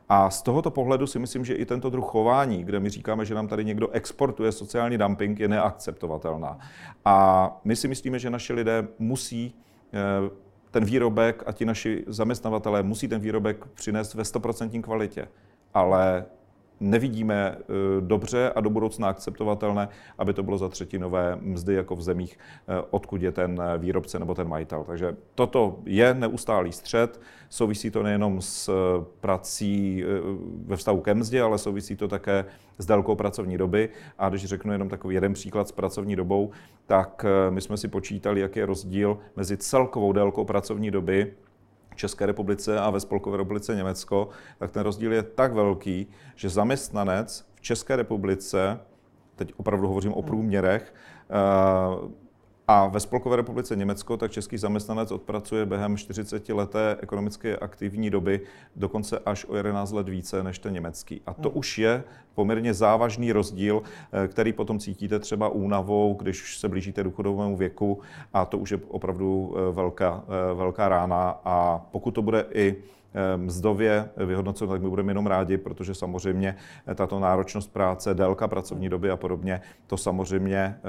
A 0.09 0.29
z 0.29 0.41
tohoto 0.41 0.71
pohledu 0.71 1.07
si 1.07 1.19
myslím, 1.19 1.45
že 1.45 1.53
i 1.53 1.65
tento 1.65 1.89
druh 1.89 2.05
chování, 2.05 2.63
kde 2.63 2.79
my 2.79 2.89
říkáme, 2.89 3.25
že 3.25 3.35
nám 3.35 3.47
tady 3.47 3.65
někdo 3.65 3.89
exportuje 3.89 4.51
sociální 4.51 4.97
dumping, 4.97 5.39
je 5.39 5.47
neakceptovatelná. 5.47 6.59
A 7.05 7.59
my 7.63 7.75
si 7.75 7.87
myslíme, 7.87 8.19
že 8.19 8.29
naši 8.29 8.53
lidé 8.53 8.87
musí 8.99 9.55
eh, 9.93 10.29
ten 10.71 10.85
výrobek 10.85 11.43
a 11.45 11.51
ti 11.51 11.65
naši 11.65 12.03
zaměstnavatelé 12.07 12.83
musí 12.83 13.07
ten 13.07 13.21
výrobek 13.21 13.65
přinést 13.65 14.13
ve 14.13 14.23
100% 14.23 14.81
kvalitě. 14.81 15.27
Ale 15.73 16.25
nevidíme 16.79 17.57
eh, 17.59 17.63
dobře 18.01 18.51
a 18.55 18.61
do 18.61 18.69
budoucna 18.69 19.07
akceptovatelné, 19.07 19.89
aby 20.17 20.33
to 20.33 20.43
bylo 20.43 20.57
za 20.57 20.69
třetinové 20.69 21.37
mzdy 21.41 21.73
jako 21.73 21.95
v 21.95 22.01
zemích, 22.01 22.39
eh, 22.67 22.83
odkud 22.89 23.21
je 23.21 23.31
ten 23.31 23.61
eh, 23.61 23.77
výrobce 23.77 24.19
nebo 24.19 24.35
ten 24.35 24.47
majitel. 24.47 24.83
Takže 24.83 25.15
toto 25.35 25.79
je 25.85 26.13
neustálý 26.13 26.71
střed, 26.71 27.21
souvisí 27.49 27.91
to 27.91 28.03
nejenom 28.03 28.41
s 28.41 28.69
prací 29.19 30.03
ve 30.65 30.75
vztahu 30.75 31.01
ke 31.01 31.13
mzdě, 31.13 31.41
ale 31.41 31.57
souvisí 31.57 31.95
to 31.95 32.07
také 32.07 32.45
s 32.77 32.85
délkou 32.85 33.15
pracovní 33.15 33.57
doby. 33.57 33.89
A 34.17 34.29
když 34.29 34.45
řeknu 34.45 34.71
jenom 34.71 34.89
takový 34.89 35.15
jeden 35.15 35.33
příklad 35.33 35.67
s 35.67 35.71
pracovní 35.71 36.15
dobou, 36.15 36.51
tak 36.85 37.25
my 37.49 37.61
jsme 37.61 37.77
si 37.77 37.87
počítali, 37.87 38.41
jaký 38.41 38.59
je 38.59 38.65
rozdíl 38.65 39.17
mezi 39.35 39.57
celkovou 39.57 40.11
délkou 40.11 40.45
pracovní 40.45 40.91
doby 40.91 41.33
České 41.97 42.25
republice 42.25 42.79
a 42.79 42.89
ve 42.89 42.99
Spolkové 42.99 43.37
republice 43.37 43.75
Německo, 43.75 44.29
tak 44.59 44.71
ten 44.71 44.83
rozdíl 44.83 45.13
je 45.13 45.23
tak 45.23 45.53
velký, 45.53 46.07
že 46.35 46.49
zaměstnanec 46.49 47.45
v 47.55 47.61
České 47.61 47.95
republice, 47.95 48.79
teď 49.35 49.53
opravdu 49.57 49.87
hovořím 49.87 50.13
o 50.13 50.21
průměrech, 50.21 50.93
A 52.69 52.87
ve 52.87 52.99
Spolkové 52.99 53.35
republice 53.35 53.75
Německo 53.75 54.17
tak 54.17 54.31
český 54.31 54.57
zaměstnanec 54.57 55.11
odpracuje 55.11 55.65
během 55.65 55.97
40 55.97 56.49
leté 56.49 56.97
ekonomické 57.01 57.57
aktivní 57.57 58.09
doby 58.09 58.41
dokonce 58.75 59.19
až 59.25 59.45
o 59.45 59.55
11 59.55 59.91
let 59.91 60.09
více 60.09 60.43
než 60.43 60.59
ten 60.59 60.73
německý. 60.73 61.21
A 61.25 61.33
to 61.33 61.49
hmm. 61.49 61.57
už 61.57 61.77
je 61.77 62.03
poměrně 62.35 62.73
závažný 62.73 63.31
rozdíl, 63.31 63.81
eh, 64.11 64.27
který 64.27 64.53
potom 64.53 64.79
cítíte 64.79 65.19
třeba 65.19 65.49
únavou, 65.49 66.13
když 66.13 66.57
se 66.57 66.69
blížíte 66.69 67.03
důchodovému 67.03 67.57
věku 67.57 67.99
a 68.33 68.45
to 68.45 68.57
už 68.57 68.71
je 68.71 68.79
opravdu 68.87 69.55
eh, 69.57 69.71
velká, 69.71 70.23
eh, 70.27 70.53
velká 70.53 70.89
rána 70.89 71.39
a 71.45 71.85
pokud 71.91 72.11
to 72.11 72.21
bude 72.21 72.45
i 72.53 72.75
mzdově 73.37 74.09
vyhodnoceno, 74.17 74.71
tak 74.71 74.81
my 74.81 74.89
budeme 74.89 75.11
jenom 75.11 75.27
rádi, 75.27 75.57
protože 75.57 75.95
samozřejmě 75.95 76.55
tato 76.95 77.19
náročnost 77.19 77.73
práce, 77.73 78.13
délka 78.13 78.47
pracovní 78.47 78.89
doby 78.89 79.11
a 79.11 79.17
podobně, 79.17 79.61
to 79.87 79.97
samozřejmě 79.97 80.79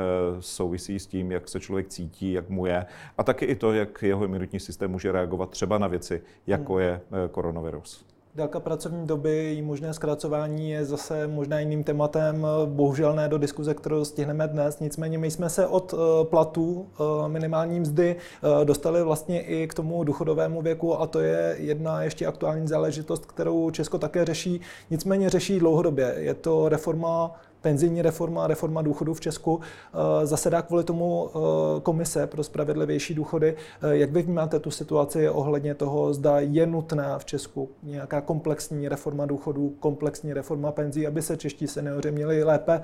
souvisí 0.41 0.99
s 0.99 1.07
tím, 1.07 1.33
jak 1.33 1.49
se 1.49 1.61
člověk 1.61 1.89
cítí, 1.89 2.33
jak 2.33 2.49
mu 2.49 2.67
je 2.67 2.87
a 3.19 3.23
taky 3.23 3.45
i 3.45 3.55
to, 3.55 3.73
jak 3.73 4.03
jeho 4.03 4.25
imunitní 4.25 4.61
systém 4.61 4.91
může 4.91 5.13
reagovat 5.13 5.51
třeba 5.51 5.79
na 5.79 5.87
věci, 5.87 6.23
jako 6.47 6.75
hmm. 6.75 6.83
je 6.83 7.01
koronavirus. 7.31 8.07
Délka 8.35 8.61
pracovní 8.61 9.07
doby, 9.07 9.55
i 9.59 9.63
možné 9.63 9.95
zkracování 9.95 10.71
je 10.71 10.85
zase 10.85 11.27
možná 11.27 11.61
jiným 11.61 11.85
tématem, 11.85 12.47
bohužel 12.67 13.15
ne 13.15 13.29
do 13.29 13.39
diskuze, 13.39 13.75
kterou 13.75 14.05
stihneme 14.05 14.49
dnes. 14.49 14.81
Nicméně 14.81 15.19
my 15.19 15.31
jsme 15.31 15.51
se 15.51 15.67
od 15.67 15.95
eh, 15.95 16.25
platů 16.25 16.87
eh, 16.89 17.29
minimální 17.29 17.81
mzdy 17.81 18.17
eh, 18.17 18.65
dostali 18.65 19.03
vlastně 19.03 19.41
i 19.41 19.67
k 19.67 19.75
tomu 19.75 20.05
důchodovému 20.05 20.63
věku 20.63 21.01
a 21.01 21.07
to 21.07 21.21
je 21.21 21.57
jedna 21.59 22.03
ještě 22.03 22.27
aktuální 22.27 22.69
záležitost, 22.69 23.27
kterou 23.27 23.71
Česko 23.71 23.99
také 23.99 24.25
řeší. 24.25 24.61
Nicméně 24.91 25.31
řeší 25.31 25.59
dlouhodobě. 25.59 26.15
Je 26.19 26.35
to 26.35 26.69
reforma 26.69 27.41
penzijní 27.61 28.03
reforma, 28.03 28.47
reforma 28.47 28.83
důchodu 28.83 29.15
v 29.15 29.21
Česku 29.21 29.61
eh, 29.61 30.27
zasedá 30.27 30.63
kvůli 30.63 30.85
tomu 30.85 31.29
eh, 31.29 31.81
komise 31.81 32.27
pro 32.27 32.45
spravedlivější 32.45 33.15
důchody. 33.15 33.57
Eh, 33.83 33.97
jak 33.97 34.11
vy 34.11 34.23
vnímáte 34.23 34.59
tu 34.59 34.71
situaci 34.71 35.29
ohledně 35.29 35.75
toho, 35.75 36.15
zda 36.15 36.41
je 36.41 36.67
nutná 36.67 37.19
v 37.19 37.25
Česku 37.25 37.69
nějaká 37.83 38.21
komplexní 38.21 38.89
reforma 38.89 39.27
důchodů, 39.27 39.75
komplexní 39.81 40.33
reforma 40.33 40.73
penzí, 40.73 41.07
aby 41.07 41.23
se 41.23 41.37
čeští 41.37 41.67
seniori 41.67 42.13
měli 42.13 42.45
lépe 42.45 42.83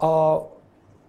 a 0.00 0.40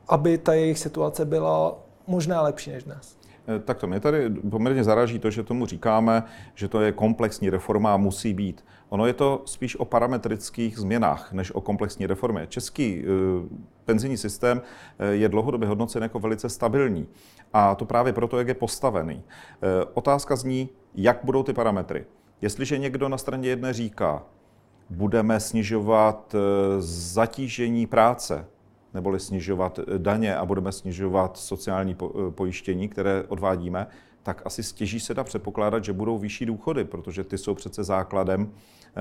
aby 0.07 0.38
ta 0.38 0.53
jejich 0.53 0.80
situace 0.80 1.26
byla 1.26 1.80
možná 2.07 2.41
lepší 2.41 2.72
než 2.72 2.84
dnes? 2.84 3.19
Tak 3.66 3.78
to 3.78 3.88
mě 3.88 4.00
tady 4.00 4.30
poměrně 4.30 4.84
zaraží 4.84 5.20
to, 5.20 5.30
že 5.30 5.43
tomu 5.43 5.66
říkáme, 5.66 6.24
že 6.56 6.68
to 6.68 6.82
je 6.82 6.91
komplexní 6.91 7.50
reforma 7.50 7.93
a 7.93 7.97
musí 7.97 8.34
být. 8.34 8.66
Ono 8.89 9.06
je 9.06 9.14
to 9.14 9.41
spíš 9.45 9.76
o 9.76 9.86
parametrických 9.86 10.78
změnách, 10.78 11.34
než 11.34 11.56
o 11.56 11.62
komplexní 11.62 12.06
reformě. 12.06 12.47
Český 12.47 13.04
uh, 13.04 13.08
penzijní 13.86 14.18
systém 14.18 14.58
uh, 14.58 15.06
je 15.08 15.30
dlouhodobě 15.30 15.68
hodnocen 15.68 16.04
jako 16.04 16.20
velice 16.20 16.50
stabilní. 16.50 17.08
A 17.54 17.76
to 17.76 17.86
právě 17.86 18.14
proto, 18.14 18.38
jak 18.38 18.47
je 18.47 18.54
postavený. 18.54 19.24
Otázka 19.93 20.36
zní, 20.36 20.70
jak 20.95 21.20
budou 21.24 21.43
ty 21.43 21.54
parametry. 21.54 22.06
Jestliže 22.41 22.78
někdo 22.78 23.10
na 23.10 23.18
straně 23.18 23.50
jedné 23.50 23.74
říká, 23.74 24.24
budeme 24.89 25.39
snižovat 25.39 26.36
zatížení 26.80 27.88
práce, 27.88 28.45
neboli 28.94 29.20
snižovat 29.20 29.80
daně 29.98 30.36
a 30.36 30.46
budeme 30.46 30.72
snižovat 30.72 31.38
sociální 31.38 31.98
pojištění, 32.30 32.90
které 32.90 33.24
odvádíme, 33.28 33.88
tak 34.24 34.42
asi 34.46 34.64
stěží 34.64 35.00
se 35.00 35.14
dá 35.14 35.24
předpokládat, 35.24 35.84
že 35.84 35.94
budou 35.94 36.18
vyšší 36.18 36.46
důchody, 36.46 36.84
protože 36.84 37.24
ty 37.24 37.38
jsou 37.38 37.56
přece 37.56 37.84
základem, 37.84 38.52
eh, 38.52 38.92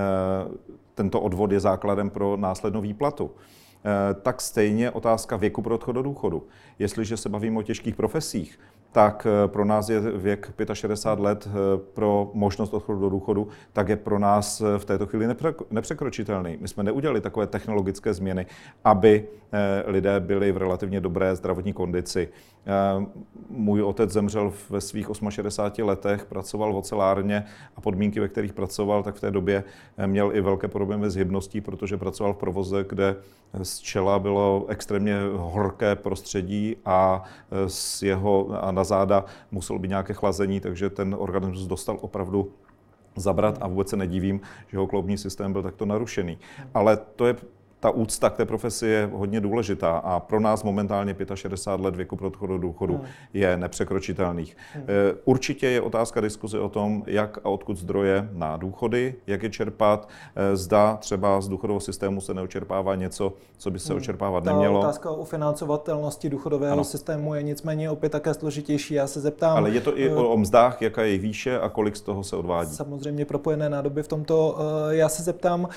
tento 0.94 1.20
odvod 1.20 1.52
je 1.52 1.60
základem 1.60 2.10
pro 2.10 2.36
následnou 2.36 2.80
výplatu. 2.80 3.30
Eh, 3.30 4.14
tak 4.14 4.40
stejně 4.40 4.90
otázka 4.90 5.36
věku 5.36 5.62
pro 5.62 5.74
odchod 5.74 5.92
do 5.92 6.02
důchodu. 6.02 6.46
Jestliže 6.78 7.16
se 7.16 7.28
bavíme 7.28 7.58
o 7.58 7.62
těžkých 7.62 7.94
profesích, 7.96 8.58
tak 8.98 9.26
eh, 9.26 9.48
pro 9.48 9.64
nás 9.64 9.88
je 9.88 10.00
věk 10.00 10.52
65 10.72 11.24
let 11.24 11.48
eh, 11.48 11.78
pro 11.94 12.30
možnost 12.34 12.74
odchodu 12.74 13.00
do 13.00 13.08
důchodu, 13.08 13.48
tak 13.72 13.88
je 13.88 13.96
pro 13.96 14.18
nás 14.18 14.62
v 14.78 14.84
této 14.84 15.06
chvíli 15.06 15.26
nepřekročitelný. 15.70 16.58
My 16.60 16.68
jsme 16.68 16.82
neudělali 16.82 17.20
takové 17.20 17.46
technologické 17.46 18.14
změny, 18.14 18.46
aby 18.84 19.28
lidé 19.86 20.20
byli 20.20 20.52
v 20.52 20.56
relativně 20.56 21.00
dobré 21.00 21.36
zdravotní 21.36 21.72
kondici. 21.72 22.28
Můj 23.50 23.82
otec 23.82 24.10
zemřel 24.10 24.52
ve 24.70 24.80
svých 24.80 25.06
68 25.30 25.86
letech, 25.86 26.24
pracoval 26.24 26.72
v 26.72 26.76
ocelárně 26.76 27.44
a 27.76 27.80
podmínky, 27.80 28.20
ve 28.20 28.28
kterých 28.28 28.52
pracoval, 28.52 29.02
tak 29.02 29.14
v 29.14 29.20
té 29.20 29.30
době 29.30 29.64
měl 30.06 30.36
i 30.36 30.40
velké 30.40 30.68
problémy 30.68 31.10
s 31.10 31.16
hybností, 31.16 31.60
protože 31.60 31.96
pracoval 31.96 32.34
v 32.34 32.36
provoze, 32.36 32.84
kde 32.88 33.16
z 33.62 33.78
čela 33.78 34.18
bylo 34.18 34.66
extrémně 34.68 35.16
horké 35.36 35.96
prostředí 35.96 36.76
a 36.84 37.22
z 37.66 38.02
jeho 38.02 38.64
a 38.64 38.72
na 38.72 38.84
záda 38.84 39.24
muselo 39.50 39.78
být 39.78 39.88
nějaké 39.88 40.14
chlazení, 40.14 40.60
takže 40.60 40.90
ten 40.90 41.16
organismus 41.18 41.66
dostal 41.66 41.98
opravdu 42.00 42.52
zabrat 43.16 43.58
a 43.60 43.68
vůbec 43.68 43.88
se 43.88 43.96
nedivím, 43.96 44.40
že 44.68 44.76
jeho 44.76 44.86
kloubní 44.86 45.18
systém 45.18 45.52
byl 45.52 45.62
takto 45.62 45.86
narušený. 45.86 46.38
Ale 46.74 46.98
to 47.16 47.26
je 47.26 47.36
ta 47.80 47.90
úcta 47.90 48.30
k 48.30 48.36
té 48.36 48.44
profesi 48.44 48.86
je 48.86 49.10
hodně 49.12 49.40
důležitá 49.40 49.96
a 49.96 50.20
pro 50.20 50.40
nás 50.40 50.62
momentálně 50.62 51.16
65 51.34 51.84
let 51.84 51.96
věku 51.96 52.16
pro 52.16 52.26
odchodu 52.26 52.52
do 52.52 52.58
důchodu 52.58 52.94
hmm. 52.96 53.06
je 53.34 53.56
nepřekročitelných. 53.56 54.56
Hmm. 54.74 54.84
Eh, 54.88 55.14
určitě 55.24 55.66
je 55.66 55.80
otázka 55.80 56.20
diskuze 56.20 56.60
o 56.60 56.68
tom, 56.68 57.02
jak 57.06 57.38
a 57.38 57.48
odkud 57.48 57.76
zdroje 57.76 58.28
na 58.32 58.56
důchody, 58.56 59.14
jak 59.26 59.42
je 59.42 59.50
čerpat, 59.50 60.08
eh, 60.36 60.56
zda 60.56 60.96
třeba 60.96 61.40
z 61.40 61.48
důchodového 61.48 61.80
systému 61.80 62.20
se 62.20 62.34
neočerpává 62.34 62.94
něco, 62.94 63.32
co 63.58 63.70
by 63.70 63.78
se 63.78 63.92
hmm. 63.92 64.02
očerpávat 64.02 64.44
Ta 64.44 64.52
nemělo. 64.52 64.80
otázka 64.80 65.10
o 65.10 65.24
financovatelnosti 65.24 66.30
důchodového 66.30 66.72
ano. 66.72 66.84
systému 66.84 67.34
je 67.34 67.42
nicméně 67.42 67.90
opět 67.90 68.12
také 68.12 68.34
složitější. 68.34 68.94
Já 68.94 69.06
se 69.06 69.20
zeptám. 69.20 69.56
Ale 69.56 69.70
je 69.70 69.80
to 69.80 69.98
i 69.98 70.10
o, 70.10 70.28
o 70.28 70.36
mzdách, 70.36 70.82
jaká 70.82 71.02
je 71.02 71.18
výše 71.18 71.60
a 71.60 71.68
kolik 71.68 71.96
z 71.96 72.00
toho 72.00 72.24
se 72.24 72.36
odvádí. 72.36 72.74
Samozřejmě 72.74 73.24
propojené 73.24 73.70
nádoby 73.70 74.02
v 74.02 74.08
tomto. 74.08 74.58
Já 74.88 75.08
se 75.08 75.22
zeptám 75.22 75.68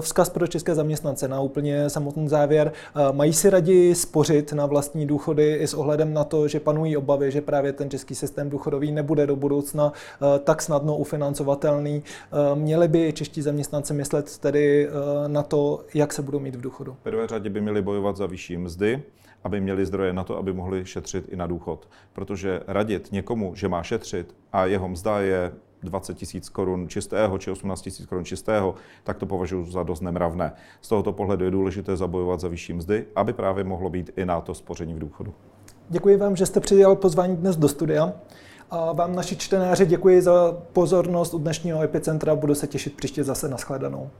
vzkaz 0.00 0.28
pro 0.28 0.46
české 0.46 0.74
zaměstnance 0.74 1.19
finance 1.20 1.28
na 1.28 1.40
úplně 1.40 1.90
samotný 1.90 2.28
závěr. 2.28 2.72
Eh, 2.72 3.12
mají 3.12 3.32
si 3.32 3.50
raději 3.50 3.94
spořit 3.94 4.52
na 4.52 4.66
vlastní 4.66 5.06
důchody 5.06 5.54
i 5.54 5.66
s 5.66 5.74
ohledem 5.74 6.14
na 6.14 6.24
to, 6.24 6.48
že 6.48 6.60
panují 6.60 6.96
obavy, 6.96 7.30
že 7.30 7.40
právě 7.40 7.72
ten 7.72 7.90
český 7.90 8.14
systém 8.14 8.50
důchodový 8.50 8.92
nebude 8.92 9.26
do 9.26 9.36
budoucna 9.36 9.92
eh, 9.92 10.38
tak 10.38 10.62
snadno 10.62 10.96
ufinancovatelný. 10.96 12.02
Eh, 12.02 12.56
měli 12.56 12.88
by 12.88 13.12
čeští 13.12 13.42
zaměstnanci 13.42 13.94
myslet 13.94 14.38
tedy 14.38 14.88
na 15.26 15.42
to, 15.42 15.84
jak 15.94 16.12
se 16.12 16.22
budou 16.22 16.38
mít 16.38 16.56
v 16.56 16.60
důchodu? 16.60 16.96
V 17.00 17.02
prvé 17.02 17.26
řadě 17.26 17.50
by 17.50 17.60
měli 17.60 17.82
bojovat 17.82 18.16
za 18.16 18.26
vyšší 18.26 18.56
mzdy, 18.56 19.02
aby 19.44 19.60
měli 19.60 19.86
zdroje 19.86 20.12
na 20.12 20.24
to, 20.24 20.38
aby 20.38 20.52
mohli 20.52 20.84
šetřit 20.84 21.28
i 21.28 21.36
na 21.36 21.46
důchod. 21.46 21.88
Protože 22.12 22.60
radit 22.66 23.12
někomu, 23.12 23.54
že 23.54 23.68
má 23.68 23.82
šetřit 23.82 24.34
a 24.52 24.66
jeho 24.66 24.88
mzda 24.88 25.20
je 25.20 25.52
20 25.82 26.14
tisíc 26.14 26.48
korun 26.48 26.88
čistého 26.88 27.38
či 27.38 27.50
18 27.50 27.82
tisíc 27.82 28.06
korun 28.06 28.24
čistého, 28.24 28.74
tak 29.04 29.18
to 29.18 29.26
považuji 29.26 29.64
za 29.64 29.82
dost 29.82 30.00
nemravné. 30.00 30.52
Z 30.80 30.88
tohoto 30.88 31.12
pohledu 31.12 31.44
je 31.44 31.50
důležité 31.50 31.96
zabojovat 31.96 32.40
za 32.40 32.48
vyšší 32.48 32.72
mzdy, 32.72 33.06
aby 33.16 33.32
právě 33.32 33.64
mohlo 33.64 33.90
být 33.90 34.10
i 34.16 34.24
na 34.26 34.40
to 34.40 34.54
spoření 34.54 34.94
v 34.94 34.98
důchodu. 34.98 35.34
Děkuji 35.88 36.16
vám, 36.16 36.36
že 36.36 36.46
jste 36.46 36.60
přijal 36.60 36.96
pozvání 36.96 37.36
dnes 37.36 37.56
do 37.56 37.68
studia. 37.68 38.12
A 38.70 38.92
vám, 38.92 39.14
naši 39.14 39.36
čtenáři, 39.36 39.86
děkuji 39.86 40.22
za 40.22 40.56
pozornost 40.72 41.34
u 41.34 41.38
dnešního 41.38 41.82
Epicentra. 41.82 42.34
Budu 42.34 42.54
se 42.54 42.66
těšit 42.66 42.96
příště 42.96 43.24
zase 43.24 43.48
na 43.48 43.56
shledanou. 43.56 44.10